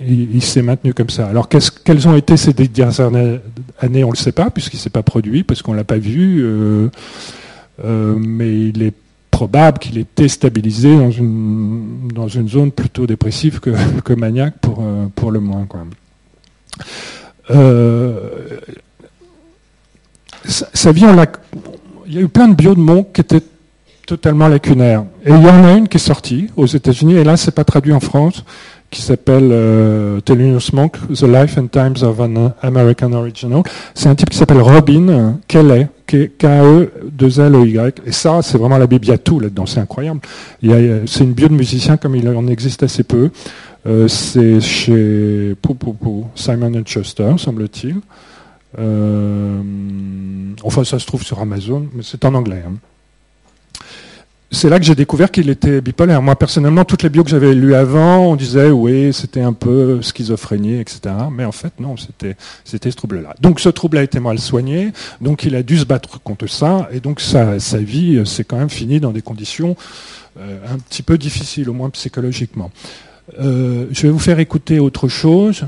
il, 0.00 0.42
s'est 0.42 0.62
maintenu 0.62 0.94
comme 0.94 1.10
ça. 1.10 1.26
Alors 1.26 1.48
quelles 1.48 2.08
ont 2.08 2.16
été 2.16 2.36
ces 2.36 2.52
dernières 2.52 3.00
années 3.00 3.40
On 4.04 4.08
ne 4.08 4.12
le 4.12 4.16
sait 4.16 4.32
pas, 4.32 4.50
puisqu'il 4.50 4.76
ne 4.76 4.80
s'est 4.80 4.90
pas 4.90 5.02
produit, 5.02 5.42
parce 5.42 5.62
qu'on 5.62 5.72
ne 5.72 5.76
l'a 5.76 5.84
pas 5.84 5.98
vu. 5.98 6.42
Euh, 6.42 6.88
euh, 7.84 8.16
mais 8.18 8.68
il 8.68 8.82
est 8.82 8.94
probable 9.36 9.78
qu'il 9.78 9.98
ait 9.98 10.06
déstabilisé 10.16 10.96
dans 10.96 11.10
une, 11.10 12.08
dans 12.14 12.26
une 12.26 12.48
zone 12.48 12.72
plutôt 12.72 13.06
dépressive 13.06 13.60
que, 13.60 13.70
que 14.00 14.14
maniaque, 14.14 14.54
pour, 14.62 14.78
euh, 14.80 15.08
pour 15.14 15.30
le 15.30 15.40
moins. 15.40 15.66
Quoi. 15.66 15.80
sa, 20.46 20.92
vie, 20.92 21.04
il 22.06 22.14
y 22.14 22.18
a 22.18 22.20
eu 22.22 22.28
plein 22.28 22.48
de 22.48 22.54
bios 22.54 22.74
de 22.74 23.02
qui 23.12 23.20
étaient 23.20 23.42
totalement 24.06 24.48
lacunaires. 24.48 25.04
Et 25.22 25.32
il 25.32 25.42
y 25.42 25.50
en 25.50 25.64
a 25.64 25.72
une 25.72 25.86
qui 25.86 25.98
est 25.98 26.00
sortie 26.00 26.48
aux 26.56 26.66
États-Unis, 26.66 27.16
et 27.16 27.24
là, 27.24 27.36
c'est 27.36 27.54
pas 27.54 27.64
traduit 27.64 27.92
en 27.92 28.00
France 28.00 28.42
qui 28.90 29.02
s'appelle 29.02 29.48
euh, 29.50 30.20
Monk, 30.72 30.96
The 31.14 31.22
Life 31.22 31.58
and 31.58 31.68
Times 31.68 32.02
of 32.02 32.20
an 32.20 32.52
American 32.62 33.12
Original. 33.12 33.62
C'est 33.94 34.08
un 34.08 34.14
type 34.14 34.30
qui 34.30 34.38
s'appelle 34.38 34.60
Robin 34.60 35.38
Kelly, 35.48 35.86
K-E-2-L-E-Y. 36.06 37.94
Et 38.06 38.12
ça, 38.12 38.40
c'est 38.42 38.58
vraiment 38.58 38.78
la 38.78 38.86
Bible. 38.86 39.04
Il 39.06 39.10
y 39.10 39.14
a 39.14 39.18
tout 39.18 39.40
là-dedans, 39.40 39.66
c'est 39.66 39.80
incroyable. 39.80 40.20
C'est 40.62 41.24
une 41.24 41.32
bio 41.32 41.48
de 41.48 41.54
musicien 41.54 41.96
comme 41.96 42.14
il 42.16 42.28
en 42.28 42.46
existe 42.46 42.82
assez 42.82 43.02
peu. 43.02 43.30
Euh, 43.86 44.08
c'est 44.08 44.60
chez 44.60 45.54
Simon 46.34 46.82
Schuster, 46.84 47.34
semble-t-il. 47.38 48.00
Euh, 48.78 49.62
enfin, 50.64 50.84
ça 50.84 50.98
se 50.98 51.06
trouve 51.06 51.22
sur 51.22 51.40
Amazon, 51.40 51.88
mais 51.94 52.02
c'est 52.02 52.24
en 52.24 52.34
anglais. 52.34 52.62
Hein 52.66 52.74
c'est 54.50 54.68
là 54.68 54.78
que 54.78 54.84
j'ai 54.84 54.94
découvert 54.94 55.30
qu'il 55.30 55.50
était 55.50 55.80
bipolaire. 55.80 56.22
Moi, 56.22 56.36
personnellement, 56.36 56.84
toutes 56.84 57.02
les 57.02 57.08
bios 57.08 57.24
que 57.24 57.30
j'avais 57.30 57.54
lues 57.54 57.74
avant, 57.74 58.18
on 58.18 58.36
disait, 58.36 58.70
oui, 58.70 59.12
c'était 59.12 59.40
un 59.40 59.52
peu 59.52 60.00
schizophrénie, 60.02 60.78
etc. 60.78 61.00
Mais 61.32 61.44
en 61.44 61.52
fait, 61.52 61.72
non, 61.80 61.96
c'était, 61.96 62.36
ce 62.64 62.96
trouble-là. 62.96 63.34
Donc, 63.40 63.58
ce 63.58 63.68
trouble 63.68 63.98
a 63.98 64.02
été 64.02 64.20
mal 64.20 64.38
soigné. 64.38 64.92
Donc, 65.20 65.44
il 65.44 65.56
a 65.56 65.62
dû 65.62 65.78
se 65.78 65.84
battre 65.84 66.20
contre 66.22 66.46
ça. 66.46 66.88
Et 66.92 67.00
donc, 67.00 67.20
sa, 67.20 67.56
vie 67.78 68.24
s'est 68.24 68.44
quand 68.44 68.56
même 68.56 68.70
finie 68.70 69.00
dans 69.00 69.12
des 69.12 69.22
conditions 69.22 69.76
euh, 70.38 70.58
un 70.72 70.78
petit 70.78 71.02
peu 71.02 71.18
difficiles, 71.18 71.68
au 71.68 71.72
moins 71.72 71.90
psychologiquement. 71.90 72.70
Euh, 73.40 73.86
je 73.90 74.02
vais 74.02 74.10
vous 74.10 74.18
faire 74.18 74.38
écouter 74.38 74.78
autre 74.78 75.08
chose. 75.08 75.64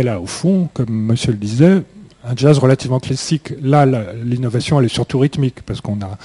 Disait 0.00 0.14
là 0.14 0.20
au 0.20 0.26
fond, 0.26 0.68
comme 0.72 0.90
monsieur 0.90 1.32
le 1.32 1.38
disait, 1.38 1.82
un 2.24 2.36
jazz 2.36 2.58
relativement 2.58 3.00
classique. 3.00 3.52
Là, 3.62 3.86
l'innovation, 4.24 4.78
elle 4.78 4.86
est 4.86 4.88
surtout 4.88 5.18
rythmique, 5.18 5.62
parce 5.64 5.80
qu'on 5.80 6.00
a, 6.00 6.18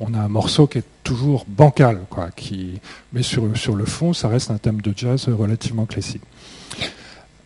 on 0.00 0.14
a 0.14 0.18
un 0.18 0.28
morceau 0.28 0.66
qui 0.66 0.78
est 0.78 0.84
toujours 1.04 1.46
bancal, 1.48 2.00
quoi, 2.10 2.30
qui, 2.34 2.80
mais 3.12 3.22
sur, 3.22 3.56
sur 3.56 3.76
le 3.76 3.84
fond, 3.84 4.12
ça 4.12 4.28
reste 4.28 4.50
un 4.50 4.58
thème 4.58 4.80
de 4.80 4.92
jazz 4.96 5.28
relativement 5.28 5.86
classique. 5.86 6.22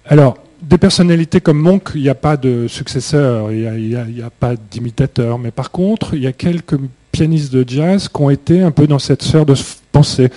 Alors, 0.07 0.39
des 0.62 0.78
personnalités 0.78 1.41
comme 1.41 1.59
Monk, 1.59 1.93
il 1.95 2.03
n'y 2.03 2.09
a 2.09 2.14
pas 2.14 2.37
de 2.37 2.66
successeur, 2.68 3.53
il 3.53 3.89
n'y 3.89 3.95
a, 3.97 4.26
a, 4.26 4.31
pas 4.31 4.55
d'imitateur, 4.57 5.39
mais 5.39 5.51
par 5.51 5.70
contre, 5.70 6.14
il 6.14 6.22
y 6.22 6.26
a 6.26 6.33
quelques 6.33 6.78
pianistes 7.12 7.53
de 7.53 7.64
jazz 7.66 8.09
qui 8.09 8.20
ont 8.20 8.31
été 8.31 8.62
un 8.62 8.70
peu 8.70 8.87
dans 8.87 8.99
cette 8.99 9.22
sphère 9.22 9.47
de 9.47 9.55
pensée. 9.93 10.31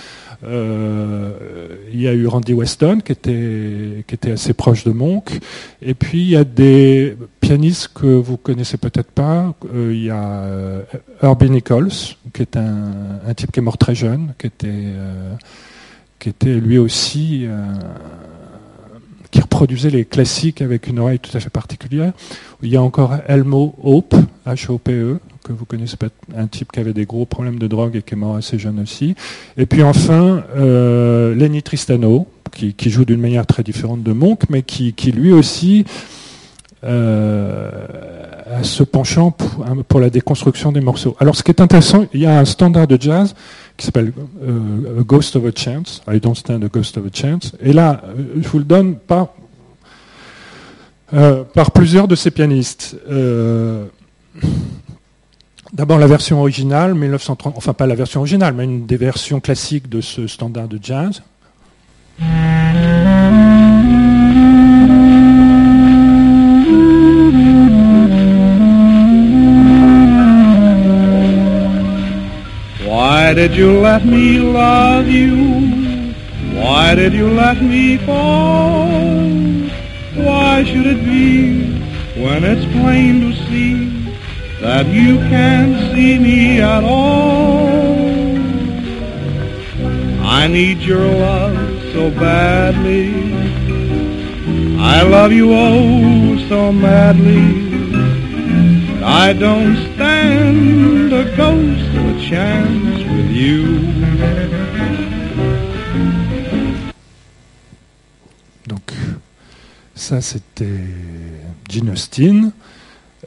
Euh, 0.46 1.32
il 1.92 2.00
y 2.00 2.08
a 2.08 2.12
eu 2.12 2.26
Randy 2.26 2.52
Weston 2.52 3.00
qui 3.04 3.12
était, 3.12 4.04
qui 4.06 4.14
était 4.14 4.32
assez 4.32 4.52
proche 4.52 4.84
de 4.84 4.90
Monk. 4.92 5.38
Et 5.82 5.94
puis 5.94 6.22
il 6.22 6.28
y 6.30 6.36
a 6.36 6.44
des 6.44 7.16
pianistes 7.40 7.90
que 7.94 8.06
vous 8.06 8.36
connaissez 8.36 8.76
peut-être 8.76 9.10
pas. 9.10 9.54
Euh, 9.74 9.92
il 9.94 10.04
y 10.04 10.10
a 10.10 10.22
euh, 10.22 10.82
Herbie 11.22 11.50
Nichols, 11.50 11.92
qui 12.32 12.42
est 12.42 12.56
un, 12.56 13.20
un, 13.26 13.34
type 13.34 13.52
qui 13.52 13.60
est 13.60 13.62
mort 13.62 13.78
très 13.78 13.94
jeune, 13.94 14.34
qui 14.38 14.46
était, 14.46 14.92
qui 16.18 16.28
était 16.28 16.54
lui 16.54 16.78
aussi 16.78 17.46
qui 19.30 19.40
reproduisait 19.40 19.90
les 19.90 20.04
classiques 20.04 20.62
avec 20.62 20.86
une 20.86 21.00
oreille 21.00 21.18
tout 21.18 21.36
à 21.36 21.40
fait 21.40 21.50
particulière. 21.50 22.12
Il 22.62 22.70
y 22.70 22.76
a 22.76 22.82
encore 22.82 23.16
Elmo 23.26 23.74
Hope, 23.82 24.14
H-O-P-E, 24.46 25.18
que 25.44 25.52
vous 25.52 25.64
connaissez 25.66 25.96
peut-être, 25.96 26.16
un 26.36 26.48
type 26.48 26.72
qui 26.72 26.80
avait 26.80 26.92
des 26.92 27.04
gros 27.04 27.26
problèmes 27.26 27.58
de 27.58 27.68
drogue 27.68 27.96
et 27.96 28.02
qui 28.02 28.14
est 28.14 28.16
mort 28.16 28.36
assez 28.36 28.58
jeune 28.58 28.80
aussi. 28.80 29.14
Et 29.56 29.66
puis 29.66 29.82
enfin, 29.82 30.42
euh, 30.56 31.34
Lenny 31.34 31.62
Tristano, 31.62 32.26
qui, 32.50 32.90
joue 32.90 33.04
d'une 33.04 33.20
manière 33.20 33.46
très 33.46 33.62
différente 33.62 34.02
de 34.02 34.12
Monk, 34.12 34.42
mais 34.48 34.62
qui, 34.62 34.92
lui 35.12 35.32
aussi 35.32 35.84
euh, 36.84 37.70
a 38.46 38.62
ce 38.62 38.82
penchant 38.82 39.30
pour, 39.30 40.00
la 40.00 40.10
déconstruction 40.10 40.72
des 40.72 40.80
morceaux. 40.80 41.16
Alors 41.20 41.36
ce 41.36 41.42
qui 41.42 41.50
est 41.50 41.60
intéressant, 41.60 42.06
il 42.12 42.20
y 42.20 42.26
a 42.26 42.38
un 42.38 42.44
standard 42.44 42.86
de 42.86 43.00
jazz 43.00 43.34
qui 43.76 43.86
s'appelle 43.86 44.12
euh, 44.42 45.02
Ghost 45.02 45.36
of 45.36 45.44
a 45.46 45.50
Chance, 45.54 46.02
I 46.08 46.20
Don't 46.20 46.34
Stand 46.34 46.64
a 46.64 46.68
Ghost 46.68 46.96
of 46.96 47.06
a 47.06 47.10
Chance. 47.12 47.52
Et 47.60 47.72
là, 47.72 48.02
euh, 48.04 48.40
je 48.40 48.48
vous 48.48 48.58
le 48.58 48.64
donne 48.64 48.96
par, 48.96 49.28
euh, 51.12 51.44
par 51.44 51.70
plusieurs 51.72 52.08
de 52.08 52.14
ces 52.14 52.30
pianistes. 52.30 52.96
D'abord 55.74 55.98
la 55.98 56.06
version 56.06 56.40
originale, 56.40 56.94
1930, 56.94 57.54
enfin 57.56 57.72
pas 57.72 57.88
la 57.88 57.96
version 57.96 58.20
originale, 58.20 58.54
mais 58.54 58.62
une 58.62 58.86
des 58.86 58.96
versions 58.96 59.40
classiques 59.40 59.88
de 59.88 60.00
ce 60.00 60.28
standard 60.28 60.68
de 60.68 60.78
jazz. 60.80 61.20
Why 72.86 73.34
did 73.34 73.56
you 73.56 73.80
let 73.82 74.04
me 74.04 74.38
love 74.38 75.08
you? 75.08 75.34
Why 76.54 76.94
did 76.94 77.14
you 77.14 77.30
let 77.30 77.60
me 77.60 77.96
fall? 78.06 78.86
Why 80.14 80.62
should 80.64 80.86
it 80.86 81.04
be 81.04 81.82
when 82.22 82.44
it's 82.44 82.64
plain 82.66 83.22
to 83.22 83.32
see? 83.50 84.03
That 84.64 84.86
you 84.86 85.18
can't 85.28 85.76
see 85.92 86.18
me 86.18 86.58
at 86.62 86.82
all? 86.82 87.84
I 90.40 90.46
need 90.46 90.78
your 90.80 91.06
love 91.06 91.56
so 91.92 92.10
badly. 92.10 93.12
I 94.80 95.02
love 95.02 95.32
you 95.32 95.48
oh 95.52 96.48
so 96.48 96.72
madly. 96.72 97.46
I 99.04 99.34
don't 99.34 99.76
stand 99.92 101.12
a 101.12 101.24
ghost 101.36 101.90
of 101.98 102.04
a 102.14 102.20
chance 102.30 103.00
with 103.12 103.30
you. 103.30 103.60
Donc, 108.66 108.94
ça 109.94 110.22
c'était 110.22 110.88
Gene 111.68 111.90
Austin. 111.90 112.52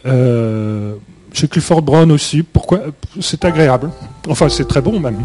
Euh, 0.06 0.96
chez 1.38 1.48
Clifford 1.48 1.84
Brown 1.84 2.12
aussi. 2.12 2.42
Pourquoi? 2.42 2.80
C'est 3.22 3.46
agréable. 3.46 3.92
Enfin, 4.28 4.50
c'est 4.50 4.68
très 4.68 4.82
bon 4.82 5.00
même. 5.00 5.24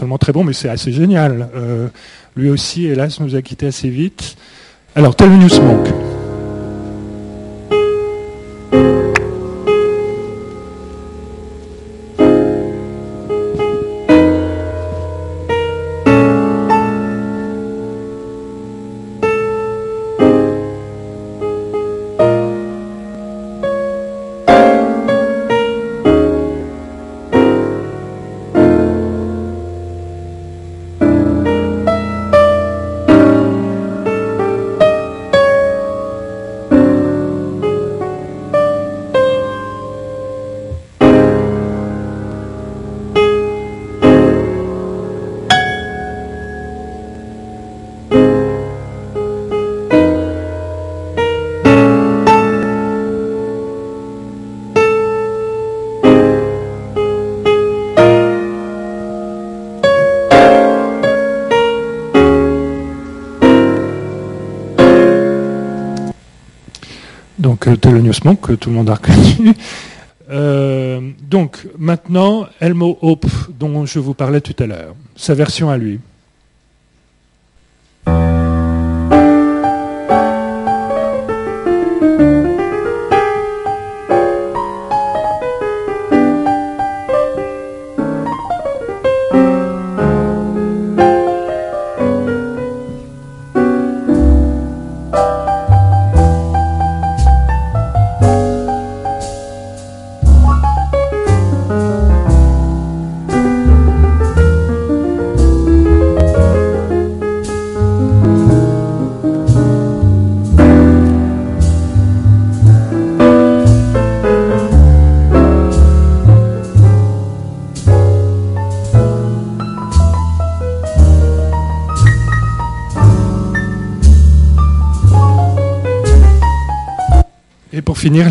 Seulement 0.00 0.18
très 0.18 0.32
bon, 0.32 0.44
mais 0.44 0.52
c'est 0.52 0.68
assez 0.68 0.92
génial. 0.92 1.48
Euh, 1.54 1.88
lui 2.36 2.48
aussi, 2.48 2.86
hélas, 2.86 3.20
nous 3.20 3.36
a 3.36 3.42
quittés 3.42 3.66
assez 3.66 3.90
vite. 3.90 4.36
Alors, 4.94 5.14
Thelonious 67.80 68.20
Monk. 68.24 68.40
que 68.40 68.52
tout 68.52 68.70
le 68.70 68.76
monde 68.76 68.90
a 68.90 68.94
reconnu. 68.94 69.54
Euh, 70.30 71.00
donc 71.28 71.66
maintenant, 71.76 72.46
Elmo 72.60 72.96
Hope, 73.02 73.26
dont 73.58 73.84
je 73.84 73.98
vous 73.98 74.14
parlais 74.14 74.40
tout 74.40 74.54
à 74.62 74.66
l'heure, 74.66 74.94
sa 75.16 75.34
version 75.34 75.70
à 75.70 75.76
lui. 75.76 75.98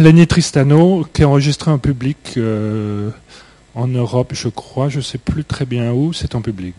Lenny 0.10 0.26
Tristano, 0.26 1.06
qui 1.14 1.22
a 1.22 1.30
enregistré 1.30 1.70
en 1.70 1.78
public 1.78 2.34
euh, 2.38 3.12
en 3.76 3.88
Europe, 3.88 4.32
je 4.34 4.48
crois, 4.48 4.90
je 4.90 4.98
ne 4.98 5.04
sais 5.04 5.20
plus 5.20 5.46
très 5.46 5.68
bien 5.68 5.94
où, 5.94 6.14
c'est 6.14 6.34
en 6.34 6.42
public. 6.42 6.74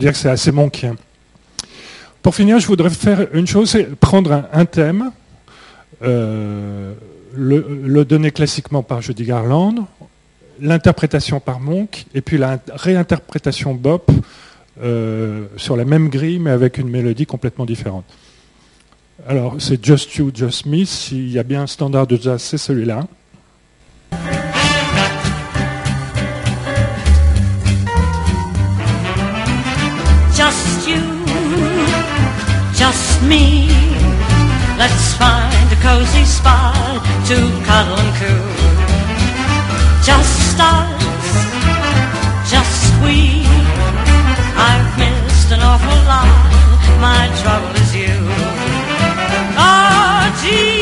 Dire 0.00 0.12
que 0.12 0.18
c'est 0.18 0.30
assez 0.30 0.50
monkien. 0.50 0.96
Pour 2.22 2.34
finir, 2.34 2.58
je 2.58 2.66
voudrais 2.66 2.90
faire 2.90 3.28
une 3.32 3.46
chose, 3.46 3.70
c'est 3.70 3.94
prendre 3.96 4.44
un, 4.52 4.64
thème, 4.64 5.12
euh, 6.02 6.92
le, 7.34 8.04
donner 8.04 8.30
classiquement 8.30 8.82
par 8.82 9.00
Judy 9.00 9.24
Garland, 9.24 9.86
l'interprétation 10.60 11.40
par 11.40 11.60
Monk, 11.60 12.06
et 12.14 12.20
puis 12.20 12.36
la 12.36 12.58
réinterprétation 12.74 13.74
Bop 13.74 14.10
euh, 14.82 15.46
sur 15.56 15.76
la 15.76 15.84
même 15.84 16.08
grille, 16.08 16.38
mais 16.38 16.50
avec 16.50 16.78
une 16.78 16.88
mélodie 16.88 17.26
complètement 17.26 17.64
différente. 17.64 18.04
Alors, 19.26 19.56
c'est 19.58 19.84
Just 19.84 20.14
You, 20.16 20.30
Just 20.34 20.66
Me. 20.66 20.84
S'il 20.84 21.30
y 21.30 21.38
a 21.38 21.42
bien 21.42 21.62
un 21.62 21.66
standard 21.66 22.06
de 22.06 22.16
jazz, 22.16 22.42
c'est 22.42 22.58
celui-là. 22.58 23.06
Me. 33.22 33.68
Let's 34.78 35.14
find 35.14 35.72
a 35.72 35.76
cozy 35.76 36.24
spot 36.24 37.00
to 37.28 37.36
cuddle 37.68 37.98
and 37.98 38.12
coo. 38.18 38.42
Just 40.02 40.58
us, 40.58 41.26
just 42.50 42.92
we. 43.02 43.44
I've 44.56 44.90
missed 44.98 45.50
an 45.52 45.60
awful 45.60 45.98
lot. 46.08 46.50
My 47.00 47.28
trouble 47.40 47.74
is 47.82 47.94
you. 47.94 48.16
Oh, 49.56 50.20
gee, 50.42 50.79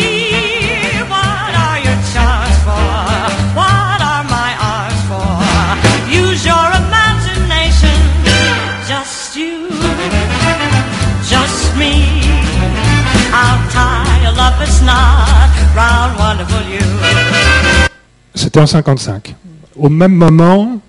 C'était 18.35 18.61
en 18.61 18.67
55. 18.67 19.35
Au 19.77 19.89
même 19.89 20.15
moment, 20.15 20.81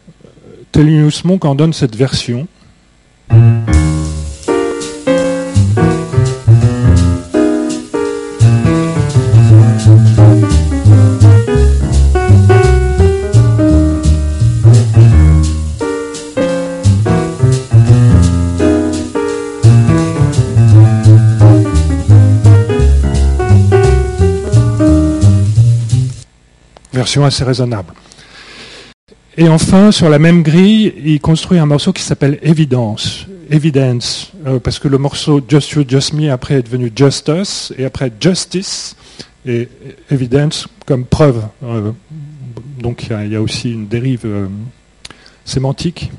Tellinus 0.72 1.24
Monk 1.26 1.46
en 1.46 1.56
donne 1.56 1.74
cette 1.74 1.96
version. 1.96 2.48
Assez 27.18 27.44
raisonnable. 27.44 27.94
Et 29.38 29.48
enfin, 29.48 29.92
sur 29.92 30.10
la 30.10 30.20
même 30.20 30.44
grille, 30.44 30.94
il 31.04 31.22
construit 31.22 31.60
un 31.60 31.66
morceau 31.66 31.94
qui 31.94 32.04
s'appelle 32.04 32.40
Evidence, 32.42 33.26
Evidence, 33.50 34.32
euh, 34.46 34.60
parce 34.60 34.80
que 34.80 34.88
le 34.88 34.98
morceau 34.98 35.42
Just 35.48 35.72
You, 35.72 35.84
Just 35.88 36.14
Me 36.14 36.30
après 36.32 36.56
est 36.56 36.64
devenu 36.64 36.92
Just 36.96 37.30
Us, 37.30 37.74
et 37.78 37.86
après 37.86 38.12
Justice, 38.20 38.96
et 39.46 39.70
Evidence 40.12 40.68
comme 40.86 41.06
preuve. 41.06 41.44
Euh, 41.64 41.92
donc 42.80 43.08
il 43.10 43.32
y, 43.32 43.36
a 43.36 43.42
aussi 43.42 43.72
une 43.72 43.88
dérive 43.88 44.22
euh, 44.26 44.48
sémantique. 45.46 46.12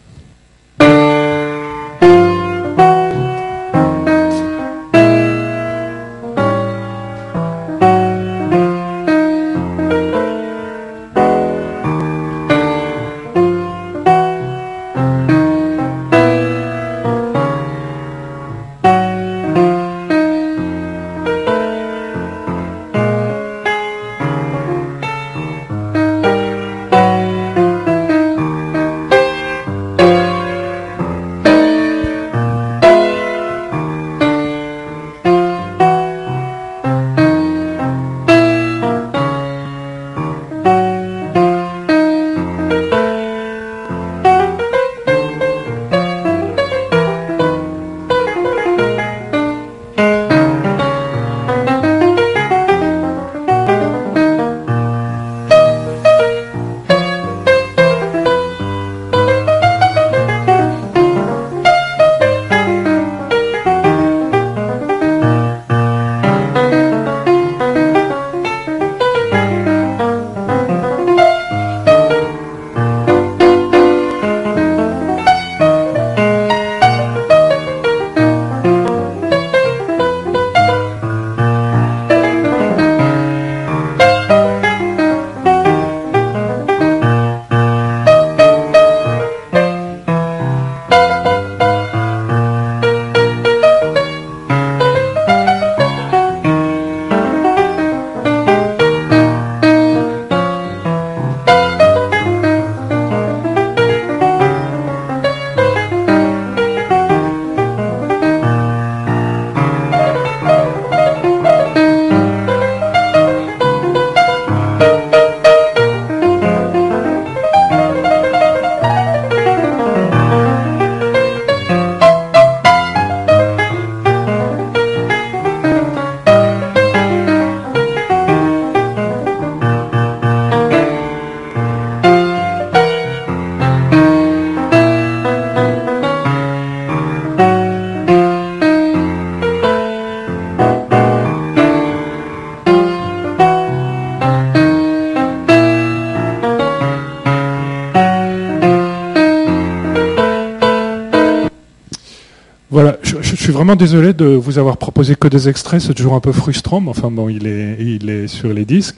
Vraiment 153.61 153.77
désolé 153.77 154.15
de 154.15 154.25
vous 154.25 154.59
avoir 154.59 154.79
proposé 154.79 155.17
que 155.17 155.29
des 155.29 155.51
extraits, 155.51 155.83
c'est 155.83 155.93
toujours 155.93 156.15
un 156.15 156.21
peu 156.21 156.33
frustrant, 156.33 156.81
mais 156.81 156.89
enfin 156.89 157.11
bon, 157.11 157.29
il 157.29 157.47
est, 157.47 157.77
il 157.79 158.09
est 158.09 158.27
sur 158.27 158.55
les 158.55 158.65
disques. 158.65 158.97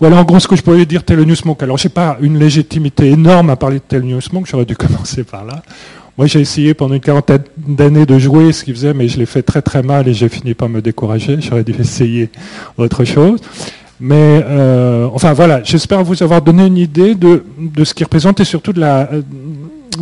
Voilà 0.00 0.16
en 0.16 0.24
gros 0.24 0.40
ce 0.40 0.48
que 0.48 0.56
je 0.56 0.62
pourrais 0.62 0.86
dire 0.86 1.04
Thelonious 1.04 1.44
Monk. 1.44 1.62
Alors 1.62 1.76
je 1.76 1.88
n'ai 1.88 1.92
pas 1.92 2.16
une 2.22 2.38
légitimité 2.38 3.10
énorme 3.10 3.50
à 3.50 3.56
parler 3.56 3.76
de 3.76 3.82
Thelonious 3.86 4.32
Monk, 4.32 4.46
j'aurais 4.46 4.64
dû 4.64 4.74
commencer 4.78 5.24
par 5.24 5.44
là. 5.44 5.60
Moi 6.16 6.26
j'ai 6.26 6.40
essayé 6.40 6.72
pendant 6.72 6.94
une 6.94 7.02
quarantaine 7.02 7.42
d'années 7.58 8.06
de 8.06 8.18
jouer 8.18 8.50
ce 8.52 8.64
qu'il 8.64 8.72
faisait, 8.72 8.94
mais 8.94 9.08
je 9.08 9.18
l'ai 9.18 9.26
fait 9.26 9.42
très 9.42 9.60
très 9.60 9.82
mal 9.82 10.08
et 10.08 10.14
j'ai 10.14 10.30
fini 10.30 10.54
par 10.54 10.70
me 10.70 10.80
décourager. 10.80 11.36
J'aurais 11.42 11.62
dû 11.62 11.74
essayer 11.78 12.30
autre 12.78 13.04
chose. 13.04 13.40
Mais 14.00 14.42
euh, 14.46 15.06
enfin 15.12 15.34
voilà, 15.34 15.62
j'espère 15.64 16.02
vous 16.02 16.22
avoir 16.22 16.40
donné 16.40 16.64
une 16.64 16.78
idée 16.78 17.14
de, 17.14 17.44
de 17.58 17.84
ce 17.84 17.92
qu'il 17.92 18.04
représente 18.04 18.40
et 18.40 18.44
surtout 18.44 18.72
de 18.72 18.80
la 18.80 19.10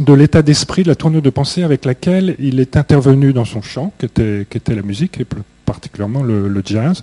de 0.00 0.12
l'état 0.12 0.42
d'esprit, 0.42 0.82
de 0.82 0.88
la 0.88 0.94
tournure 0.94 1.22
de 1.22 1.30
pensée 1.30 1.62
avec 1.62 1.84
laquelle 1.84 2.36
il 2.38 2.60
est 2.60 2.76
intervenu 2.76 3.32
dans 3.32 3.44
son 3.44 3.62
chant, 3.62 3.92
qui 3.98 4.06
était, 4.06 4.46
qui 4.48 4.58
était 4.58 4.74
la 4.74 4.82
musique, 4.82 5.20
et 5.20 5.24
plus 5.24 5.42
particulièrement 5.64 6.22
le, 6.22 6.62
jazz, 6.64 7.02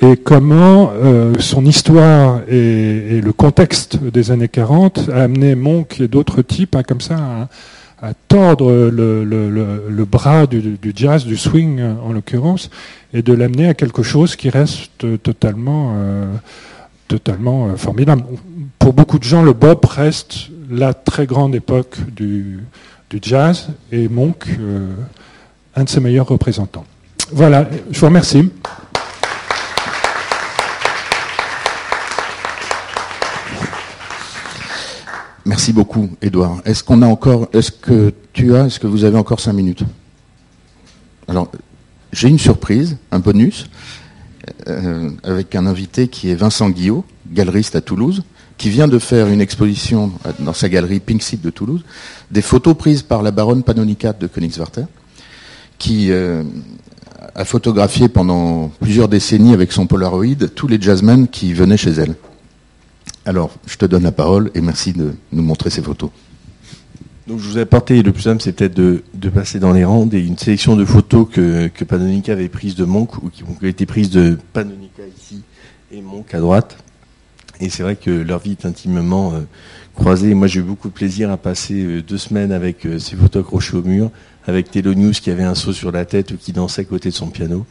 et 0.00 0.16
comment 0.16 0.90
euh, 0.92 1.34
son 1.38 1.64
histoire 1.64 2.40
et, 2.48 3.20
le 3.22 3.32
contexte 3.32 4.02
des 4.02 4.30
années 4.30 4.48
40 4.48 5.10
a 5.12 5.22
amené 5.22 5.54
Monk 5.54 6.00
et 6.00 6.08
d'autres 6.08 6.42
types 6.42 6.76
hein, 6.76 6.82
comme 6.82 7.00
ça 7.00 7.48
à, 8.02 8.12
tordre 8.28 8.90
le, 8.90 9.24
le, 9.24 10.04
bras 10.04 10.46
du, 10.46 10.60
du, 10.60 10.92
jazz, 10.94 11.24
du 11.24 11.36
swing 11.36 11.80
en 11.82 12.12
l'occurrence, 12.12 12.70
et 13.14 13.22
de 13.22 13.32
l'amener 13.32 13.68
à 13.68 13.74
quelque 13.74 14.02
chose 14.02 14.36
qui 14.36 14.50
reste 14.50 15.22
totalement, 15.22 15.94
euh, 15.96 16.26
totalement 17.08 17.68
euh, 17.68 17.76
formidable. 17.76 18.22
Pour 18.78 18.92
beaucoup 18.92 19.18
de 19.18 19.24
gens, 19.24 19.42
le 19.42 19.54
bop 19.54 19.84
reste 19.86 20.50
la 20.70 20.94
très 20.94 21.26
grande 21.26 21.54
époque 21.54 21.98
du, 22.14 22.60
jazz 23.22 23.68
et 23.92 24.08
Monk, 24.08 24.46
euh, 24.58 24.92
un 25.74 25.84
de 25.84 25.88
ses 25.88 26.00
meilleurs 26.00 26.28
représentants. 26.28 26.84
Voilà, 27.32 27.68
je 27.90 27.98
vous 27.98 28.06
remercie. 28.06 28.50
Merci 35.44 35.72
beaucoup, 35.72 36.10
Edouard. 36.20 36.60
Est-ce 36.64 36.82
qu'on 36.82 37.02
a 37.02 37.06
encore, 37.06 37.48
est-ce 37.52 37.70
que 37.70 38.12
tu 38.32 38.54
as, 38.56 38.66
est-ce 38.66 38.80
que 38.80 38.86
vous 38.86 39.04
avez 39.04 39.16
encore 39.16 39.40
cinq 39.40 39.52
minutes? 39.52 39.84
Alors, 41.28 41.50
j'ai 42.12 42.28
une 42.28 42.38
surprise, 42.38 42.98
un 43.12 43.20
bonus, 43.20 43.66
euh, 44.68 45.10
avec 45.22 45.54
un 45.54 45.66
invité 45.66 46.08
qui 46.08 46.30
est 46.30 46.34
Vincent 46.34 46.68
Guillot, 46.68 47.04
galeriste 47.30 47.76
à 47.76 47.80
Toulouse, 47.80 48.24
qui 48.58 48.70
vient 48.70 48.88
de 48.88 48.98
faire 48.98 49.28
une 49.28 49.40
exposition 49.40 50.12
dans 50.38 50.52
sa 50.52 50.68
galerie 50.68 51.00
Pink 51.00 51.22
Seat 51.22 51.42
de 51.42 51.50
Toulouse, 51.50 51.84
des 52.30 52.42
photos 52.42 52.76
prises 52.76 53.02
par 53.02 53.22
la 53.22 53.30
baronne 53.30 53.62
Panonica 53.62 54.12
de 54.12 54.26
Königswarter, 54.26 54.84
qui 55.78 56.10
euh, 56.10 56.42
a 57.34 57.44
photographié 57.44 58.08
pendant 58.08 58.68
plusieurs 58.80 59.08
décennies 59.08 59.52
avec 59.52 59.72
son 59.72 59.86
Polaroid 59.86 60.48
tous 60.54 60.68
les 60.68 60.80
jazzmen 60.80 61.28
qui 61.28 61.52
venaient 61.52 61.76
chez 61.76 61.90
elle. 61.90 62.14
Alors, 63.26 63.50
je 63.66 63.76
te 63.76 63.84
donne 63.84 64.04
la 64.04 64.12
parole 64.12 64.50
et 64.54 64.60
merci 64.60 64.92
de 64.92 65.14
nous 65.32 65.42
montrer 65.42 65.68
ces 65.68 65.82
photos. 65.82 66.10
Donc 67.26 67.40
je 67.40 67.48
vous 67.48 67.58
ai 67.58 67.62
apporté, 67.62 68.02
le 68.02 68.12
plus 68.12 68.22
simple 68.22 68.40
c'est 68.40 68.52
peut-être 68.52 68.74
de, 68.74 69.02
passer 69.34 69.58
dans 69.58 69.72
les 69.72 69.84
rangs, 69.84 70.08
et 70.12 70.20
une 70.20 70.38
sélection 70.38 70.76
de 70.76 70.84
photos 70.84 71.26
que, 71.30 71.66
que 71.66 71.84
Panonica 71.84 72.32
avait 72.32 72.48
prises 72.48 72.76
de 72.76 72.84
Monk, 72.84 73.20
ou 73.20 73.30
qui 73.30 73.42
ont 73.42 73.66
été 73.66 73.84
prises 73.84 74.10
de 74.10 74.38
Panonica 74.52 75.02
ici 75.18 75.42
et 75.90 76.00
Monk 76.00 76.32
à 76.34 76.38
droite. 76.38 76.76
Et 77.60 77.70
c'est 77.70 77.82
vrai 77.82 77.96
que 77.96 78.10
leur 78.10 78.40
vie 78.40 78.52
est 78.52 78.66
intimement 78.66 79.34
euh, 79.34 79.40
croisée. 79.94 80.34
Moi, 80.34 80.46
j'ai 80.46 80.60
eu 80.60 80.62
beaucoup 80.62 80.88
de 80.88 80.92
plaisir 80.92 81.30
à 81.30 81.36
passer 81.36 81.82
euh, 81.82 82.02
deux 82.02 82.18
semaines 82.18 82.52
avec 82.52 82.84
euh, 82.86 82.98
ces 82.98 83.16
photos 83.16 83.42
accrochées 83.42 83.76
au 83.76 83.82
mur, 83.82 84.10
avec 84.46 84.74
News 84.74 85.12
qui 85.12 85.30
avait 85.30 85.42
un 85.42 85.54
seau 85.54 85.72
sur 85.72 85.90
la 85.90 86.04
tête 86.04 86.32
ou 86.32 86.36
qui 86.36 86.52
dansait 86.52 86.82
à 86.82 86.84
côté 86.84 87.08
de 87.08 87.14
son 87.14 87.28
piano. 87.28 87.66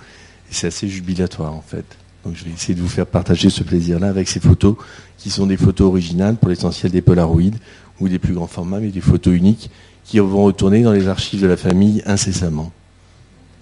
Et 0.50 0.54
c'est 0.54 0.68
assez 0.68 0.88
jubilatoire, 0.88 1.54
en 1.54 1.62
fait. 1.62 1.86
Donc, 2.26 2.36
je 2.36 2.44
vais 2.44 2.52
essayer 2.52 2.74
de 2.74 2.82
vous 2.82 2.90
faire 2.90 3.06
partager 3.06 3.50
ce 3.50 3.64
plaisir-là 3.64 4.10
avec 4.10 4.28
ces 4.28 4.40
photos, 4.40 4.76
qui 5.18 5.30
sont 5.30 5.46
des 5.46 5.58
photos 5.58 5.88
originales, 5.88 6.36
pour 6.36 6.50
l'essentiel 6.50 6.92
des 6.92 7.02
Polaroids, 7.02 7.52
ou 8.00 8.10
des 8.10 8.20
plus 8.20 8.34
grands 8.34 8.48
formats, 8.48 8.80
mais 8.80 8.90
des 8.90 9.02
photos 9.02 9.36
uniques, 9.36 9.70
qui 10.04 10.20
vont 10.20 10.44
retourner 10.44 10.82
dans 10.82 10.92
les 10.92 11.08
archives 11.08 11.42
de 11.42 11.48
la 11.48 11.58
famille 11.58 12.02
incessamment. 12.06 12.72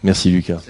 Merci, 0.03 0.31
Lucas. 0.31 0.61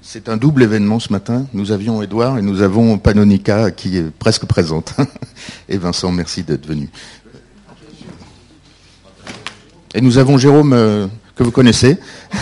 C'est 0.00 0.28
un 0.30 0.38
double 0.38 0.62
événement 0.62 0.98
ce 1.00 1.12
matin. 1.12 1.46
Nous 1.52 1.70
avions 1.70 2.02
Edouard 2.02 2.38
et 2.38 2.42
nous 2.42 2.62
avons 2.62 2.96
Panonica 2.96 3.70
qui 3.70 3.98
est 3.98 4.10
presque 4.10 4.46
présente. 4.46 4.94
Et 5.68 5.76
Vincent, 5.76 6.10
merci 6.10 6.42
d'être 6.42 6.66
venu. 6.66 6.88
Et 9.94 10.00
nous 10.00 10.16
avons 10.16 10.38
Jérôme 10.38 10.72
euh, 10.72 11.06
que 11.36 11.42
vous 11.42 11.50
connaissez. 11.50 11.98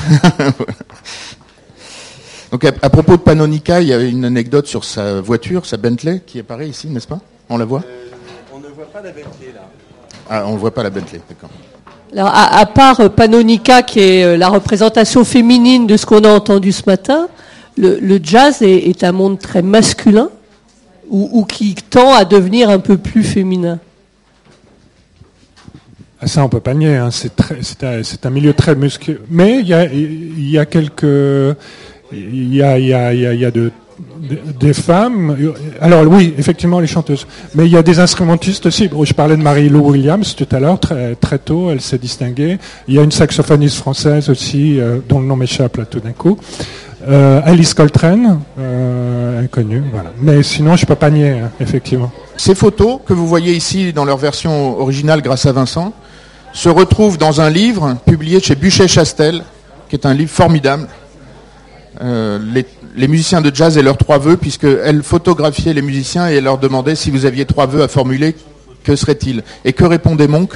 Donc 2.53 2.65
à, 2.65 2.73
propos 2.89 3.13
de 3.13 3.23
Panonica, 3.23 3.81
il 3.81 3.89
y 3.89 3.93
a 3.93 4.01
une 4.01 4.25
anecdote 4.25 4.67
sur 4.69 4.85
sa 4.85 5.21
voiture, 5.21 5.67
sa 5.67 5.77
Bentley, 5.77 6.23
qui 6.25 6.39
apparaît 6.39 6.69
ici, 6.69 6.87
n'est-ce 6.89 7.09
pas? 7.09 7.19
On 7.49 7.59
la 7.59 7.65
voit? 7.65 7.83
Euh, 7.85 8.07
On 8.55 8.61
ne 8.61 8.69
voit 8.69 8.87
pas 8.87 9.01
la 9.03 9.11
Bentley 9.11 9.53
là. 9.55 9.69
Ah, 10.29 10.45
on 10.47 10.53
ne 10.55 10.59
voit 10.59 10.73
pas 10.73 10.85
la 10.85 10.91
Bentley, 10.91 11.21
d'accord. 11.29 11.51
Alors, 12.13 12.33
à, 12.33 12.67
part 12.67 13.01
euh, 13.01 13.09
Panonica, 13.09 13.83
qui 13.83 14.01
est 14.01 14.37
la 14.37 14.49
représentation 14.49 15.25
féminine 15.25 15.87
de 15.89 15.97
ce 15.97 16.07
qu'on 16.07 16.23
a 16.25 16.29
entendu 16.33 16.73
ce 16.73 16.83
matin, 16.87 17.29
le, 17.81 18.20
jazz 18.22 18.62
est, 18.62 19.05
un 19.05 19.12
monde 19.12 19.39
très 19.39 19.62
masculin 19.62 20.31
ou, 21.09 21.45
qui 21.45 21.74
tend 21.74 22.14
à 22.14 22.24
devenir 22.24 22.70
un 22.70 22.78
peu 22.78 22.97
plus 22.97 23.24
féminin 23.24 23.81
ah, 26.22 26.26
ça, 26.26 26.45
on 26.45 26.51
peut 26.51 26.61
pas 26.61 26.74
nier. 26.74 26.97
Hein. 26.97 27.09
C'est 27.11 28.26
un, 28.26 28.31
milieu 28.31 28.53
très 28.53 28.74
musculeux. 28.74 29.22
Mais 29.31 29.61
il 29.61 29.68
y 30.51 30.59
a, 30.59 30.66
quelques, 30.66 31.57
il 32.12 32.55
y 32.55 32.62
a, 32.62 33.51
des 34.61 34.72
femmes. 34.74 35.35
Alors 35.81 36.07
oui, 36.07 36.35
effectivement, 36.37 36.78
les 36.78 36.87
chanteuses. 36.87 37.26
Mais 37.55 37.64
il 37.64 37.72
y 37.72 37.76
a 37.78 37.83
des 37.83 38.01
instrumentistes 38.01 38.66
aussi. 38.66 38.91
je 39.03 39.14
parlais 39.14 39.39
de 39.39 39.43
Marie-Lou 39.43 39.81
Williams 39.81 40.37
tout 40.37 40.49
à 40.53 40.61
l'heure, 40.61 40.78
très, 40.78 41.14
très 41.14 41.39
tôt, 41.39 41.70
elle 41.70 41.81
s'est 41.81 41.97
distinguée. 41.97 42.59
Il 42.87 42.95
y 42.95 42.99
a 42.99 43.03
une 43.03 43.12
saxophoniste 43.12 43.76
française 43.76 44.28
aussi, 44.28 44.78
euh, 44.78 44.99
dont 45.09 45.20
le 45.20 45.26
nom 45.26 45.37
m'échappe 45.37 45.78
là 45.78 45.87
tout 45.87 46.01
d'un 46.01 46.12
coup. 46.12 46.39
Euh, 47.09 47.41
Alice 47.45 47.73
Coltrane, 47.73 48.41
euh, 48.59 49.45
inconnue, 49.45 49.83
voilà. 49.91 50.13
Mais 50.21 50.43
sinon, 50.43 50.77
je 50.77 50.85
peux 50.85 50.95
pas 50.95 51.11
nier, 51.11 51.31
hein, 51.31 51.51
effectivement. 51.59 52.13
Ces 52.37 52.55
photos 52.55 53.01
que 53.07 53.15
vous 53.15 53.27
voyez 53.27 53.55
ici 53.55 53.93
dans 53.93 54.05
leur 54.05 54.19
version 54.19 54.79
originale 54.79 55.23
grâce 55.23 55.47
à 55.47 55.53
Vincent 55.53 55.95
se 56.53 56.69
retrouvent 56.69 57.17
dans 57.17 57.41
un 57.41 57.49
livre 57.49 57.97
publié 58.05 58.41
chez 58.41 58.55
Buchet-Chastel, 58.55 59.43
qui 59.89 59.97
est 59.97 60.05
un 60.05 60.13
livre 60.13 60.31
formidable. 60.31 60.89
Euh, 62.03 62.39
les, 62.97 63.09
musiciens 63.09 63.41
de 63.41 63.55
jazz 63.55 63.79
et 63.79 63.83
leurs 63.83 63.97
trois 63.97 64.19
vœux, 64.19 64.37
puisqu'elle 64.37 65.03
photographiait 65.03 65.73
les 65.73 65.83
musiciens 65.83 66.31
et 66.31 66.35
elle 66.35 66.45
leur 66.45 66.59
demandait 66.59 66.97
si 66.97 67.11
vous 67.11 67.25
aviez 67.25 67.47
trois 67.47 67.67
vœux 67.67 67.83
à 67.83 67.89
formuler, 67.89 68.37
que 68.85 68.95
serait-il 68.95 69.43
Et 69.65 69.73
que 69.73 69.85
répondait 69.85 70.29
Monk 70.29 70.53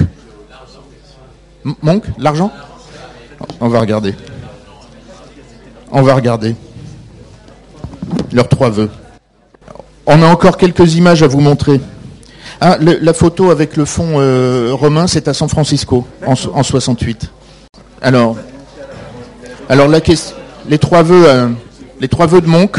Monk 1.81 2.03
L'argent? 2.19 2.51
On 3.59 3.67
va 3.67 3.79
regarder. 3.79 4.13
On 5.97 6.01
va 6.01 6.13
regarder. 6.13 6.55
Leurs 8.33 8.49
trois 8.49 8.69
vœux. 8.69 8.89
On 10.05 10.21
a 10.21 10.27
encore 10.27 10.57
quelques 10.57 10.95
images 10.95 11.23
à 11.23 11.27
vous 11.27 11.39
montrer. 11.39 11.79
Ah, 12.59 12.77
la 12.79 13.13
photo 13.13 13.49
avec 13.49 13.77
le 13.77 13.85
fond 13.85 14.15
euh, 14.19 14.71
romain, 14.73 15.07
c'est 15.07 15.29
à 15.29 15.33
San 15.33 15.47
Francisco, 15.47 16.05
en, 16.25 16.35
68. 16.35 17.31
Alors, 18.01 18.35
la 19.69 20.01
question, 20.01 20.35
les 20.67 20.79
trois 20.79 21.01
vœux, 21.01 21.29
euh, 21.29 21.47
les 22.01 22.09
trois 22.09 22.25
vœux 22.25 22.41
de 22.41 22.47
Monk. 22.47 22.75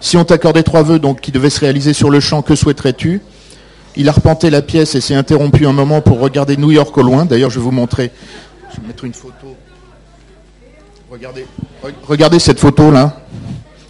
Si 0.00 0.16
on 0.16 0.24
t'accordait 0.24 0.64
trois 0.64 0.82
vœux, 0.82 0.98
donc 0.98 1.20
qui 1.20 1.30
devaient 1.30 1.50
se 1.50 1.60
réaliser 1.60 1.92
sur 1.92 2.10
le 2.10 2.18
champ, 2.18 2.42
que 2.42 2.56
souhaiterais-tu? 2.56 3.20
Il 3.94 4.08
a 4.08 4.12
repenté 4.12 4.50
la 4.50 4.60
pièce 4.62 4.96
et 4.96 5.00
s'est 5.00 5.14
interrompu 5.14 5.66
un 5.68 5.72
moment 5.72 6.00
pour 6.00 6.18
regarder 6.18 6.56
New 6.56 6.72
York 6.72 6.98
au 6.98 7.02
loin. 7.02 7.26
D'ailleurs, 7.26 7.50
je 7.50 7.60
vais 7.60 7.64
vous 7.64 7.70
montrer. 7.70 8.10
Je 8.74 8.80
vais 8.80 8.88
mettre 8.88 9.04
une 9.04 9.14
photo. 9.14 9.41
Regardez, 12.08 12.38
cette 12.38 12.58
photo-là, 12.58 13.20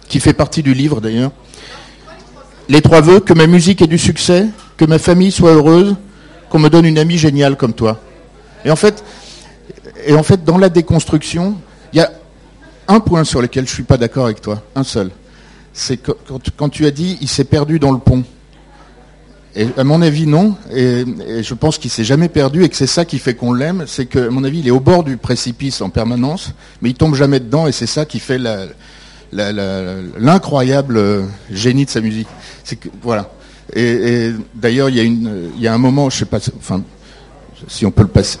qui 0.09 0.19
fait 0.19 0.33
partie 0.33 0.61
du 0.61 0.73
livre 0.73 0.99
d'ailleurs. 0.99 1.31
Les 2.67 2.81
trois 2.81 2.99
vœux, 2.99 3.21
que 3.21 3.33
ma 3.33 3.47
musique 3.47 3.81
ait 3.81 3.87
du 3.87 3.97
succès, 3.97 4.47
que 4.75 4.83
ma 4.83 4.99
famille 4.99 5.31
soit 5.31 5.53
heureuse, 5.53 5.95
qu'on 6.49 6.59
me 6.59 6.69
donne 6.69 6.85
une 6.85 6.99
amie 6.99 7.17
géniale 7.17 7.55
comme 7.55 7.73
toi. 7.73 7.99
Et 8.65 8.71
en 8.71 8.75
fait, 8.75 9.03
et 10.05 10.13
en 10.15 10.23
fait 10.23 10.43
dans 10.43 10.57
la 10.57 10.67
déconstruction, 10.67 11.55
il 11.93 11.99
y 11.99 12.01
a 12.01 12.11
un 12.89 12.99
point 12.99 13.23
sur 13.23 13.41
lequel 13.41 13.65
je 13.65 13.71
ne 13.71 13.75
suis 13.75 13.83
pas 13.83 13.97
d'accord 13.97 14.25
avec 14.25 14.41
toi, 14.41 14.61
un 14.75 14.83
seul. 14.83 15.09
C'est 15.71 15.97
quand, 15.97 16.69
tu 16.69 16.85
as 16.85 16.91
dit 16.91 17.17
il 17.21 17.29
s'est 17.29 17.45
perdu 17.45 17.79
dans 17.79 17.91
le 17.91 17.99
pont. 17.99 18.23
Et 19.55 19.67
à 19.77 19.83
mon 19.83 20.01
avis, 20.01 20.25
non. 20.25 20.55
Et, 20.73 21.05
je 21.41 21.53
pense 21.53 21.77
qu'il 21.77 21.91
s'est 21.91 22.03
jamais 22.03 22.27
perdu 22.27 22.63
et 22.63 22.69
que 22.69 22.75
c'est 22.75 22.87
ça 22.87 23.05
qui 23.05 23.19
fait 23.19 23.35
qu'on 23.35 23.53
l'aime. 23.53 23.85
C'est 23.87 24.05
que, 24.05 24.27
mon 24.29 24.43
avis, 24.43 24.59
il 24.59 24.67
est 24.67 24.71
au 24.71 24.79
bord 24.79 25.03
du 25.03 25.17
précipice 25.17 25.81
en 25.81 25.89
permanence, 25.89 26.53
mais 26.81 26.89
il 26.89 26.95
tombe 26.95 27.15
jamais 27.15 27.39
dedans 27.39 27.67
et 27.67 27.71
c'est 27.71 27.87
ça 27.87 28.05
qui 28.05 28.19
fait 28.19 28.39
l'incroyable 29.31 30.97
euh, 30.97 31.23
génie 31.51 31.85
de 31.85 31.89
sa 31.91 32.01
musique. 32.01 32.27
Voilà. 33.01 33.29
Et, 33.75 34.31
d'ailleurs, 34.55 34.89
il 34.89 35.59
y, 35.59 35.67
a 35.67 35.73
un 35.73 35.77
moment, 35.77 36.09
je 36.09 36.17
sais 36.17 36.25
pas, 36.25 36.39
si 37.67 37.85
on 37.85 37.91
peut 37.91 38.01
le 38.01 38.07
passer, 38.07 38.39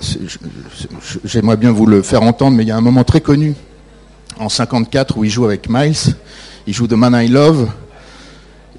j'aimerais 1.23 1.57
bien 1.57 1.71
vous 1.71 1.85
le 1.85 2.01
faire 2.01 2.23
entendre, 2.23 2.57
mais 2.57 2.63
il 2.63 2.67
y 2.67 2.71
a 2.71 2.77
un 2.77 2.81
moment 2.81 3.03
très 3.03 3.21
connu 3.21 3.53
en 4.39 4.49
54 4.49 5.17
où 5.17 5.23
il 5.23 5.29
joue 5.29 5.45
avec 5.45 5.69
Miles. 5.69 6.15
Il 6.65 6.73
joue 6.73 6.87
The 6.87 6.93
Man 6.93 7.13
I 7.13 7.27
Love. 7.27 7.69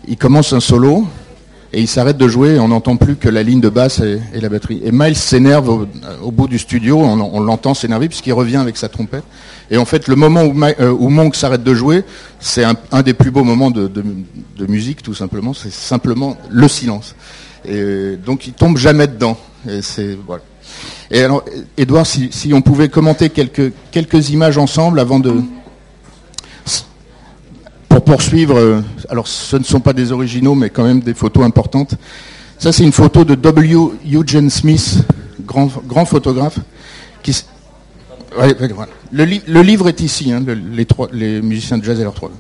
Il 0.07 0.17
commence 0.17 0.53
un 0.53 0.61
solo 0.61 1.07
et 1.75 1.81
il 1.81 1.89
s'arrête 1.89 2.17
de 2.17 2.29
jouer 2.29 2.55
et 2.55 2.59
on 2.61 2.69
n'entend 2.69 2.97
plus 2.97 3.17
que 3.17 3.29
la 3.29 3.43
ligne 3.43 3.61
de 3.61 3.69
basse 3.69 4.01
et, 4.01 4.21
la 4.41 4.49
batterie. 4.49 4.81
Et 4.85 4.93
Miles 4.93 5.17
s'énerve 5.17 5.69
au, 6.23 6.31
bout 6.31 6.47
du 6.47 6.59
studio, 6.59 7.01
on, 7.01 7.41
l'entend 7.41 7.75
s'énerver 7.75 8.09
puisqu'il 8.09 8.33
revient 8.33 8.59
avec 8.59 8.77
sa 8.77 8.89
trompette. 8.89 9.25
Et 9.71 9.77
en 9.77 9.85
fait, 9.85 10.07
le 10.07 10.15
moment 10.15 10.45
où, 10.45 10.55
euh, 10.63 10.97
Monk 11.11 11.35
s'arrête 11.35 11.65
de 11.65 11.75
jouer, 11.75 12.05
c'est 12.39 12.65
un, 12.65 13.03
des 13.03 13.13
plus 13.13 13.33
beaux 13.33 13.43
moments 13.43 13.73
de, 13.73 13.91
musique, 14.69 15.03
tout 15.03 15.15
simplement. 15.15 15.53
C'est 15.53 15.73
simplement 15.73 16.37
le 16.49 16.69
silence. 16.69 17.17
Et 17.67 18.17
donc, 18.25 18.47
il 18.47 18.53
tombe 18.53 18.79
jamais 18.79 19.09
dedans. 19.09 19.37
Et 21.11 21.23
alors, 21.23 21.45
Edouard, 21.77 22.07
si, 22.07 22.53
on 22.55 22.63
pouvait 22.63 22.89
commenter 22.89 23.31
quelques 23.31 24.31
images 24.31 24.59
ensemble 24.59 25.01
avant 25.01 25.19
de 25.19 25.33
pour 27.95 28.03
poursuivre, 28.03 28.59
euh, 28.59 28.81
alors 29.09 29.29
ce 29.29 29.57
ne 29.57 29.63
sont 29.63 29.79
pas 29.79 29.93
des 29.93 30.11
originaux, 30.11 30.57
mais 30.57 30.69
quand 30.69 30.83
même 30.83 30.99
des 30.99 31.15
photos 31.15 31.45
importantes. 31.45 31.95
Ça, 32.59 32.73
c'est 32.73 32.83
une 32.83 32.91
photo 32.91 33.25
de 33.25 33.37
W. 33.37 33.77
Eugene 34.13 34.51
Smith, 34.51 35.05
grand, 35.47 35.71
grand 35.87 36.05
photographe. 36.05 36.59
Le, 39.13 39.63
livre 39.63 39.89
est 39.89 40.01
ici, 40.01 40.33
hein, 40.33 40.43
les, 40.73 40.87
trois, 40.87 41.09
les 41.13 41.41
musiciens 41.41 41.79
de 41.79 41.85
jazz 41.85 42.01
et 42.01 42.03
leurs 42.03 42.15
trois. 42.15 42.33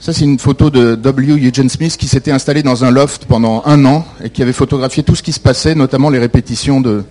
Ça, 0.00 0.12
c'est 0.12 0.26
une 0.26 0.38
photo 0.38 0.68
de 0.68 0.96
W. 0.96 1.48
Eugene 1.48 1.70
Smith 1.70 1.96
qui 1.96 2.06
s'était 2.06 2.30
installé 2.30 2.62
dans 2.62 2.84
un 2.84 2.90
loft 2.90 3.24
pendant 3.24 3.62
un 3.64 3.86
an 3.86 4.04
et 4.22 4.28
qui 4.28 4.42
avait 4.42 4.52
photographié 4.52 5.02
tout 5.02 5.14
ce 5.14 5.22
qui 5.22 5.32
se 5.32 5.40
passait, 5.40 5.74
notamment 5.74 6.10
les 6.10 6.18
répétitions 6.18 6.82
de, 6.82 7.04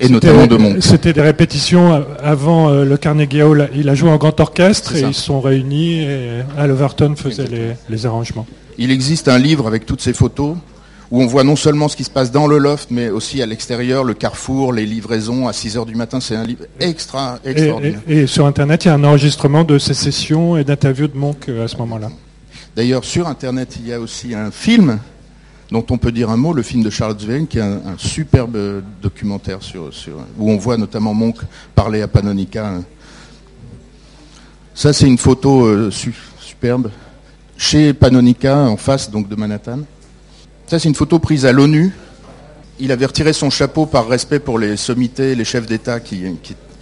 et 0.00 0.08
notamment 0.08 0.46
de 0.46 0.56
Monk. 0.56 0.76
C'était 0.80 1.12
des 1.12 1.20
répétitions 1.20 2.04
avant 2.22 2.68
euh, 2.68 2.84
le 2.84 2.96
Carnegie 2.96 3.42
Hall. 3.42 3.70
Il 3.74 3.88
a 3.88 3.94
joué 3.94 4.10
en 4.10 4.16
grand 4.16 4.38
orchestre 4.40 4.94
et 4.94 5.00
ils 5.00 5.14
se 5.14 5.22
sont 5.22 5.40
réunis 5.40 6.00
et 6.00 6.42
Al 6.56 6.70
Overton 6.70 7.14
faisait 7.16 7.76
les, 7.88 8.06
arrangements. 8.06 8.46
Il 8.78 8.90
existe 8.90 9.28
un 9.28 9.38
livre 9.38 9.66
avec 9.66 9.86
toutes 9.86 10.00
ces 10.00 10.12
photos 10.12 10.56
où 11.10 11.22
on 11.22 11.26
voit 11.26 11.42
non 11.42 11.56
seulement 11.56 11.88
ce 11.88 11.96
qui 11.96 12.04
se 12.04 12.10
passe 12.10 12.30
dans 12.30 12.46
le 12.46 12.58
loft, 12.58 12.90
mais 12.90 13.08
aussi 13.08 13.40
à 13.40 13.46
l'extérieur, 13.46 14.04
le 14.04 14.12
carrefour, 14.12 14.74
les 14.74 14.84
livraisons 14.84 15.48
à 15.48 15.54
6 15.54 15.78
heures 15.78 15.86
du 15.86 15.94
matin. 15.94 16.20
C'est 16.20 16.36
un 16.36 16.44
livre 16.44 16.64
extra, 16.80 17.38
extraordinaire. 17.44 18.00
Et, 18.06 18.26
sur 18.26 18.44
Internet, 18.44 18.84
il 18.84 18.88
y 18.88 18.90
a 18.90 18.94
un 18.94 19.04
enregistrement 19.04 19.64
de 19.64 19.78
ces 19.78 19.94
sessions 19.94 20.58
et 20.58 20.64
d'interviews 20.64 21.08
de 21.08 21.16
Monk 21.16 21.48
euh, 21.48 21.64
à 21.64 21.68
ce 21.68 21.76
moment-là. 21.78 22.10
D'ailleurs, 22.76 23.04
sur 23.04 23.26
Internet, 23.26 23.76
il 23.80 23.88
y 23.88 23.92
a 23.92 24.00
aussi 24.00 24.34
un 24.34 24.50
film 24.50 24.98
dont 25.70 25.84
on 25.90 25.98
peut 25.98 26.12
dire 26.12 26.30
un 26.30 26.36
mot, 26.36 26.52
le 26.52 26.62
film 26.62 26.82
de 26.82 26.90
Charles 26.90 27.18
Zwein, 27.18 27.46
qui 27.46 27.58
est 27.58 27.62
un, 27.62 27.96
superbe 27.98 28.82
documentaire 29.02 29.62
sur, 29.62 29.90
où 30.38 30.50
on 30.50 30.56
voit 30.56 30.76
notamment 30.76 31.12
Monk 31.12 31.36
parler 31.74 32.00
à 32.02 32.08
Panonica. 32.08 32.74
Ça, 34.74 34.92
c'est 34.92 35.06
une 35.06 35.18
photo 35.18 35.66
euh, 35.66 35.90
superbe 35.90 36.90
chez 37.56 37.92
Panonica, 37.92 38.56
en 38.56 38.76
face 38.76 39.10
donc 39.10 39.28
de 39.28 39.34
Manhattan. 39.34 39.80
Ça, 40.66 40.78
c'est 40.78 40.88
une 40.88 40.94
photo 40.94 41.18
prise 41.18 41.44
à 41.44 41.52
l'ONU. 41.52 41.92
Il 42.78 42.92
avait 42.92 43.06
retiré 43.06 43.32
son 43.32 43.50
chapeau 43.50 43.86
par 43.86 44.06
respect 44.06 44.38
pour 44.38 44.58
les 44.58 44.76
sommités, 44.76 45.34
les 45.34 45.44
chefs 45.44 45.66
d'État 45.66 45.98
qui, 45.98 46.24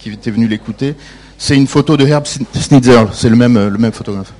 étaient 0.05 0.31
venus 0.31 0.49
l'écouter. 0.49 0.95
C'est 1.37 1.57
une 1.57 1.67
photo 1.67 1.97
de 1.97 2.05
Herb 2.05 2.25
Schnitzer, 2.25 3.05
c'est 3.13 3.29
le 3.29 3.35
même, 3.35 3.67
le 3.67 3.77
même 3.77 3.91
photographe. 3.91 4.31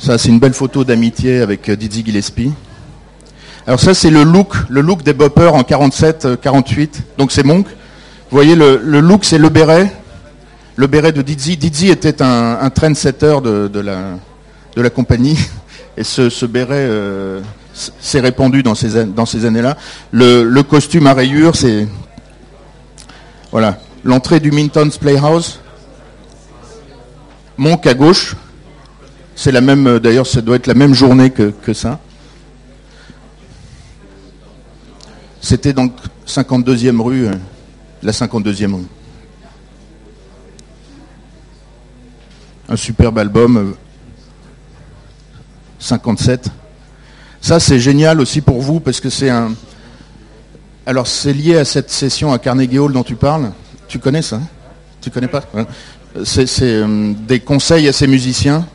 Ça, 0.00 0.16
c'est 0.16 0.28
une 0.28 0.38
belle 0.38 0.54
photo 0.54 0.84
d'amitié 0.84 1.40
avec 1.40 1.68
euh, 1.68 1.76
Dizzy 1.76 2.04
Gillespie. 2.04 2.52
Alors 3.66 3.80
ça, 3.80 3.94
c'est 3.94 4.10
le 4.10 4.22
look, 4.22 4.54
le 4.68 4.80
look 4.80 5.02
des 5.02 5.12
boppers 5.12 5.54
en 5.54 5.64
47, 5.64 6.40
48. 6.40 6.96
Euh, 6.96 7.14
Donc 7.18 7.32
c'est 7.32 7.42
Monk. 7.42 7.66
Vous 7.66 8.36
voyez, 8.36 8.54
le, 8.54 8.76
look, 9.00 9.24
c'est 9.24 9.38
le 9.38 9.48
béret. 9.48 9.92
Le 10.76 10.86
béret 10.86 11.10
de 11.10 11.20
Dizzy. 11.20 11.56
Dizzy 11.56 11.90
était 11.90 12.22
un, 12.22 12.70
trendsetter 12.70 13.38
de, 13.42 13.80
la, 13.80 14.90
compagnie. 14.90 15.36
Et 15.96 16.04
ce, 16.04 16.46
béret 16.46 16.86
euh, 16.88 17.40
s'est 17.74 18.20
répandu 18.20 18.62
dans 18.62 18.76
ces, 18.76 19.04
dans 19.04 19.26
ces 19.26 19.46
années-là. 19.46 19.76
Le, 20.12 20.60
costume 20.62 21.08
à 21.08 21.14
rayures, 21.14 21.56
c'est... 21.56 21.88
Voilà. 23.50 23.78
L'entrée 24.04 24.38
du 24.38 24.52
Minton's 24.52 24.96
Playhouse. 24.96 25.58
Monk 27.56 27.84
à 27.88 27.94
gauche. 27.94 28.36
C'est 29.40 29.52
la 29.52 29.60
même, 29.60 29.86
euh, 29.86 30.00
d'ailleurs, 30.00 30.26
ça 30.26 30.40
doit 30.40 30.56
être 30.56 30.66
la 30.66 30.74
même 30.74 30.94
journée 30.94 31.30
que, 31.30 31.72
ça. 31.72 32.00
C'était 35.40 35.72
donc 35.72 35.92
52e 36.26 37.00
rue, 37.00 37.28
euh, 37.28 37.34
la 38.02 38.10
52e 38.10 38.74
rue. 38.74 38.86
Un 42.68 42.74
superbe 42.74 43.16
album, 43.16 43.76
57. 45.78 46.46
Euh, 46.46 46.50
ça, 47.40 47.60
c'est 47.60 47.78
génial 47.78 48.20
aussi 48.20 48.40
pour 48.40 48.60
vous 48.60 48.80
parce 48.80 48.98
que 48.98 49.08
c'est 49.08 49.30
un. 49.30 49.54
Alors, 50.84 51.06
c'est 51.06 51.32
lié 51.32 51.58
à 51.58 51.64
cette 51.64 51.90
session 51.90 52.32
à 52.32 52.40
Carnegie 52.40 52.80
Hall 52.80 52.92
dont 52.92 53.04
tu 53.04 53.14
parles. 53.14 53.52
Tu 53.86 54.00
connais 54.00 54.22
ça 54.22 54.36
hein? 54.36 54.48
Tu 55.00 55.10
connais 55.10 55.28
pas? 55.28 55.44
C'est 56.24 56.82
des 57.28 57.38
conseils 57.38 57.86
à 57.86 57.92
ces 57.92 58.08
musiciens 58.08 58.66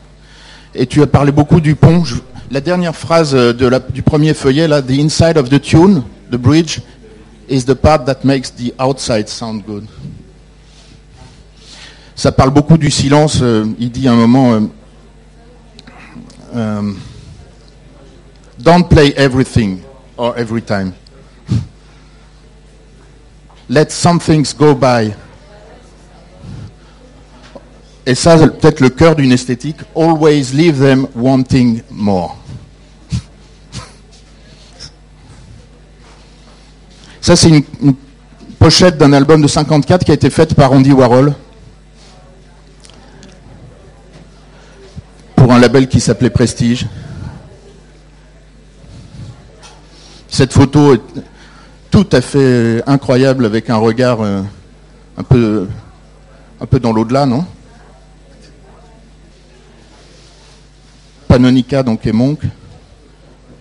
et 0.74 0.86
tu 0.86 1.02
as 1.02 1.06
parlé 1.06 1.32
beaucoup 1.32 1.60
du 1.60 1.74
pont. 1.74 2.02
la 2.50 2.60
dernière 2.60 2.94
phrase 2.94 3.32
de 3.32 3.80
du 3.92 4.02
premier 4.02 4.34
feuillet, 4.34 4.68
là, 4.68 4.82
The 4.82 4.90
inside 4.98 5.36
of 5.36 5.48
the 5.48 5.60
tune, 5.60 6.02
the 6.30 6.36
bridge, 6.36 6.80
is 7.48 7.64
the 7.64 7.74
part 7.74 8.04
that 8.06 8.24
makes 8.24 8.50
the 8.50 8.72
outside 8.78 9.28
sound 9.28 9.62
good. 9.66 9.86
Ça 12.16 12.30
parle 12.32 12.50
beaucoup 12.50 12.78
du 12.78 12.90
silence. 12.90 13.40
Euh, 13.42 13.66
il 13.78 13.90
dit 13.90 14.06
à 14.06 14.12
un 14.12 14.16
moment, 14.16 14.54
euh, 14.54 14.60
euh, 16.54 16.92
Don't 18.58 18.88
play 18.88 19.12
everything 19.16 19.80
or 20.16 20.34
every 20.38 20.62
time. 20.62 20.92
Let 23.68 23.90
some 23.90 24.20
things 24.20 24.54
go 24.56 24.74
by 24.74 25.12
et 28.06 28.14
ça, 28.14 28.38
c'est 28.38 28.58
peut-être 28.58 28.80
le 28.80 28.90
cœur 28.90 29.16
d'une 29.16 29.32
esthétique, 29.32 29.78
always 29.96 30.52
leave 30.52 30.78
them 30.78 31.06
wanting 31.14 31.80
more. 31.90 32.36
Ça, 37.20 37.36
c'est 37.36 37.48
une, 37.48 37.94
pochette 38.58 38.98
d'un 38.98 39.12
album 39.12 39.42
de 39.42 39.46
54 39.46 40.04
qui 40.04 40.10
a 40.10 40.14
été 40.14 40.30
faite 40.30 40.54
par 40.54 40.72
Andy 40.72 40.92
Warhol 40.92 41.34
pour 45.36 45.52
un 45.52 45.58
label 45.58 45.86
qui 45.88 46.00
s'appelait 46.00 46.30
Prestige. 46.30 46.86
Cette 50.28 50.52
photo 50.52 50.94
est 50.94 51.00
tout 51.90 52.06
à 52.12 52.20
fait 52.20 52.82
incroyable 52.86 53.44
avec 53.44 53.70
un 53.70 53.76
regard 53.76 54.20
euh, 54.20 54.42
un 55.16 55.22
peu, 55.22 55.68
un 56.60 56.66
peu 56.66 56.80
dans 56.80 56.92
l'au-delà, 56.92 57.24
non? 57.24 57.44
Panonica 61.34 61.82
donc 61.82 62.06
et 62.06 62.12
Monk. 62.12 62.38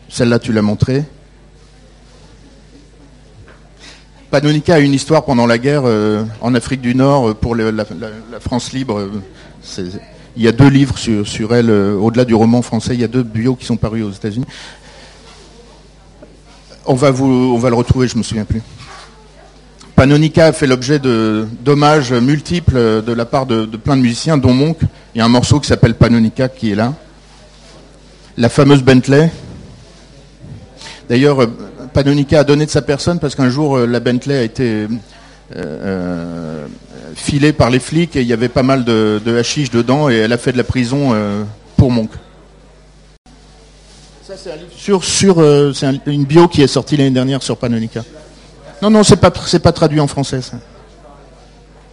Celle-là, 0.07 0.37
tu 0.37 0.53
l'as 0.53 0.61
montrée. 0.61 1.03
Panonica 4.29 4.75
a 4.75 4.79
une 4.79 4.93
histoire 4.93 5.25
pendant 5.25 5.47
la 5.47 5.57
guerre 5.57 5.81
euh, 5.85 6.23
en 6.41 6.53
Afrique 6.53 6.81
du 6.81 6.93
Nord 6.93 7.29
euh, 7.29 7.33
pour 7.33 7.55
la, 7.55 7.83
France 8.39 8.73
libre. 8.73 8.99
Euh, 8.99 9.89
il 10.37 10.43
y 10.43 10.47
a 10.47 10.51
deux 10.51 10.67
livres 10.67 10.99
sur, 10.99 11.55
elle, 11.55 11.71
au-delà 11.71 12.25
du 12.25 12.35
roman 12.35 12.61
français, 12.61 12.93
il 12.93 13.01
y 13.01 13.03
a 13.03 13.07
deux 13.07 13.23
bios 13.23 13.55
qui 13.55 13.65
sont 13.65 13.77
parus 13.77 14.03
aux 14.03 14.11
États-Unis. 14.11 14.45
On 16.85 16.93
va, 16.93 17.09
vous, 17.09 17.25
on 17.25 17.57
va 17.57 17.71
le 17.71 17.75
retrouver, 17.75 18.07
je 18.07 18.13
ne 18.13 18.19
me 18.19 18.23
souviens 18.23 18.45
plus. 18.45 18.61
Panonica 19.95 20.45
a 20.45 20.53
fait 20.53 20.67
l'objet 20.67 20.99
d'hommages 20.99 22.13
multiples 22.13 23.01
de 23.01 23.13
la 23.13 23.25
part 23.25 23.47
de, 23.47 23.65
de, 23.65 23.77
plein 23.77 23.97
de 23.97 24.01
musiciens, 24.03 24.37
dont 24.37 24.53
Monk. 24.53 24.77
Il 25.15 25.17
y 25.17 25.21
a 25.21 25.25
un 25.25 25.29
morceau 25.29 25.59
qui 25.59 25.67
s'appelle 25.67 25.95
Panonica 25.95 26.49
qui 26.49 26.71
est 26.71 26.75
là 26.75 26.93
la 28.37 28.49
fameuse 28.49 28.83
Bentley. 28.83 29.31
D'ailleurs, 31.09 31.41
euh, 31.41 31.47
Panonica 31.93 32.39
a 32.39 32.43
donné 32.43 32.65
de 32.65 32.71
sa 32.71 32.81
personne 32.81 33.19
parce 33.19 33.35
qu'un 33.35 33.49
jour, 33.49 33.77
euh, 33.77 33.85
la 33.85 33.99
Bentley 33.99 34.37
a 34.37 34.43
été 34.43 34.87
euh, 35.55 36.65
filée 37.15 37.53
par 37.53 37.69
les 37.69 37.79
flics 37.79 38.15
et 38.15 38.21
il 38.21 38.27
y 38.27 38.33
avait 38.33 38.49
pas 38.49 38.63
mal 38.63 38.83
de, 38.83 39.21
de 39.23 39.71
dedans 39.71 40.09
et 40.09 40.15
elle 40.15 40.33
a 40.33 40.37
fait 40.37 40.51
de 40.51 40.57
la 40.57 40.63
prison 40.63 41.13
pour 41.77 41.91
Monk. 41.91 42.09
C'est 44.25 44.97
une 46.07 46.25
bio 46.25 46.47
qui 46.47 46.63
est 46.63 46.67
sortie 46.67 46.97
l'année 46.97 47.11
dernière 47.11 47.43
sur 47.43 47.57
Panonica. 47.57 48.03
Non, 48.81 48.89
non, 48.89 49.03
c'est 49.03 49.17
pas, 49.17 49.31
pas 49.31 49.71
traduit 49.71 49.99
en 49.99 50.07
français. 50.07 50.41
Ça. 50.41 50.57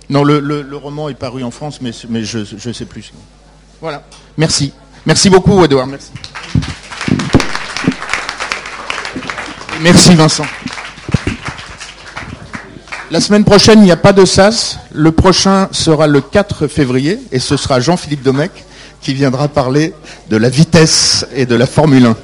Non, 0.09 0.25
le, 0.25 0.77
roman 0.77 1.09
est 1.09 1.15
paru 1.15 1.45
en 1.45 1.51
France, 1.51 1.81
mais, 1.83 1.93
je 2.23 2.73
sais 2.73 2.87
plus. 2.87 3.13
Voilà. 3.81 4.03
Merci. 4.39 4.73
Merci 5.07 5.31
beaucoup, 5.31 5.65
Edouard. 5.65 5.87
Merci. 5.87 6.11
Merci, 9.81 10.15
Vincent. 10.15 10.47
La 13.11 13.21
semaine 13.21 13.45
prochaine, 13.45 13.81
il 13.81 13.85
n'y 13.85 13.91
a 13.91 13.97
pas 13.97 14.13
de 14.13 14.25
SAS. 14.25 14.79
Le 14.93 15.11
prochain 15.11 15.69
sera 15.73 16.07
le 16.07 16.21
4 16.21 16.69
février 16.69 17.19
et 17.33 17.39
ce 17.39 17.57
sera 17.57 17.81
Jean-Philippe 17.81 18.23
Domecq 18.23 18.53
qui 19.01 19.15
viendra 19.15 19.49
parler 19.49 19.95
de 20.29 20.37
la 20.37 20.51
vitesse 20.51 21.27
et 21.35 21.47
de 21.47 21.55
la 21.55 21.67
Formule 21.67 22.07
1. 22.07 22.17